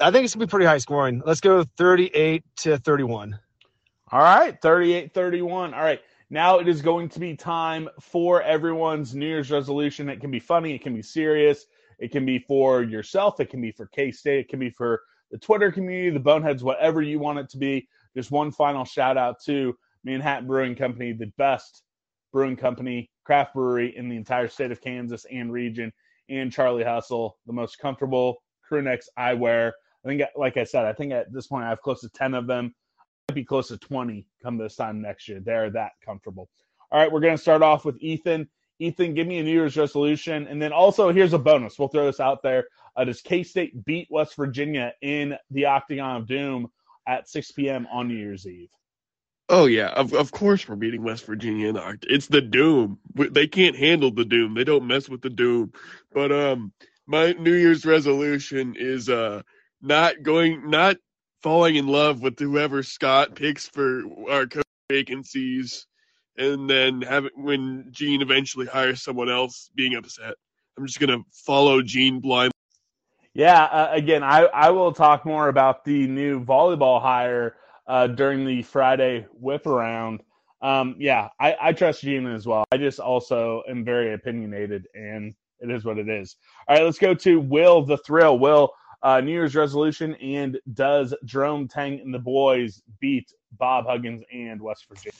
I 0.00 0.10
think 0.10 0.24
it's 0.24 0.34
gonna 0.34 0.46
be 0.46 0.50
pretty 0.50 0.66
high 0.66 0.78
scoring. 0.78 1.22
Let's 1.26 1.40
go 1.40 1.64
38 1.76 2.44
to 2.58 2.78
31. 2.78 3.38
All 4.10 4.20
right, 4.20 4.60
38 4.62 5.12
31. 5.12 5.74
All 5.74 5.82
right. 5.82 6.00
Now 6.30 6.58
it 6.58 6.68
is 6.68 6.82
going 6.82 7.08
to 7.10 7.20
be 7.20 7.34
time 7.34 7.88
for 8.00 8.42
everyone's 8.42 9.14
New 9.14 9.26
Year's 9.26 9.50
resolution. 9.50 10.08
It 10.08 10.20
can 10.20 10.30
be 10.30 10.40
funny, 10.40 10.74
it 10.74 10.82
can 10.82 10.94
be 10.94 11.02
serious, 11.02 11.66
it 11.98 12.12
can 12.12 12.26
be 12.26 12.38
for 12.38 12.82
yourself, 12.82 13.40
it 13.40 13.48
can 13.48 13.62
be 13.62 13.72
for 13.72 13.86
K 13.86 14.12
State, 14.12 14.40
it 14.40 14.48
can 14.48 14.58
be 14.58 14.70
for 14.70 15.02
the 15.30 15.38
Twitter 15.38 15.72
community, 15.72 16.10
the 16.10 16.20
Boneheads, 16.20 16.62
whatever 16.62 17.02
you 17.02 17.18
want 17.18 17.38
it 17.38 17.48
to 17.50 17.58
be. 17.58 17.88
Just 18.14 18.30
one 18.30 18.50
final 18.50 18.84
shout 18.84 19.16
out 19.16 19.42
to 19.44 19.76
Manhattan 20.08 20.46
Brewing 20.46 20.74
Company, 20.74 21.12
the 21.12 21.30
best 21.36 21.82
brewing 22.32 22.56
company, 22.56 23.10
craft 23.24 23.52
brewery 23.52 23.94
in 23.94 24.08
the 24.08 24.16
entire 24.16 24.48
state 24.48 24.72
of 24.72 24.80
Kansas 24.80 25.26
and 25.30 25.52
region, 25.52 25.92
and 26.30 26.50
Charlie 26.50 26.82
Hustle, 26.84 27.36
the 27.46 27.52
most 27.52 27.78
comfortable 27.78 28.38
crew 28.66 28.80
necks 28.80 29.08
I 29.18 29.34
wear. 29.34 29.74
I 30.04 30.08
think, 30.08 30.22
like 30.34 30.56
I 30.56 30.64
said, 30.64 30.86
I 30.86 30.94
think 30.94 31.12
at 31.12 31.30
this 31.30 31.46
point 31.46 31.64
I 31.64 31.68
have 31.68 31.82
close 31.82 32.00
to 32.00 32.08
10 32.08 32.32
of 32.32 32.46
them 32.46 32.74
might 33.28 33.34
be 33.34 33.44
close 33.44 33.68
to 33.68 33.76
20 33.76 34.26
come 34.42 34.56
this 34.56 34.76
time 34.76 35.02
next 35.02 35.28
year. 35.28 35.40
They're 35.40 35.70
that 35.70 35.92
comfortable. 36.02 36.48
All 36.90 36.98
right, 36.98 37.12
we're 37.12 37.20
going 37.20 37.36
to 37.36 37.42
start 37.42 37.62
off 37.62 37.84
with 37.84 37.98
Ethan. 38.00 38.48
Ethan, 38.78 39.12
give 39.12 39.26
me 39.26 39.38
a 39.38 39.42
New 39.42 39.50
Year's 39.50 39.76
resolution. 39.76 40.46
And 40.46 40.62
then 40.62 40.72
also, 40.72 41.12
here's 41.12 41.34
a 41.34 41.38
bonus. 41.38 41.78
We'll 41.78 41.88
throw 41.88 42.06
this 42.06 42.20
out 42.20 42.42
there. 42.42 42.64
Uh, 42.96 43.04
does 43.04 43.20
K 43.20 43.42
State 43.42 43.84
beat 43.84 44.08
West 44.10 44.36
Virginia 44.36 44.94
in 45.02 45.36
the 45.50 45.66
Octagon 45.66 46.16
of 46.16 46.26
Doom 46.26 46.68
at 47.06 47.28
6 47.28 47.52
p.m. 47.52 47.86
on 47.92 48.08
New 48.08 48.14
Year's 48.14 48.46
Eve? 48.46 48.70
Oh 49.50 49.64
yeah, 49.64 49.88
of 49.88 50.12
of 50.12 50.30
course 50.30 50.68
we're 50.68 50.76
beating 50.76 51.02
West 51.02 51.24
Virginia 51.24 51.68
in 51.68 51.74
the. 51.74 51.98
It's 52.02 52.26
the 52.26 52.42
Doom. 52.42 52.98
They 53.14 53.46
can't 53.46 53.76
handle 53.76 54.10
the 54.10 54.24
Doom. 54.24 54.54
They 54.54 54.64
don't 54.64 54.86
mess 54.86 55.08
with 55.08 55.22
the 55.22 55.30
Doom. 55.30 55.72
But 56.12 56.32
um, 56.32 56.72
my 57.06 57.32
New 57.32 57.54
Year's 57.54 57.86
resolution 57.86 58.76
is 58.76 59.08
uh 59.08 59.42
not 59.80 60.22
going, 60.22 60.68
not 60.68 60.96
falling 61.42 61.76
in 61.76 61.86
love 61.86 62.20
with 62.20 62.38
whoever 62.38 62.82
Scott 62.82 63.36
picks 63.36 63.66
for 63.66 64.02
our 64.28 64.46
coach 64.46 64.64
vacancies, 64.90 65.86
and 66.36 66.68
then 66.68 67.00
having 67.00 67.30
when 67.34 67.88
Gene 67.90 68.20
eventually 68.20 68.66
hires 68.66 69.02
someone 69.02 69.30
else, 69.30 69.70
being 69.74 69.94
upset. 69.94 70.34
I'm 70.76 70.86
just 70.86 71.00
gonna 71.00 71.20
follow 71.32 71.80
Gene 71.80 72.20
blind. 72.20 72.52
Yeah, 73.32 73.62
uh, 73.62 73.88
again, 73.92 74.22
I, 74.22 74.42
I 74.42 74.70
will 74.70 74.92
talk 74.92 75.24
more 75.24 75.48
about 75.48 75.84
the 75.84 76.06
new 76.06 76.44
volleyball 76.44 77.00
hire 77.00 77.56
uh, 77.88 78.06
during 78.06 78.44
the 78.44 78.62
Friday 78.62 79.26
whip 79.32 79.66
around. 79.66 80.20
Um, 80.60 80.96
yeah, 80.98 81.28
I, 81.40 81.56
I 81.60 81.72
trust 81.72 82.02
Gene 82.02 82.26
as 82.26 82.46
well. 82.46 82.64
I 82.70 82.76
just 82.76 83.00
also 83.00 83.62
am 83.68 83.84
very 83.84 84.14
opinionated, 84.14 84.86
and 84.94 85.34
it 85.60 85.70
is 85.70 85.84
what 85.84 85.98
it 85.98 86.08
is. 86.08 86.36
All 86.68 86.76
right, 86.76 86.84
let's 86.84 86.98
go 86.98 87.14
to 87.14 87.40
Will 87.40 87.82
the 87.82 87.96
Thrill. 87.98 88.38
Will, 88.38 88.72
uh, 89.02 89.20
New 89.20 89.32
Year's 89.32 89.54
resolution, 89.54 90.14
and 90.16 90.58
does 90.74 91.14
Jerome 91.24 91.68
Tang 91.68 92.00
and 92.00 92.12
the 92.12 92.18
boys 92.18 92.82
beat 93.00 93.32
Bob 93.58 93.86
Huggins 93.86 94.22
and 94.32 94.60
West 94.60 94.86
Virginia? 94.88 95.12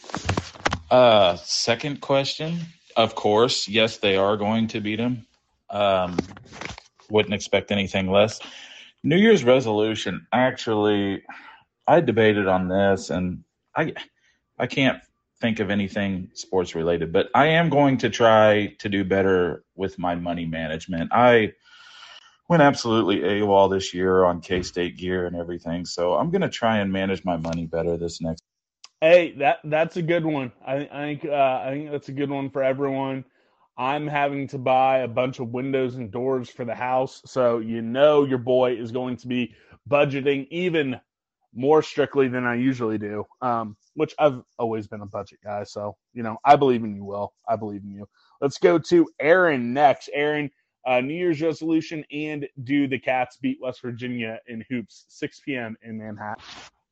Uh, 0.90 1.36
second 1.36 2.00
question. 2.00 2.58
Of 2.96 3.14
course, 3.14 3.68
yes, 3.68 3.98
they 3.98 4.16
are 4.16 4.36
going 4.36 4.66
to 4.68 4.80
beat 4.80 4.98
him. 4.98 5.24
Um, 5.70 6.16
wouldn't 7.10 7.34
expect 7.34 7.70
anything 7.70 8.10
less. 8.10 8.40
New 9.04 9.16
Year's 9.16 9.44
resolution. 9.44 10.26
Actually, 10.32 11.22
I 11.89 12.01
debated 12.01 12.47
on 12.47 12.68
this, 12.68 13.09
and 13.09 13.45
I, 13.74 13.95
I 14.59 14.66
can't 14.66 15.03
think 15.41 15.59
of 15.59 15.70
anything 15.70 16.30
sports 16.34 16.74
related, 16.74 17.12
but 17.12 17.28
I 17.34 17.47
am 17.47 17.70
going 17.70 17.97
to 17.99 18.11
try 18.11 18.74
to 18.80 18.89
do 18.91 19.05
better 19.05 19.64
with 19.74 19.99
my 19.99 20.14
money 20.14 20.45
management. 20.45 21.11
I 21.12 21.55
went 22.49 22.62
absolutely 22.62 23.20
AWOL 23.20 23.70
this 23.70 23.95
year 23.95 24.24
on 24.24 24.43
K 24.43 24.62
State 24.62 24.99
gear 24.99 25.26
and 25.26 25.34
everything, 25.34 25.86
so 25.86 26.14
I'm 26.14 26.30
going 26.30 26.43
to 26.43 26.51
try 26.51 26.78
and 26.78 26.93
manage 26.93 27.24
my 27.24 27.39
money 27.39 27.64
better 27.64 27.97
this 27.97 28.20
next. 28.20 28.43
Hey, 29.01 29.32
that 29.39 29.61
that's 29.64 29.97
a 29.97 30.03
good 30.03 30.26
one. 30.26 30.53
I, 30.66 30.89
I 30.93 31.03
think 31.05 31.24
uh, 31.24 31.62
I 31.64 31.70
think 31.70 31.91
that's 31.91 32.09
a 32.11 32.12
good 32.12 32.30
one 32.30 32.51
for 32.51 32.62
everyone. 32.62 33.24
I'm 33.78 34.09
having 34.09 34.49
to 34.49 34.59
buy 34.59 34.99
a 34.99 35.09
bunch 35.09 35.39
of 35.39 35.51
windows 35.51 35.95
and 35.95 36.11
doors 36.11 36.51
for 36.51 36.64
the 36.64 36.74
house, 36.74 37.22
so 37.24 37.61
you 37.61 37.80
know 37.80 38.24
your 38.24 38.39
boy 38.39 38.72
is 38.72 38.91
going 38.91 39.16
to 39.18 39.28
be 39.28 39.55
budgeting 39.89 40.49
even 40.51 41.01
more 41.55 41.82
strictly 41.82 42.28
than 42.28 42.44
I 42.44 42.55
usually 42.55 42.99
do. 42.99 43.24
Um, 43.40 43.76
which 43.94 44.14
I've 44.18 44.42
always 44.59 44.86
been 44.86 45.01
a 45.01 45.07
budget 45.07 45.40
guy, 45.42 45.64
so 45.64 45.96
you 46.12 46.22
know 46.22 46.36
I 46.44 46.57
believe 46.57 46.84
in 46.84 46.94
you, 46.94 47.05
Will. 47.05 47.32
I 47.49 47.57
believe 47.57 47.82
in 47.84 47.90
you. 47.90 48.07
Let's 48.40 48.59
go 48.59 48.78
to 48.78 49.09
Aaron 49.20 49.72
next. 49.72 50.09
Aaron, 50.12 50.51
uh, 50.86 51.01
New 51.01 51.14
Year's 51.14 51.42
resolution 51.42 52.05
and 52.12 52.46
do 52.64 52.86
the 52.86 52.99
Cats 52.99 53.36
beat 53.36 53.59
West 53.61 53.82
Virginia 53.82 54.38
in 54.46 54.64
hoops, 54.70 55.07
6 55.09 55.40
p.m. 55.44 55.76
in 55.82 55.99
Manhattan. 55.99 56.42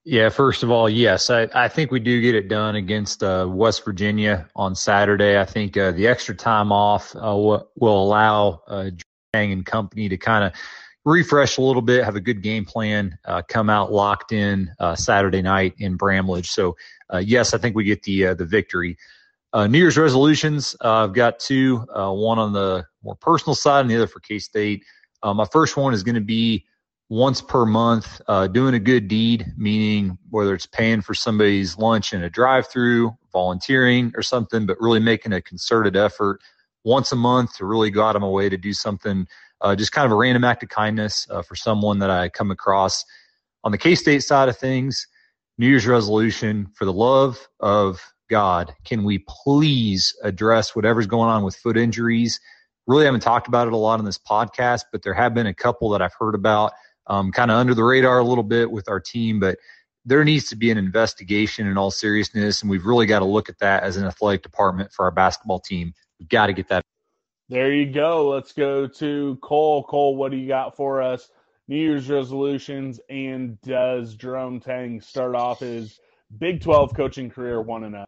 Yeah, 0.04 0.28
first 0.28 0.62
of 0.62 0.70
all, 0.70 0.88
yes, 0.88 1.30
I, 1.30 1.48
I 1.54 1.68
think 1.68 1.90
we 1.90 1.98
do 1.98 2.20
get 2.20 2.34
it 2.34 2.48
done 2.48 2.76
against 2.76 3.24
uh, 3.24 3.46
West 3.48 3.84
Virginia 3.84 4.48
on 4.54 4.74
Saturday. 4.74 5.40
I 5.40 5.44
think 5.44 5.76
uh, 5.76 5.92
the 5.92 6.06
extra 6.06 6.34
time 6.34 6.70
off 6.70 7.14
uh, 7.16 7.34
will, 7.34 7.68
will 7.76 8.02
allow 8.02 8.62
uh, 8.68 8.90
and 9.34 9.66
company 9.66 10.08
to 10.08 10.16
kind 10.16 10.44
of 10.44 10.52
refresh 11.06 11.56
a 11.56 11.62
little 11.62 11.80
bit, 11.80 12.04
have 12.04 12.16
a 12.16 12.20
good 12.20 12.42
game 12.42 12.64
plan, 12.64 13.16
uh, 13.24 13.40
come 13.48 13.70
out 13.70 13.92
locked 13.92 14.32
in 14.32 14.70
uh, 14.80 14.96
Saturday 14.96 15.40
night 15.40 15.74
in 15.78 15.96
Bramlage. 15.96 16.50
So, 16.50 16.76
uh, 17.08 17.18
yes, 17.18 17.54
I 17.54 17.58
think 17.58 17.76
we 17.76 17.84
get 17.84 18.02
the 18.02 18.26
uh, 18.26 18.34
the 18.34 18.44
victory. 18.44 18.98
Uh, 19.52 19.68
New 19.68 19.78
Year's 19.78 19.96
resolutions, 19.96 20.76
uh, 20.84 21.04
I've 21.04 21.14
got 21.14 21.38
two, 21.38 21.76
one 21.94 22.38
on 22.38 22.52
the 22.52 22.84
more 23.02 23.14
personal 23.14 23.54
side 23.54 23.82
and 23.82 23.90
the 23.90 23.96
other 23.96 24.08
for 24.08 24.20
K 24.20 24.38
State. 24.38 24.84
My 25.24 25.46
first 25.46 25.76
one 25.76 25.94
is 25.94 26.02
going 26.02 26.16
to 26.16 26.20
be 26.20 26.66
once 27.08 27.40
per 27.40 27.64
month, 27.64 28.20
doing 28.52 28.74
a 28.74 28.78
good 28.78 29.08
deed, 29.08 29.46
meaning 29.56 30.18
whether 30.28 30.52
it's 30.54 30.66
paying 30.66 31.00
for 31.00 31.14
somebody's 31.14 31.78
lunch 31.78 32.12
in 32.12 32.22
a 32.22 32.28
drive 32.28 32.68
through, 32.68 33.16
volunteering 33.32 34.12
or 34.14 34.22
something, 34.22 34.66
but 34.66 34.76
really 34.80 35.00
making 35.00 35.32
a 35.32 35.40
concerted 35.40 35.96
effort 35.96 36.40
once 36.84 37.10
a 37.12 37.16
month 37.16 37.56
to 37.56 37.64
really 37.64 37.90
go 37.90 38.02
out 38.02 38.14
of 38.14 38.22
my 38.22 38.28
way 38.28 38.48
to 38.48 38.56
do 38.56 38.72
something, 38.72 39.26
just 39.76 39.92
kind 39.92 40.06
of 40.06 40.12
a 40.12 40.16
random 40.16 40.44
act 40.44 40.62
of 40.62 40.68
kindness 40.68 41.26
uh, 41.30 41.42
for 41.42 41.56
someone 41.56 41.98
that 42.00 42.10
I 42.10 42.28
come 42.28 42.50
across. 42.50 43.04
On 43.64 43.72
the 43.72 43.78
K 43.78 43.94
State 43.94 44.22
side 44.22 44.48
of 44.48 44.56
things, 44.56 45.06
New 45.58 45.68
Year's 45.68 45.86
resolution 45.86 46.68
for 46.74 46.84
the 46.84 46.92
love 46.92 47.48
of 47.60 48.00
God, 48.28 48.74
can 48.84 49.04
we 49.04 49.24
please 49.28 50.14
address 50.22 50.76
whatever's 50.76 51.06
going 51.06 51.30
on 51.30 51.42
with 51.44 51.56
foot 51.56 51.76
injuries? 51.76 52.38
Really 52.86 53.04
haven't 53.04 53.20
talked 53.20 53.48
about 53.48 53.66
it 53.66 53.72
a 53.72 53.76
lot 53.76 53.98
on 53.98 54.04
this 54.04 54.18
podcast, 54.18 54.84
but 54.92 55.02
there 55.02 55.14
have 55.14 55.34
been 55.34 55.46
a 55.46 55.54
couple 55.54 55.90
that 55.90 56.02
I've 56.02 56.14
heard 56.18 56.34
about 56.34 56.72
um, 57.06 57.32
kind 57.32 57.50
of 57.50 57.56
under 57.56 57.74
the 57.74 57.84
radar 57.84 58.18
a 58.18 58.24
little 58.24 58.44
bit 58.44 58.70
with 58.70 58.88
our 58.88 59.00
team, 59.00 59.40
but 59.40 59.58
there 60.04 60.24
needs 60.24 60.48
to 60.48 60.56
be 60.56 60.70
an 60.70 60.78
investigation 60.78 61.66
in 61.66 61.76
all 61.76 61.90
seriousness, 61.90 62.62
and 62.62 62.70
we've 62.70 62.86
really 62.86 63.06
got 63.06 63.18
to 63.20 63.24
look 63.24 63.48
at 63.48 63.58
that 63.58 63.82
as 63.82 63.96
an 63.96 64.06
athletic 64.06 64.42
department 64.42 64.92
for 64.92 65.04
our 65.04 65.10
basketball 65.10 65.58
team. 65.58 65.92
We've 66.20 66.28
got 66.28 66.46
to 66.46 66.52
get 66.52 66.68
that. 66.68 66.82
There 67.48 67.72
you 67.72 67.92
go. 67.92 68.28
Let's 68.28 68.52
go 68.52 68.88
to 68.88 69.38
Cole. 69.40 69.84
Cole, 69.84 70.16
what 70.16 70.32
do 70.32 70.36
you 70.36 70.48
got 70.48 70.76
for 70.76 71.00
us? 71.00 71.30
New 71.68 71.76
Year's 71.76 72.10
resolutions, 72.10 72.98
and 73.08 73.60
does 73.62 74.14
Jerome 74.16 74.58
Tang 74.58 75.00
start 75.00 75.36
off 75.36 75.60
his 75.60 76.00
Big 76.38 76.60
12 76.60 76.94
coaching 76.94 77.30
career 77.30 77.60
one 77.60 77.84
and 77.84 77.94
zero? 77.94 78.06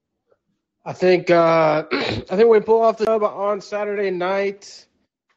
I 0.84 0.92
think 0.92 1.30
uh, 1.30 1.84
I 1.92 2.36
think 2.36 2.48
we 2.48 2.58
pull 2.60 2.82
off 2.82 2.98
the 2.98 3.04
job 3.04 3.22
on 3.22 3.60
Saturday 3.60 4.10
night. 4.10 4.86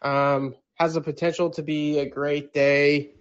Um, 0.02 0.56
has 0.76 0.96
the 0.96 1.02
potential 1.02 1.52
to 1.52 1.62
be 1.62 2.00
a 2.00 2.10
great 2.10 2.54
day 2.54 3.12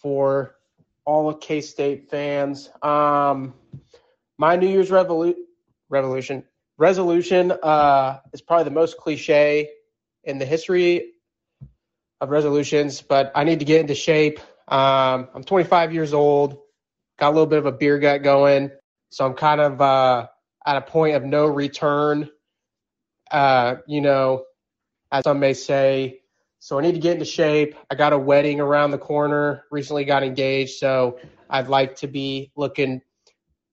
for 0.00 0.56
all 1.04 1.28
of 1.28 1.38
K 1.38 1.60
State 1.60 2.10
fans. 2.10 2.70
Um, 2.82 3.54
my 4.36 4.56
New 4.56 4.66
Year's 4.66 4.90
revolu- 4.90 5.36
revolution 5.88 6.42
resolution 6.76 7.52
uh, 7.62 8.18
is 8.32 8.40
probably 8.40 8.64
the 8.64 8.70
most 8.72 8.96
cliche 8.96 9.68
in 10.28 10.38
the 10.38 10.44
history 10.44 11.14
of 12.20 12.30
resolutions, 12.30 13.00
but 13.00 13.32
I 13.34 13.44
need 13.44 13.60
to 13.60 13.64
get 13.64 13.80
into 13.80 13.94
shape. 13.94 14.38
Um, 14.68 15.28
I'm 15.34 15.42
25 15.42 15.92
years 15.94 16.12
old, 16.12 16.58
got 17.18 17.30
a 17.30 17.34
little 17.34 17.46
bit 17.46 17.58
of 17.58 17.66
a 17.66 17.72
beer 17.72 17.98
gut 17.98 18.22
going, 18.22 18.70
so 19.10 19.24
I'm 19.24 19.34
kind 19.34 19.60
of 19.60 19.80
uh, 19.80 20.26
at 20.66 20.76
a 20.76 20.82
point 20.82 21.16
of 21.16 21.24
no 21.24 21.46
return. 21.46 22.28
Uh, 23.30 23.76
you 23.86 24.00
know, 24.00 24.44
as 25.10 25.24
some 25.24 25.40
may 25.40 25.54
say, 25.54 26.20
so 26.60 26.78
I 26.78 26.82
need 26.82 26.92
to 26.92 27.00
get 27.00 27.14
into 27.14 27.24
shape. 27.24 27.74
I 27.90 27.94
got 27.94 28.12
a 28.12 28.18
wedding 28.18 28.60
around 28.60 28.90
the 28.90 28.98
corner, 28.98 29.64
recently 29.70 30.04
got 30.04 30.22
engaged, 30.22 30.78
so 30.78 31.18
I'd 31.48 31.68
like 31.68 31.96
to 31.96 32.06
be 32.06 32.52
looking 32.56 33.00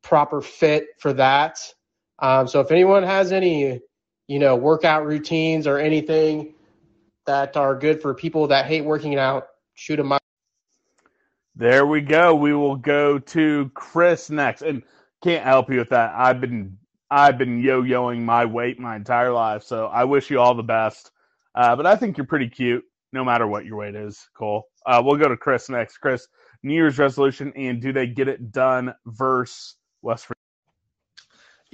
proper 0.03 0.41
fit 0.41 0.87
for 0.99 1.11
that. 1.13 1.59
Um, 2.19 2.47
so 2.47 2.61
if 2.61 2.71
anyone 2.71 3.03
has 3.03 3.33
any, 3.33 3.81
you 4.27 4.39
know, 4.39 4.55
workout 4.55 5.05
routines 5.05 5.67
or 5.67 5.77
anything 5.77 6.53
that 7.25 7.57
are 7.57 7.75
good 7.75 8.01
for 8.01 8.13
people 8.13 8.47
that 8.47 8.65
hate 8.65 8.81
working 8.81 9.17
out, 9.17 9.47
shoot 9.73 9.97
them 9.97 10.11
out. 10.11 10.21
There 11.55 11.85
we 11.85 12.01
go. 12.01 12.35
We 12.35 12.53
will 12.53 12.75
go 12.75 13.17
to 13.17 13.71
Chris 13.73 14.29
next, 14.29 14.61
and 14.61 14.83
can't 15.23 15.43
help 15.43 15.71
you 15.71 15.77
with 15.77 15.89
that. 15.89 16.13
I've 16.15 16.41
been 16.41 16.77
I've 17.09 17.37
been 17.37 17.61
yo-yoing 17.61 18.21
my 18.21 18.45
weight 18.45 18.79
my 18.79 18.95
entire 18.95 19.31
life, 19.31 19.63
so 19.63 19.85
I 19.85 20.03
wish 20.03 20.29
you 20.29 20.39
all 20.39 20.53
the 20.53 20.63
best. 20.63 21.11
Uh, 21.53 21.75
but 21.75 21.85
I 21.85 21.95
think 21.95 22.17
you're 22.17 22.25
pretty 22.25 22.49
cute, 22.49 22.83
no 23.13 23.23
matter 23.23 23.47
what 23.47 23.65
your 23.65 23.77
weight 23.77 23.95
is, 23.95 24.27
Cole. 24.35 24.67
Uh, 24.85 25.01
we'll 25.03 25.15
go 25.15 25.29
to 25.29 25.37
Chris 25.37 25.69
next. 25.69 25.97
Chris, 25.97 26.27
New 26.63 26.73
Year's 26.73 26.99
resolution, 26.99 27.53
and 27.55 27.81
do 27.81 27.93
they 27.93 28.07
get 28.07 28.27
it 28.27 28.51
done 28.51 28.93
versus 29.05 29.75
West 30.01 30.25
Virginia? 30.25 30.44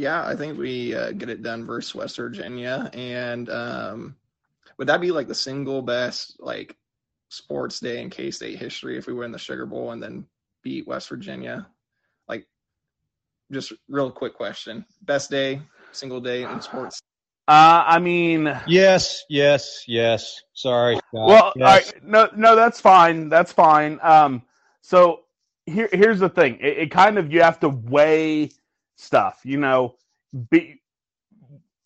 Yeah, 0.01 0.25
I 0.25 0.35
think 0.35 0.57
we 0.57 0.95
uh, 0.95 1.11
get 1.11 1.29
it 1.29 1.43
done 1.43 1.63
versus 1.63 1.93
West 1.93 2.17
Virginia. 2.17 2.89
And 2.91 3.47
um, 3.51 4.15
would 4.77 4.87
that 4.87 4.99
be 4.99 5.11
like 5.11 5.27
the 5.27 5.35
single 5.35 5.83
best 5.83 6.37
like 6.39 6.75
sports 7.29 7.79
day 7.79 8.01
in 8.01 8.09
K 8.09 8.31
State 8.31 8.57
history 8.57 8.97
if 8.97 9.05
we 9.05 9.13
win 9.13 9.31
the 9.31 9.37
Sugar 9.37 9.67
Bowl 9.67 9.91
and 9.91 10.01
then 10.01 10.25
beat 10.63 10.87
West 10.87 11.07
Virginia? 11.07 11.67
Like, 12.27 12.47
just 13.51 13.73
real 13.87 14.09
quick 14.09 14.33
question: 14.33 14.87
best 15.03 15.29
day, 15.29 15.61
single 15.91 16.19
day 16.19 16.45
in 16.45 16.61
sports. 16.61 16.99
Uh, 17.47 17.83
I 17.85 17.99
mean, 17.99 18.59
yes, 18.65 19.23
yes, 19.29 19.83
yes. 19.87 20.41
Sorry. 20.53 20.95
Scott. 20.95 21.27
Well, 21.27 21.53
yes. 21.55 21.67
all 21.67 21.75
right, 21.75 22.03
no, 22.03 22.29
no, 22.35 22.55
that's 22.55 22.81
fine. 22.81 23.29
That's 23.29 23.53
fine. 23.53 23.99
Um, 24.01 24.41
so 24.81 25.25
here, 25.67 25.89
here's 25.93 26.19
the 26.19 26.29
thing. 26.29 26.57
It, 26.59 26.77
it 26.79 26.91
kind 26.91 27.19
of 27.19 27.31
you 27.31 27.43
have 27.43 27.59
to 27.59 27.69
weigh 27.69 28.49
stuff. 29.01 29.41
You 29.43 29.57
know, 29.57 29.95
be 30.49 30.81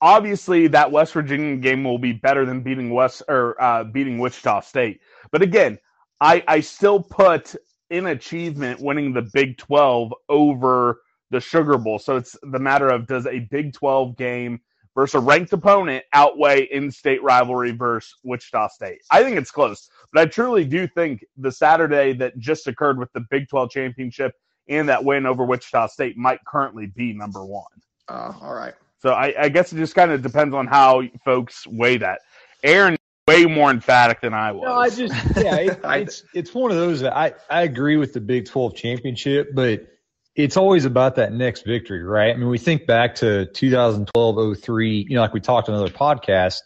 obviously 0.01 0.68
that 0.68 0.91
West 0.91 1.13
Virginia 1.13 1.55
game 1.57 1.84
will 1.84 1.97
be 1.97 2.13
better 2.13 2.45
than 2.45 2.61
beating 2.61 2.91
West 2.91 3.24
or 3.28 3.61
uh, 3.61 3.84
beating 3.84 4.20
Wichita 4.20 4.61
State. 4.61 5.01
But 5.32 5.41
again, 5.41 5.80
I 6.22 6.43
I 6.47 6.59
still 6.59 7.01
put 7.01 7.55
in 7.89 8.07
achievement 8.07 8.82
winning 8.82 9.13
the 9.13 9.28
Big 9.34 9.57
Twelve 9.57 10.13
over 10.30 11.01
the 11.32 11.39
Sugar 11.39 11.78
Bowl. 11.78 11.99
So 11.99 12.18
it's 12.18 12.36
the 12.43 12.59
matter 12.59 12.89
of 12.89 13.07
does 13.07 13.26
a 13.26 13.39
Big 13.39 13.74
Twelve 13.74 14.18
game 14.18 14.59
versus 14.95 15.16
a 15.16 15.20
ranked 15.20 15.51
opponent 15.51 16.05
outweigh 16.13 16.63
in-state 16.72 17.22
rivalry 17.22 17.72
versus 17.72 18.16
Wichita 18.24 18.70
State? 18.70 19.01
I 19.11 19.24
think 19.24 19.38
it's 19.38 19.51
close, 19.51 19.89
but 20.13 20.22
I 20.22 20.26
truly 20.26 20.63
do 20.63 20.88
think 20.88 21.26
the 21.38 21.51
Saturday 21.51 22.13
that 22.13 22.38
just 22.39 22.68
occurred 22.68 22.97
with 22.97 23.11
the 23.13 23.26
Big 23.30 23.49
12 23.49 23.72
championship 23.72 24.34
and 24.68 24.89
that 24.89 25.03
win 25.03 25.26
over 25.26 25.43
Wichita 25.43 25.88
State 25.88 26.18
might 26.18 26.43
currently 26.45 26.88
be 26.88 27.13
number 27.13 27.45
one. 27.45 27.63
Uh, 28.07 28.34
all 28.41 28.53
right. 28.53 28.74
So 28.99 29.11
I, 29.11 29.34
I 29.38 29.49
guess 29.49 29.72
it 29.72 29.78
just 29.78 29.95
kind 29.95 30.11
of 30.11 30.22
depends 30.22 30.55
on 30.55 30.68
how 30.68 31.03
folks 31.24 31.68
weigh 31.68 31.97
that. 31.97 32.22
Aaron 32.63 32.97
way 33.28 33.45
more 33.45 33.72
emphatic 33.72 34.22
than 34.22 34.34
I 34.34 34.51
was. 34.51 34.63
No, 34.66 34.74
I 34.74 34.89
just 34.89 35.38
yeah, 35.38 35.55
it, 35.57 35.80
it's 35.84 36.24
it's 36.34 36.53
one 36.53 36.72
of 36.72 36.78
those 36.78 37.01
that 37.01 37.16
I 37.16 37.34
I 37.49 37.63
agree 37.63 37.97
with 37.97 38.13
the 38.13 38.22
Big 38.22 38.45
12 38.45 38.76
championship, 38.76 39.53
but 39.53 39.88
it's 40.36 40.57
always 40.57 40.86
about 40.86 41.16
that 41.16 41.34
next 41.34 41.66
victory, 41.66 42.03
right? 42.03 42.34
I 42.34 42.38
mean, 42.38 42.49
we 42.49 42.57
think 42.57 42.86
back 42.86 43.16
to 43.16 43.45
2012, 43.45 44.57
03, 44.57 45.05
you 45.07 45.16
know, 45.16 45.22
like 45.22 45.34
we 45.34 45.39
talked 45.39 45.70
on 45.70 45.76
another 45.76 45.93
podcast. 45.93 46.57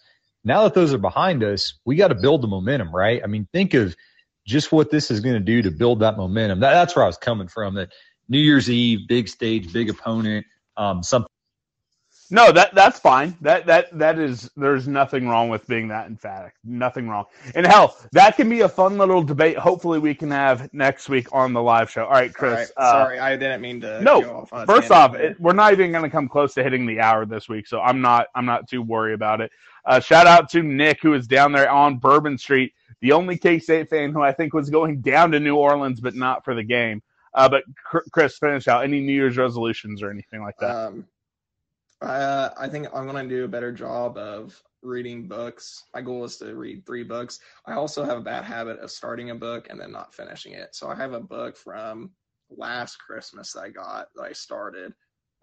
Now 0.43 0.63
that 0.63 0.73
those 0.73 0.93
are 0.93 0.97
behind 0.97 1.43
us, 1.43 1.75
we 1.85 1.95
got 1.95 2.07
to 2.07 2.15
build 2.15 2.41
the 2.41 2.47
momentum, 2.47 2.95
right? 2.95 3.21
I 3.23 3.27
mean, 3.27 3.47
think 3.53 3.73
of 3.75 3.95
just 4.49 4.71
what 4.71 4.89
this 4.89 5.11
is 5.11 5.19
going 5.19 5.35
to 5.35 5.39
do 5.39 5.61
to 5.61 5.71
build 5.71 5.99
that 5.99 6.17
momentum. 6.17 6.59
That, 6.59 6.73
that's 6.73 6.95
where 6.95 7.03
I 7.05 7.07
was 7.07 7.17
coming 7.17 7.47
from. 7.47 7.75
That 7.75 7.91
New 8.27 8.39
Year's 8.39 8.69
Eve, 8.69 9.07
big 9.07 9.29
stage, 9.29 9.71
big 9.71 9.89
opponent, 9.89 10.45
um, 10.75 11.03
something. 11.03 11.29
No, 12.31 12.51
that 12.51 12.75
that's 12.75 12.99
fine. 12.99 13.35
That 13.41 13.65
that 13.65 13.97
that 13.97 14.19
is 14.19 14.51
there's 14.55 14.87
nothing 14.87 15.27
wrong 15.27 15.49
with 15.49 15.65
being 15.65 15.87
that 15.87 16.05
emphatic. 16.05 16.53
Nothing 16.63 17.07
wrong. 17.09 17.25
And 17.55 17.65
hell, 17.65 17.97
that 18.11 18.37
can 18.37 18.47
be 18.47 18.61
a 18.61 18.69
fun 18.69 18.99
little 18.99 19.23
debate. 19.23 19.57
Hopefully, 19.57 19.97
we 19.97 20.13
can 20.13 20.29
have 20.29 20.71
next 20.71 21.09
week 21.09 21.27
on 21.31 21.53
the 21.53 21.61
live 21.61 21.89
show. 21.89 22.05
All 22.05 22.11
right, 22.11 22.31
Chris. 22.31 22.71
All 22.77 22.83
right. 22.83 22.87
uh, 22.87 23.03
Sorry, 23.03 23.19
I 23.19 23.35
didn't 23.35 23.61
mean 23.61 23.81
to. 23.81 24.01
no, 24.01 24.45
off 24.51 24.67
first 24.67 24.91
off, 24.91 25.15
it, 25.15 25.39
we're 25.39 25.53
not 25.53 25.73
even 25.73 25.91
going 25.91 26.03
to 26.03 26.09
come 26.09 26.27
close 26.27 26.53
to 26.53 26.61
hitting 26.61 26.85
the 26.85 26.99
hour 26.99 27.25
this 27.25 27.49
week, 27.49 27.65
so 27.65 27.81
I'm 27.81 27.99
not 27.99 28.27
I'm 28.35 28.45
not 28.45 28.69
too 28.69 28.83
worried 28.83 29.13
about 29.13 29.41
it. 29.41 29.51
Uh, 29.85 29.99
shout 29.99 30.27
out 30.27 30.49
to 30.51 30.61
Nick 30.61 30.99
who 31.01 31.15
is 31.15 31.25
down 31.25 31.51
there 31.51 31.69
on 31.69 31.97
Bourbon 31.97 32.37
Street, 32.37 32.73
the 33.01 33.11
only 33.11 33.37
K 33.37 33.59
State 33.59 33.89
fan 33.89 34.11
who 34.11 34.21
I 34.21 34.31
think 34.31 34.53
was 34.53 34.69
going 34.69 35.01
down 35.01 35.31
to 35.31 35.39
New 35.39 35.55
Orleans, 35.55 35.99
but 35.99 36.15
not 36.15 36.43
for 36.43 36.53
the 36.53 36.63
game. 36.63 37.01
Uh, 37.33 37.47
but 37.47 37.63
Chris, 38.11 38.37
finish 38.37 38.67
out 38.67 38.83
any 38.83 39.01
New 39.01 39.13
Year's 39.13 39.37
resolutions 39.37 40.01
or 40.01 40.09
anything 40.09 40.41
like 40.41 40.57
that. 40.59 40.75
Um, 40.75 41.07
uh, 42.01 42.49
I 42.57 42.67
think 42.67 42.87
I'm 42.93 43.07
going 43.07 43.27
to 43.27 43.35
do 43.35 43.43
a 43.43 43.47
better 43.47 43.71
job 43.71 44.17
of 44.17 44.61
reading 44.81 45.27
books. 45.27 45.83
My 45.93 46.01
goal 46.01 46.23
is 46.23 46.37
to 46.37 46.55
read 46.55 46.85
three 46.85 47.03
books. 47.03 47.39
I 47.65 47.73
also 47.73 48.03
have 48.03 48.17
a 48.17 48.21
bad 48.21 48.45
habit 48.45 48.79
of 48.79 48.89
starting 48.89 49.29
a 49.29 49.35
book 49.35 49.67
and 49.69 49.79
then 49.79 49.91
not 49.91 50.13
finishing 50.13 50.53
it. 50.53 50.73
So 50.73 50.87
I 50.87 50.95
have 50.95 51.13
a 51.13 51.19
book 51.19 51.57
from 51.57 52.11
last 52.49 52.97
Christmas 52.97 53.53
that 53.53 53.61
I 53.61 53.69
got 53.69 54.07
that 54.15 54.23
I 54.23 54.31
started 54.31 54.93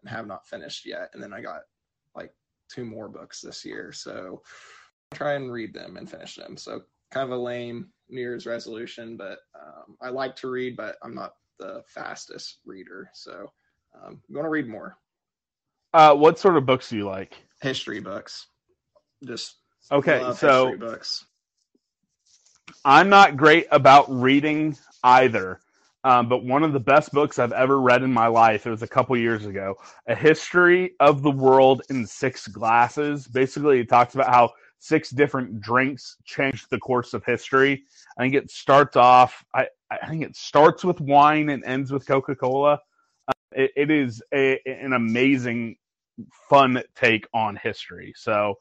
and 0.01 0.11
have 0.11 0.27
not 0.27 0.47
finished 0.47 0.87
yet. 0.87 1.11
And 1.13 1.23
then 1.23 1.33
I 1.33 1.41
got 1.41 1.61
like 2.15 2.33
two 2.69 2.85
more 2.85 3.09
books 3.09 3.41
this 3.41 3.65
year. 3.65 3.93
So 3.93 4.43
try 5.15 5.35
and 5.35 5.53
read 5.53 5.75
them 5.75 5.97
and 5.97 6.11
finish 6.11 6.35
them. 6.35 6.57
So 6.57 6.83
kind 7.11 7.25
of 7.31 7.39
a 7.39 7.43
lame 7.43 7.89
New 8.09 8.21
Year's 8.21 8.47
resolution, 8.47 9.17
but 9.17 9.39
um, 9.55 9.97
I 10.01 10.11
like 10.11 10.37
to 10.37 10.49
read, 10.49 10.77
but 10.77 10.97
I'm 11.03 11.15
not 11.15 11.35
the 11.59 11.83
fastest 11.87 12.59
reader. 12.65 13.11
So 13.15 13.53
um, 13.95 14.21
I'm 14.29 14.35
going 14.35 14.45
to 14.45 14.51
read 14.51 14.69
more 14.69 14.99
Uh, 15.93 16.15
what 16.15 16.39
sort 16.39 16.57
of 16.57 16.67
books 16.67 16.91
do 16.91 16.97
you 16.97 17.05
like? 17.07 17.35
history 17.63 18.01
books. 18.01 18.47
Just 19.25 19.57
Okay, 19.91 20.21
so 20.33 20.67
history 20.67 20.77
books. 20.79 21.25
I'm 22.85 23.09
not 23.09 23.37
great 23.37 23.67
about 23.71 24.07
reading 24.09 24.77
either. 25.03 25.61
um, 26.05 26.29
but 26.29 26.45
one 26.45 26.63
of 26.63 26.73
the 26.73 26.81
best 26.81 27.13
books 27.13 27.39
I've 27.39 27.53
ever 27.53 27.81
read 27.81 28.03
in 28.03 28.13
my 28.13 28.29
life. 28.29 28.67
It 28.67 28.71
was 28.71 28.83
a 28.83 28.87
couple 28.89 29.17
years 29.17 29.47
ago. 29.47 29.75
A 30.07 30.15
History 30.15 30.93
of 31.01 31.23
the 31.23 31.31
World 31.31 31.83
in 31.91 32.07
Six 32.07 32.47
Glasses. 32.47 33.27
Basically, 33.27 33.81
it 33.81 33.89
talks 33.89 34.15
about 34.15 34.29
how 34.33 34.53
six 34.87 35.11
different 35.11 35.61
drinks 35.61 36.17
changed 36.25 36.67
the 36.71 36.79
course 36.79 37.15
of 37.15 37.25
history. 37.25 37.85
I 38.17 38.23
think 38.23 38.35
it 38.35 38.51
starts 38.51 38.97
off. 38.97 39.45
I, 39.55 39.67
I 39.91 40.07
think 40.09 40.23
it 40.23 40.37
starts 40.37 40.85
with 40.85 41.01
wine 41.01 41.51
and 41.51 41.65
ends 41.65 41.91
with 41.93 42.07
Coca 42.07 42.35
Cola. 42.35 42.81
Uh, 43.29 43.33
it, 43.53 43.73
it 43.77 43.91
is 43.91 44.23
a, 44.33 44.61
an 44.67 44.93
amazing, 44.93 45.77
fun 46.49 46.83
take 46.95 47.27
on 47.35 47.57
history. 47.57 48.13
So 48.17 48.55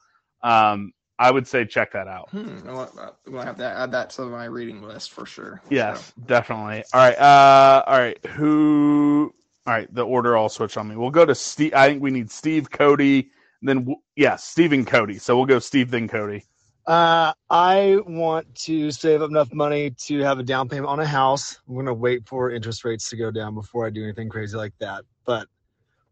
um, 0.44 0.92
I 1.18 1.32
would 1.32 1.48
say 1.48 1.66
check 1.66 1.94
that 1.94 2.08
out. 2.08 2.30
Hmm, 2.32 2.58
I'm 2.68 2.88
gonna 3.32 3.46
have 3.46 3.58
to 3.58 3.66
add 3.66 3.92
that 3.92 4.10
to 4.12 4.24
my 4.24 4.46
reading 4.46 4.82
list 4.82 5.12
for 5.12 5.26
sure. 5.26 5.62
Yes, 5.70 6.14
so. 6.16 6.24
definitely. 6.26 6.84
All 6.94 7.00
right. 7.00 7.18
Uh, 7.18 7.84
all 7.88 8.00
right. 8.00 8.26
Who? 8.28 9.34
All 9.66 9.74
right. 9.74 9.94
The 9.94 10.04
order 10.04 10.36
all 10.36 10.50
switch 10.50 10.78
on 10.78 10.88
me. 10.88 10.96
We'll 10.96 11.12
go 11.12 11.26
to 11.26 11.36
Steve. 11.36 11.74
I 11.74 11.88
think 11.88 12.02
we 12.02 12.12
need 12.12 12.30
Steve, 12.30 12.70
Cody, 12.70 13.30
then 13.62 13.88
yes, 13.88 13.98
yeah, 14.16 14.36
Steve 14.36 14.74
and 14.74 14.88
Cody. 14.88 15.18
So 15.18 15.36
we'll 15.38 15.46
go 15.46 15.60
Steve 15.60 15.92
then 15.92 16.08
Cody. 16.08 16.44
Uh, 16.86 17.34
I 17.50 17.98
want 18.06 18.54
to 18.56 18.92
save 18.92 19.24
up 19.24 19.30
enough 19.32 19.52
money 19.52 19.92
to 20.06 20.20
have 20.20 20.38
a 20.38 20.44
down 20.44 20.70
payment 20.70 20.88
on 20.88 21.00
a 21.00 21.06
house. 21.06 21.60
I'm 21.68 21.76
gonna 21.76 21.94
wait 21.94 22.28
for 22.28 22.52
interest 22.52 22.86
rates 22.86 23.10
to 23.10 23.18
go 23.18 23.32
down 23.32 23.56
before 23.56 23.88
I 23.88 23.90
do 23.90 24.04
anything 24.04 24.30
crazy 24.30 24.56
like 24.56 24.74
that. 24.80 25.04
But 25.26 25.48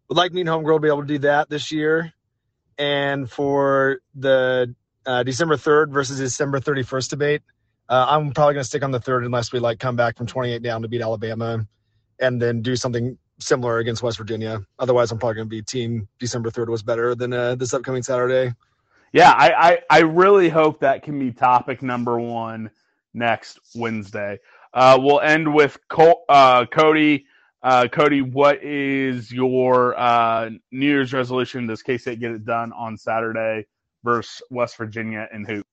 would 0.10 0.18
like 0.18 0.34
me 0.34 0.42
and 0.42 0.50
Homegirl 0.50 0.76
to 0.76 0.80
be 0.80 0.88
able 0.88 1.02
to 1.02 1.08
do 1.08 1.20
that 1.20 1.50
this 1.50 1.72
year. 1.72 2.14
And 2.78 3.30
for 3.30 4.00
the 4.16 4.76
uh, 5.06 5.24
December 5.24 5.56
3rd 5.58 5.92
versus 5.92 6.20
December 6.20 6.60
31st 6.60 7.10
debate, 7.10 7.42
uh, 7.90 8.06
I'm 8.10 8.32
probably 8.32 8.56
going 8.56 8.64
to 8.64 8.68
stick 8.68 8.84
on 8.84 8.92
the 8.92 9.00
third 9.00 9.26
unless 9.26 9.52
we 9.52 9.60
like 9.60 9.80
come 9.80 9.96
back 9.96 10.18
from 10.18 10.28
28 10.28 10.62
down 10.62 10.82
to 10.82 10.88
beat 10.88 11.02
Alabama, 11.02 11.68
and 12.20 12.42
then 12.42 12.62
do 12.62 12.76
something 12.76 13.18
similar 13.40 13.80
against 13.80 14.04
West 14.04 14.18
Virginia. 14.18 14.62
Otherwise, 14.80 15.12
I'm 15.12 15.20
probably 15.20 15.36
going 15.36 15.48
to 15.48 15.50
be 15.50 15.62
team 15.62 16.08
December 16.20 16.50
3rd 16.50 16.70
was 16.70 16.84
better 16.84 17.16
than 17.16 17.34
uh, 17.34 17.56
this 17.56 17.74
upcoming 17.74 18.04
Saturday 18.04 18.54
yeah, 19.14 19.32
I, 19.32 19.52
I, 19.52 19.80
I 19.90 20.00
really 20.02 20.50
hope 20.50 20.80
that 20.80 21.04
can 21.04 21.20
be 21.20 21.32
topic 21.32 21.84
number 21.84 22.20
one 22.20 22.72
next 23.14 23.60
Wednesday. 23.76 24.40
Uh, 24.74 24.98
we'll 25.00 25.22
end 25.22 25.54
with 25.54 25.78
Col- 25.88 26.26
uh, 26.28 26.66
Cody. 26.66 27.28
Uh, 27.62 27.88
Cody, 27.88 28.22
what 28.22 28.62
is 28.64 29.32
your 29.32 29.98
uh, 29.98 30.50
New 30.72 30.88
Year's 30.88 31.14
resolution? 31.14 31.68
Does 31.68 31.84
K 31.84 32.00
State 32.00 32.20
get 32.20 32.32
it 32.32 32.44
done 32.44 32.74
on 32.74 32.98
Saturday 32.98 33.68
versus 34.04 34.42
West 34.50 34.76
Virginia 34.78 35.30
and 35.32 35.48
who? 35.48 35.64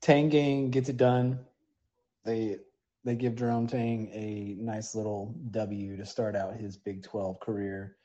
Tang 0.00 0.70
gets 0.70 0.88
it 0.88 0.96
done. 0.96 1.40
They 2.24 2.58
they 3.04 3.14
give 3.14 3.34
Jerome 3.34 3.66
Tang 3.66 4.08
a 4.12 4.56
nice 4.58 4.94
little 4.94 5.34
W 5.50 5.96
to 5.96 6.06
start 6.06 6.36
out 6.36 6.56
his 6.56 6.76
Big 6.76 7.02
12 7.02 7.40
career. 7.40 7.96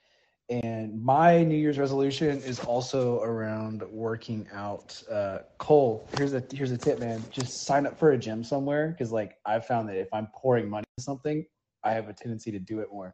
And 0.50 1.04
my 1.04 1.44
New 1.44 1.58
Year's 1.58 1.78
resolution 1.78 2.42
is 2.42 2.60
also 2.60 3.22
around 3.22 3.84
working 3.92 4.48
out. 4.54 5.02
Uh, 5.12 5.40
Cole, 5.58 6.10
here's 6.14 6.34
a 6.34 6.42
here's 6.52 6.72
a 6.72 6.78
tip, 6.78 7.00
man. 7.00 7.26
Just 7.30 7.66
sign 7.66 7.86
up 7.86 8.00
for 8.00 8.12
a 8.12 8.18
gym 8.18 8.44
somewhere 8.46 8.90
because, 8.90 9.12
like, 9.12 9.36
I've 9.46 9.66
found 9.66 9.90
that 9.90 9.98
if 9.98 10.08
I'm 10.14 10.28
pouring 10.34 10.70
money 10.70 10.86
into 10.98 11.04
something, 11.04 11.46
I 11.84 11.92
have 11.92 12.08
a 12.08 12.14
tendency 12.14 12.50
to 12.52 12.60
do 12.60 12.80
it 12.80 12.88
more. 12.92 13.14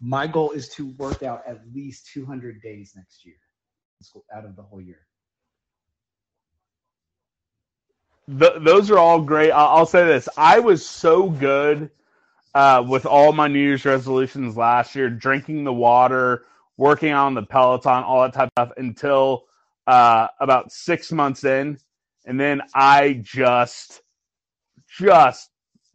My 0.00 0.26
goal 0.26 0.50
is 0.50 0.68
to 0.70 0.88
work 0.98 1.22
out 1.22 1.42
at 1.46 1.62
least 1.72 2.10
200 2.12 2.60
days 2.60 2.92
next 2.94 3.24
year, 3.24 3.36
out 4.36 4.44
of 4.44 4.54
the 4.54 4.62
whole 4.62 4.80
year. 4.80 5.06
The, 8.26 8.58
those 8.60 8.90
are 8.90 8.98
all 8.98 9.20
great. 9.20 9.50
I'll, 9.50 9.78
I'll 9.78 9.86
say 9.86 10.04
this: 10.06 10.28
I 10.36 10.60
was 10.60 10.84
so 10.84 11.28
good 11.28 11.90
uh, 12.54 12.84
with 12.86 13.06
all 13.06 13.32
my 13.32 13.48
New 13.48 13.60
Year's 13.60 13.84
resolutions 13.84 14.56
last 14.56 14.94
year, 14.94 15.10
drinking 15.10 15.64
the 15.64 15.72
water 15.72 16.44
working 16.76 17.12
on 17.12 17.34
the 17.34 17.42
Peloton, 17.42 18.02
all 18.04 18.22
that 18.22 18.32
type 18.32 18.50
of 18.56 18.68
stuff 18.68 18.76
until 18.76 19.44
uh, 19.86 20.28
about 20.40 20.72
six 20.72 21.12
months 21.12 21.44
in. 21.44 21.78
And 22.24 22.40
then 22.40 22.62
I 22.74 23.20
just, 23.22 24.02
just 24.88 25.50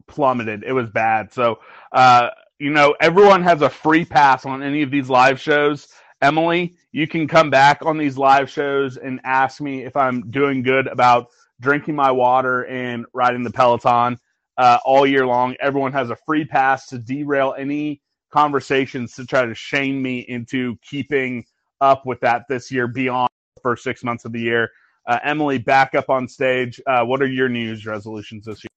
plummeted. 0.07 0.63
It 0.63 0.73
was 0.73 0.89
bad. 0.89 1.33
So, 1.33 1.59
uh, 1.91 2.29
you 2.59 2.69
know, 2.69 2.95
everyone 2.99 3.43
has 3.43 3.61
a 3.61 3.69
free 3.69 4.05
pass 4.05 4.45
on 4.45 4.61
any 4.61 4.83
of 4.83 4.91
these 4.91 5.09
live 5.09 5.39
shows. 5.39 5.87
Emily, 6.21 6.75
you 6.91 7.07
can 7.07 7.27
come 7.27 7.49
back 7.49 7.85
on 7.85 7.97
these 7.97 8.17
live 8.17 8.49
shows 8.49 8.97
and 8.97 9.21
ask 9.23 9.61
me 9.61 9.83
if 9.85 9.95
I'm 9.95 10.29
doing 10.29 10.63
good 10.63 10.87
about 10.87 11.27
drinking 11.59 11.95
my 11.95 12.11
water 12.11 12.65
and 12.65 13.05
riding 13.13 13.43
the 13.43 13.51
Peloton 13.51 14.17
uh, 14.57 14.79
all 14.85 15.05
year 15.05 15.25
long. 15.25 15.55
Everyone 15.61 15.91
has 15.93 16.09
a 16.09 16.15
free 16.25 16.45
pass 16.45 16.87
to 16.87 16.97
derail 16.97 17.55
any 17.57 18.01
conversations 18.31 19.13
to 19.15 19.25
try 19.25 19.45
to 19.45 19.55
shame 19.55 20.01
me 20.01 20.19
into 20.19 20.77
keeping 20.83 21.45
up 21.81 22.05
with 22.05 22.19
that 22.21 22.43
this 22.49 22.71
year 22.71 22.87
beyond 22.87 23.29
the 23.55 23.61
first 23.61 23.83
six 23.83 24.03
months 24.03 24.25
of 24.25 24.31
the 24.31 24.41
year. 24.41 24.69
Uh, 25.07 25.19
Emily, 25.23 25.57
back 25.57 25.95
up 25.95 26.09
on 26.09 26.27
stage. 26.27 26.79
Uh, 26.85 27.03
what 27.03 27.21
are 27.21 27.27
your 27.27 27.49
New 27.49 27.59
Year's 27.59 27.85
resolutions 27.85 28.45
this 28.45 28.63
year? 28.63 28.69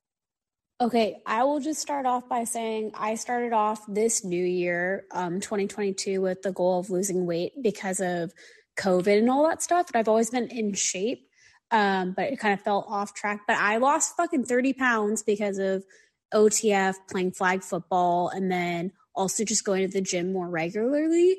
Okay, 0.80 1.20
I 1.26 1.44
will 1.44 1.60
just 1.60 1.80
start 1.80 2.06
off 2.06 2.28
by 2.28 2.44
saying 2.44 2.90
I 2.94 3.14
started 3.14 3.52
off 3.52 3.84
this 3.86 4.24
new 4.24 4.44
year, 4.44 5.04
um, 5.12 5.40
2022, 5.40 6.20
with 6.20 6.42
the 6.42 6.52
goal 6.52 6.80
of 6.80 6.90
losing 6.90 7.26
weight 7.26 7.52
because 7.62 8.00
of 8.00 8.32
COVID 8.76 9.18
and 9.18 9.30
all 9.30 9.46
that 9.48 9.62
stuff. 9.62 9.86
But 9.86 9.98
I've 9.98 10.08
always 10.08 10.30
been 10.30 10.48
in 10.48 10.74
shape, 10.74 11.28
um, 11.72 12.12
but 12.12 12.30
it 12.30 12.38
kind 12.38 12.54
of 12.54 12.60
fell 12.60 12.84
off 12.86 13.14
track. 13.14 13.40
But 13.48 13.56
I 13.56 13.78
lost 13.78 14.16
fucking 14.16 14.44
30 14.44 14.74
pounds 14.74 15.22
because 15.22 15.58
of 15.58 15.84
OTF, 16.32 16.94
playing 17.10 17.32
flag 17.32 17.62
football, 17.62 18.28
and 18.28 18.52
then 18.52 18.92
also 19.14 19.44
just 19.44 19.64
going 19.64 19.82
to 19.82 19.92
the 19.92 20.02
gym 20.02 20.32
more 20.32 20.48
regularly. 20.48 21.38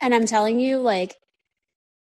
And 0.00 0.14
I'm 0.14 0.26
telling 0.26 0.58
you, 0.58 0.78
like, 0.78 1.14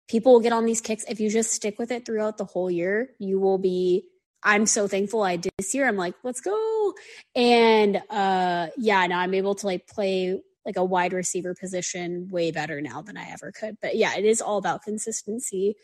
people 0.09 0.35
will 0.35 0.41
get 0.41 0.53
on 0.53 0.67
these 0.67 0.83
kicks. 0.83 1.05
If 1.09 1.21
you 1.21 1.31
just 1.31 1.53
stick 1.53 1.79
with 1.79 1.91
it 1.91 2.05
throughout 2.05 2.37
the 2.37 2.45
whole 2.45 2.71
year, 2.71 3.11
you 3.19 3.41
will 3.41 3.59
be. 3.59 4.05
I'm 4.47 4.67
so 4.67 4.87
thankful 4.87 5.23
I 5.23 5.37
did 5.37 5.53
this 5.57 5.75
year. 5.75 5.89
I'm 5.89 5.97
like, 5.97 6.15
let's 6.23 6.43
go. 6.43 6.93
And 7.35 7.97
uh 8.11 8.67
yeah, 8.77 9.07
now 9.07 9.21
I'm 9.21 9.33
able 9.33 9.55
to 9.55 9.67
like 9.67 9.87
play 9.87 10.39
like 10.67 10.77
a 10.77 10.85
wide 10.85 11.15
receiver 11.15 11.55
position 11.55 12.29
way 12.31 12.51
better 12.51 12.83
now 12.83 13.01
than 13.01 13.17
I 13.17 13.31
ever 13.31 13.53
could. 13.53 13.79
But 13.81 13.97
yeah, 13.97 14.15
it 14.19 14.27
is 14.27 14.43
all 14.43 14.59
about 14.59 14.83
consistency. 14.83 15.77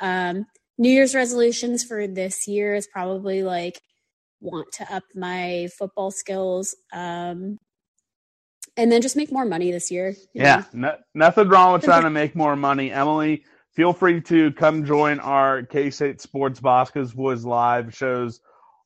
Um 0.00 0.46
New 0.78 0.90
Year's 0.90 1.14
resolutions 1.14 1.84
for 1.84 2.06
this 2.06 2.46
year 2.46 2.74
is 2.74 2.86
probably 2.86 3.42
like 3.42 3.80
want 4.40 4.70
to 4.72 4.94
up 4.94 5.04
my 5.14 5.68
football 5.78 6.10
skills. 6.10 6.74
Um 6.92 7.58
and 8.76 8.92
then 8.92 9.00
just 9.00 9.16
make 9.16 9.32
more 9.32 9.46
money 9.46 9.70
this 9.72 9.90
year. 9.90 10.14
Yeah, 10.34 10.64
no, 10.72 10.96
nothing 11.14 11.48
wrong 11.48 11.72
with 11.72 11.84
trying 11.84 12.02
to 12.02 12.10
make 12.10 12.36
more 12.36 12.56
money. 12.56 12.92
Emily, 12.92 13.44
feel 13.72 13.92
free 13.92 14.20
to 14.22 14.52
come 14.52 14.84
join 14.84 15.18
our 15.20 15.62
K 15.62 15.90
State 15.90 16.20
Sports 16.20 16.60
Boscos 16.60 17.12
Boys 17.12 17.44
live 17.44 17.94
shows 17.94 18.40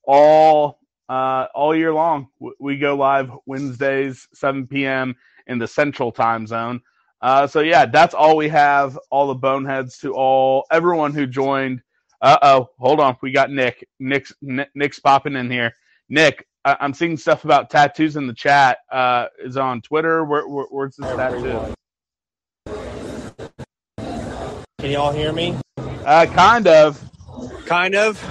all 0.07 0.79
uh, 1.09 1.47
all 1.55 1.75
year 1.75 1.93
long. 1.93 2.29
We 2.61 2.79
go 2.79 2.95
live 2.97 3.31
Wednesdays, 3.47 4.29
7 4.35 4.69
p.m. 4.69 5.17
in 5.49 5.59
the 5.59 5.67
Central 5.67 6.13
Time 6.13 6.47
Zone. 6.47 6.81
Uh, 7.23 7.47
so 7.47 7.61
yeah, 7.61 7.87
that's 7.87 8.15
all 8.15 8.37
we 8.37 8.49
have. 8.49 8.99
All 9.11 9.29
the 9.29 9.35
boneheads 9.35 9.99
to 9.99 10.15
all 10.15 10.67
everyone 10.71 11.13
who 11.13 11.27
joined. 11.27 11.83
Uh 12.23 12.39
oh, 12.43 12.71
hold 12.79 13.01
on, 13.01 13.17
we 13.23 13.33
got 13.33 13.51
Nick. 13.51 13.87
Nick's 13.99 14.33
Nick's 14.41 14.99
popping 14.99 15.37
in 15.37 15.51
here. 15.51 15.75
Nick, 16.09 16.47
I'm 16.65 16.93
seeing 16.93 17.17
stuff 17.17 17.45
about 17.45 17.71
tattoos 17.71 18.17
in 18.17 18.27
the 18.27 18.35
chat. 18.35 18.79
Uh, 18.91 19.27
is 19.39 19.57
on 19.57 19.81
Twitter. 19.81 20.25
Where, 20.25 20.47
where, 20.47 20.67
where's 20.67 20.97
this 20.97 21.09
tattoo? 21.17 21.75
Can 24.79 24.91
y'all 24.91 25.13
hear 25.13 25.33
me? 25.33 25.57
Uh, 25.79 26.27
kind 26.27 26.67
of. 26.67 27.03
Kind 27.67 27.95
of. 27.95 28.23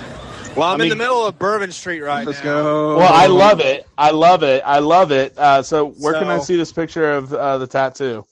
Well, 0.56 0.68
I'm 0.68 0.76
I 0.76 0.84
mean, 0.84 0.92
in 0.92 0.98
the 0.98 1.04
middle 1.04 1.26
of 1.26 1.40
Bourbon 1.40 1.72
Street 1.72 2.02
right 2.02 2.26
let's 2.26 2.40
now. 2.40 2.62
Go. 2.62 2.98
Well, 2.98 3.14
I 3.14 3.28
love 3.28 3.60
it. 3.60 3.88
I 3.98 4.12
love 4.12 4.44
it. 4.44 4.62
I 4.66 4.80
love 4.80 5.12
it. 5.12 5.38
Uh, 5.38 5.62
so, 5.64 5.90
where 5.92 6.14
so, 6.14 6.20
can 6.20 6.30
I 6.30 6.40
see 6.40 6.56
this 6.56 6.72
picture 6.72 7.12
of 7.12 7.34
uh, 7.34 7.58
the 7.60 7.68
tattoo? 7.68 8.26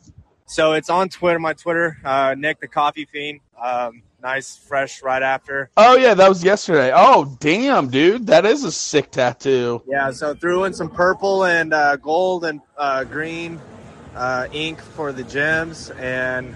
So 0.47 0.73
it's 0.73 0.89
on 0.89 1.09
Twitter. 1.09 1.39
My 1.39 1.53
Twitter, 1.53 1.97
uh, 2.05 2.33
Nick 2.37 2.61
the 2.61 2.69
Coffee 2.69 3.05
Fiend. 3.05 3.41
Um, 3.61 4.01
nice, 4.23 4.57
fresh 4.57 5.03
right 5.03 5.21
after. 5.21 5.69
Oh 5.75 5.97
yeah, 5.97 6.13
that 6.13 6.29
was 6.29 6.41
yesterday. 6.41 6.91
Oh 6.95 7.35
damn, 7.41 7.89
dude, 7.89 8.27
that 8.27 8.45
is 8.45 8.63
a 8.63 8.71
sick 8.71 9.11
tattoo. 9.11 9.83
Yeah, 9.85 10.09
so 10.11 10.33
threw 10.33 10.63
in 10.63 10.73
some 10.73 10.89
purple 10.89 11.43
and 11.43 11.73
uh, 11.73 11.97
gold 11.97 12.45
and 12.45 12.61
uh, 12.77 13.03
green 13.03 13.59
uh, 14.15 14.47
ink 14.53 14.79
for 14.79 15.11
the 15.11 15.23
gems, 15.23 15.89
and 15.91 16.55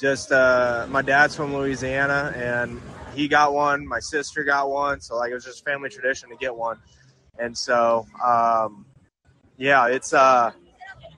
just 0.00 0.32
uh, 0.32 0.88
my 0.90 1.00
dad's 1.00 1.36
from 1.36 1.54
Louisiana, 1.54 2.32
and 2.34 2.80
he 3.14 3.28
got 3.28 3.54
one. 3.54 3.86
My 3.86 4.00
sister 4.00 4.42
got 4.42 4.68
one, 4.68 5.00
so 5.00 5.16
like 5.16 5.30
it 5.30 5.34
was 5.34 5.44
just 5.44 5.64
family 5.64 5.90
tradition 5.90 6.28
to 6.30 6.36
get 6.36 6.54
one, 6.54 6.78
and 7.38 7.56
so 7.56 8.04
um, 8.24 8.84
yeah, 9.56 9.86
it's 9.86 10.12
uh, 10.12 10.50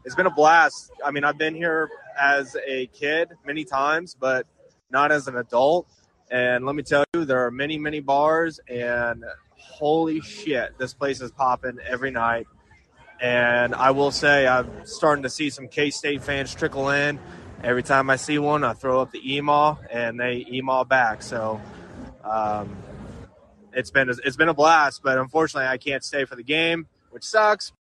it's 0.05 0.15
been 0.15 0.27
a 0.27 0.31
blast. 0.31 0.91
I 1.03 1.11
mean, 1.13 1.25
I've 1.25 1.39
been 1.39 1.55
here 1.55 1.91
as 2.19 2.57
a 2.67 2.87
kid 2.89 3.31
many 3.47 3.65
times, 3.65 4.17
but 4.19 4.47
not 4.91 5.13
as 5.13 5.29
an 5.29 5.37
adult. 5.37 5.87
And 6.31 6.65
let 6.65 6.75
me 6.75 6.83
tell 6.83 7.05
you, 7.15 7.25
there 7.25 7.45
are 7.45 7.51
many, 7.51 7.79
many 7.79 8.01
bars, 8.01 8.61
and 8.69 9.25
holy 9.57 10.21
shit, 10.21 10.79
this 10.79 10.95
place 10.95 11.21
is 11.21 11.31
popping 11.33 11.79
every 11.87 12.11
night. 12.11 12.47
And 13.21 13.75
I 13.75 13.91
will 13.91 14.11
say, 14.11 14.47
I'm 14.47 14.87
starting 14.87 15.25
to 15.25 15.31
see 15.31 15.51
some 15.51 15.69
K 15.69 15.91
State 15.91 16.23
fans 16.23 16.55
trickle 16.55 16.91
in. 16.91 17.19
Every 17.63 17.83
time 17.83 18.09
I 18.09 18.17
see 18.17 18.39
one, 18.39 18.65
I 18.65 18.73
throw 18.73 19.01
up 19.01 19.11
the 19.11 19.21
EMAW, 19.21 19.79
and 19.91 20.19
they 20.19 20.47
EMAW 20.51 20.89
back. 20.89 21.23
So 21.23 21.61
um, 22.25 22.77
it's 23.73 23.91
been 23.91 24.09
it's 24.09 24.37
been 24.37 24.49
a 24.49 24.55
blast, 24.55 25.03
but 25.03 25.19
unfortunately, 25.19 25.69
I 25.69 25.77
can't 25.77 26.03
stay 26.03 26.25
for 26.25 26.37
the 26.37 26.43
game, 26.43 26.87
which 27.11 27.25
sucks. 27.25 27.73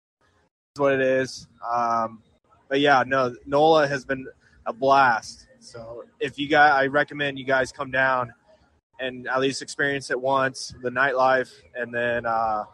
What 0.76 0.92
it 0.92 1.00
is. 1.00 1.48
Um, 1.68 2.22
but 2.70 2.80
yeah, 2.80 3.02
no, 3.04 3.34
NOLA 3.44 3.88
has 3.88 4.04
been 4.04 4.26
a 4.64 4.72
blast. 4.72 5.48
So 5.58 6.04
if 6.20 6.38
you 6.38 6.48
guys, 6.48 6.72
I 6.72 6.86
recommend 6.86 7.38
you 7.38 7.44
guys 7.44 7.72
come 7.72 7.90
down 7.90 8.32
and 9.00 9.26
at 9.26 9.40
least 9.40 9.60
experience 9.60 10.10
it 10.10 10.20
once, 10.20 10.72
the 10.80 10.90
nightlife, 10.90 11.50
and 11.74 11.92
then 11.92 12.24
uh, 12.24 12.64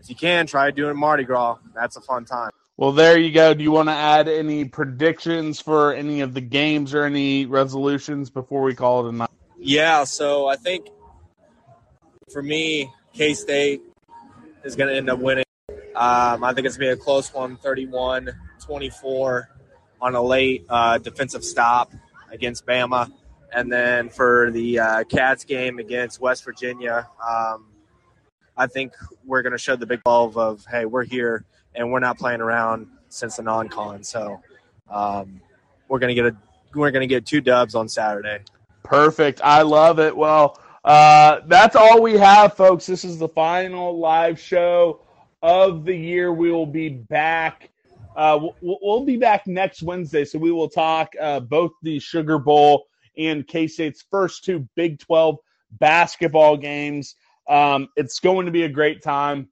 if 0.00 0.08
you 0.08 0.14
can, 0.14 0.46
try 0.46 0.70
doing 0.70 0.96
Mardi 0.96 1.24
Gras. 1.24 1.56
That's 1.74 1.96
a 1.96 2.00
fun 2.00 2.24
time. 2.24 2.50
Well, 2.76 2.92
there 2.92 3.18
you 3.18 3.32
go. 3.32 3.54
Do 3.54 3.64
you 3.64 3.72
want 3.72 3.88
to 3.88 3.94
add 3.94 4.28
any 4.28 4.64
predictions 4.66 5.60
for 5.60 5.92
any 5.92 6.20
of 6.20 6.32
the 6.32 6.40
games 6.40 6.94
or 6.94 7.04
any 7.04 7.46
resolutions 7.46 8.30
before 8.30 8.62
we 8.62 8.74
call 8.74 9.06
it 9.06 9.08
a 9.10 9.16
night? 9.16 9.30
Yeah, 9.58 10.04
so 10.04 10.46
I 10.46 10.56
think 10.56 10.86
for 12.32 12.42
me, 12.42 12.92
K 13.12 13.34
State 13.34 13.82
is 14.62 14.76
going 14.76 14.90
to 14.90 14.96
end 14.96 15.10
up 15.10 15.18
winning. 15.18 15.44
Um, 15.96 16.44
I 16.44 16.52
think 16.52 16.66
it's 16.66 16.76
going 16.76 16.90
to 16.90 16.96
be 16.96 17.00
a 17.00 17.04
close 17.04 17.32
one, 17.32 17.56
31 17.56 18.32
24 18.64 19.48
on 20.00 20.14
a 20.14 20.22
late 20.22 20.64
uh, 20.68 20.98
defensive 20.98 21.44
stop 21.44 21.92
against 22.30 22.66
Bama. 22.66 23.10
And 23.52 23.72
then 23.72 24.08
for 24.08 24.50
the 24.50 24.78
uh, 24.80 25.04
Cats 25.04 25.44
game 25.44 25.78
against 25.78 26.20
West 26.20 26.44
Virginia, 26.44 27.08
um, 27.24 27.66
I 28.56 28.66
think 28.66 28.92
we're 29.24 29.42
going 29.42 29.52
to 29.52 29.58
show 29.58 29.76
the 29.76 29.86
Big 29.86 30.02
12 30.02 30.36
of, 30.36 30.64
hey, 30.70 30.84
we're 30.84 31.04
here 31.04 31.44
and 31.74 31.90
we're 31.92 32.00
not 32.00 32.18
playing 32.18 32.40
around 32.40 32.88
since 33.08 33.36
the 33.36 33.42
non-con. 33.42 34.02
So 34.02 34.40
um, 34.90 35.40
we're 35.88 35.98
going 35.98 36.14
to 36.14 36.20
get 36.20 36.26
a 36.26 36.36
we're 36.74 36.90
going 36.90 37.02
to 37.02 37.06
get 37.06 37.24
two 37.24 37.40
dubs 37.40 37.74
on 37.74 37.88
Saturday. 37.88 38.40
Perfect. 38.82 39.40
I 39.44 39.62
love 39.62 40.00
it. 40.00 40.16
Well, 40.16 40.60
uh, 40.84 41.40
that's 41.46 41.76
all 41.76 42.02
we 42.02 42.14
have, 42.14 42.56
folks. 42.56 42.84
This 42.84 43.04
is 43.04 43.18
the 43.18 43.28
final 43.28 43.98
live 43.98 44.38
show 44.40 45.00
of 45.42 45.84
the 45.84 45.94
year. 45.94 46.32
We 46.32 46.50
will 46.50 46.66
be 46.66 46.88
back. 46.88 47.70
Uh, 48.16 48.48
we'll, 48.60 49.04
be 49.04 49.16
back 49.16 49.46
next 49.46 49.82
Wednesday, 49.82 50.24
so 50.24 50.38
we 50.38 50.52
will 50.52 50.68
talk 50.68 51.12
uh, 51.20 51.40
both 51.40 51.72
the 51.82 51.98
Sugar 51.98 52.38
Bowl 52.38 52.86
and 53.18 53.46
K 53.46 53.66
State's 53.66 54.04
first 54.10 54.44
two 54.44 54.68
Big 54.76 55.00
12 55.00 55.36
basketball 55.72 56.56
games. 56.56 57.16
Um, 57.48 57.88
it's 57.96 58.20
going 58.20 58.46
to 58.46 58.52
be 58.52 58.62
a 58.62 58.68
great 58.68 59.02
time. 59.02 59.48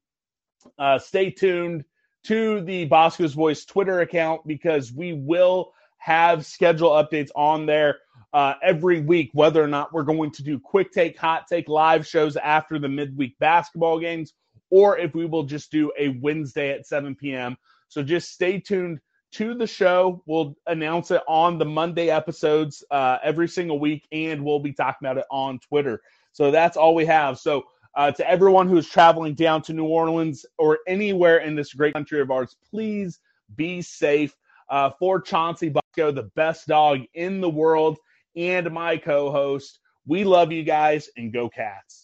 Uh, 0.79 0.99
stay 0.99 1.31
tuned 1.31 1.85
to 2.25 2.61
the 2.63 2.85
Bosco's 2.85 3.35
Boys 3.35 3.65
Twitter 3.65 4.01
account 4.01 4.47
because 4.47 4.93
we 4.93 5.13
will 5.13 5.73
have 5.99 6.47
schedule 6.47 6.91
updates 6.91 7.31
on 7.35 7.67
there 7.67 7.99
uh, 8.33 8.55
every 8.63 9.01
week, 9.01 9.31
whether 9.35 9.63
or 9.63 9.69
not 9.69 9.93
we're 9.93 10.03
going 10.03 10.31
to 10.31 10.43
do 10.43 10.59
quick 10.59 10.93
take, 10.93 11.19
hot 11.19 11.47
take 11.49 11.69
live 11.69 12.07
shows 12.07 12.37
after 12.37 12.79
the 12.79 12.89
midweek 12.89 13.39
basketball 13.39 13.99
games, 13.99 14.33
or 14.71 14.99
if 14.99 15.15
we 15.15 15.27
will 15.27 15.43
just 15.43 15.71
do 15.71 15.93
a 15.99 16.09
Wednesday 16.21 16.71
at 16.71 16.87
7 16.87 17.15
p.m. 17.15 17.57
So 17.93 18.03
just 18.03 18.33
stay 18.33 18.59
tuned 18.59 19.01
to 19.33 19.55
the 19.55 19.67
show. 19.67 20.23
We'll 20.25 20.57
announce 20.67 21.11
it 21.11 21.21
on 21.29 21.59
the 21.59 21.67
Monday 21.67 22.09
episodes 22.09 22.83
uh, 22.91 23.19
every 23.23 23.49
single 23.49 23.79
week, 23.79 24.07
and 24.13 24.43
we'll 24.43 24.61
be 24.61 24.73
talking 24.73 25.07
about 25.07 25.19
it 25.19 25.27
on 25.31 25.59
Twitter. 25.59 26.01
So 26.33 26.51
that's 26.51 26.79
all 26.79 26.95
we 26.95 27.05
have. 27.05 27.39
So 27.39 27.65
uh, 27.95 28.11
to 28.13 28.27
everyone 28.29 28.67
who 28.67 28.79
is 28.79 28.89
traveling 28.89 29.35
down 29.35 29.61
to 29.63 29.75
New 29.75 29.85
Orleans 29.85 30.47
or 30.57 30.79
anywhere 30.87 31.39
in 31.39 31.55
this 31.55 31.75
great 31.75 31.93
country 31.93 32.23
of 32.23 32.31
ours, 32.31 32.57
please 32.71 33.21
be 33.57 33.83
safe. 33.83 34.35
Uh, 34.71 34.89
for 34.99 35.21
Chauncey 35.21 35.69
Bosco, 35.69 36.13
the 36.13 36.31
best 36.35 36.67
dog 36.67 37.01
in 37.13 37.43
the 37.43 37.51
world, 37.51 37.99
and 38.37 38.71
my 38.71 38.97
co 38.97 39.31
host, 39.31 39.81
we 40.07 40.25
love 40.25 40.51
you 40.51 40.63
guys 40.63 41.11
and 41.19 41.31
go 41.31 41.51
cats. 41.51 42.02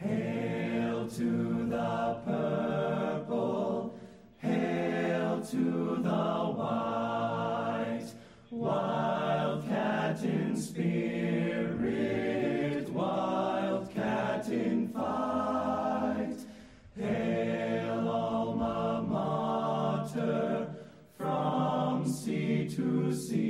Hail 0.00 1.08
to 1.08 1.66
the 1.68 2.20
purple, 2.24 3.98
hail 4.36 5.40
to 5.40 5.96
the 6.00 6.52
white, 6.56 8.06
wildcat 8.48 10.22
in 10.22 10.56
spirit, 10.56 11.78
wildcat 12.90 14.48
in 14.48 14.86
fight. 14.88 16.36
Hail 16.96 18.08
alma 18.08 19.02
mater, 19.02 20.68
from 21.16 22.06
sea 22.06 22.68
to 22.68 23.12
sea, 23.12 23.47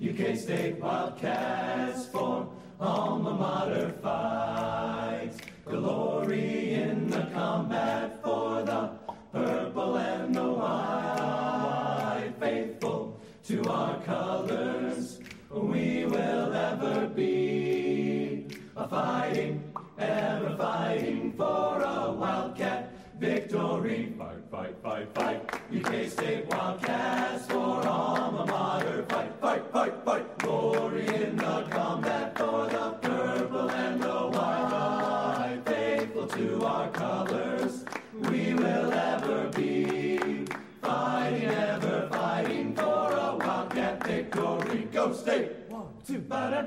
UK 0.00 0.36
State 0.36 0.78
Wildcats 0.78 2.06
for 2.06 2.48
alma 2.78 3.34
mater 3.34 3.92
fight. 4.00 5.32
Glory 5.64 6.74
in 6.74 7.10
the 7.10 7.26
combat 7.34 8.22
for 8.22 8.62
the 8.62 8.90
purple 9.32 9.96
and 9.96 10.32
the 10.32 10.52
white. 10.52 12.32
Faithful 12.38 13.20
to 13.48 13.64
our 13.64 14.00
colors, 14.02 15.18
we 15.50 16.04
will 16.04 16.52
ever 16.52 17.08
be. 17.08 18.46
A 18.76 18.86
fighting, 18.86 19.64
ever 19.98 20.56
fighting 20.56 21.32
for 21.32 21.82
a 21.82 22.12
wildcat 22.12 22.92
victory. 23.18 24.14
Fight, 24.16 24.48
fight, 24.48 24.76
fight, 24.80 25.12
fight. 25.12 25.60
UK 25.76 26.08
State 26.08 26.46
Wildcats 26.46 27.46
for 27.46 27.84
alma 27.84 28.46
mater. 28.46 28.57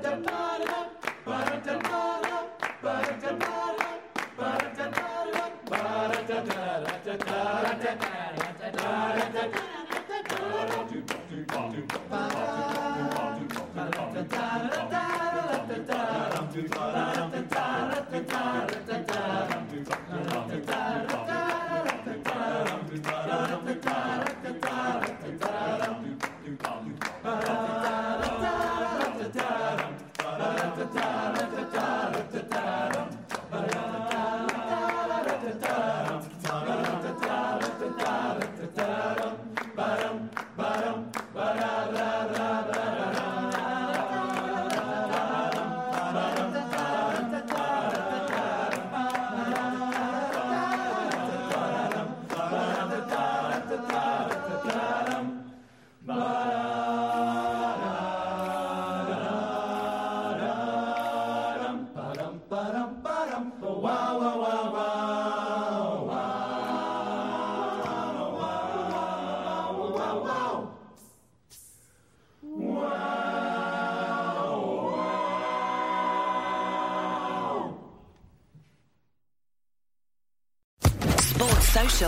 ba-da-da-da-da, 0.00 0.22
ba-da-da-da-da, 0.24 1.11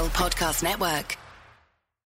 Podcast 0.08 0.62
Network. 0.62 1.23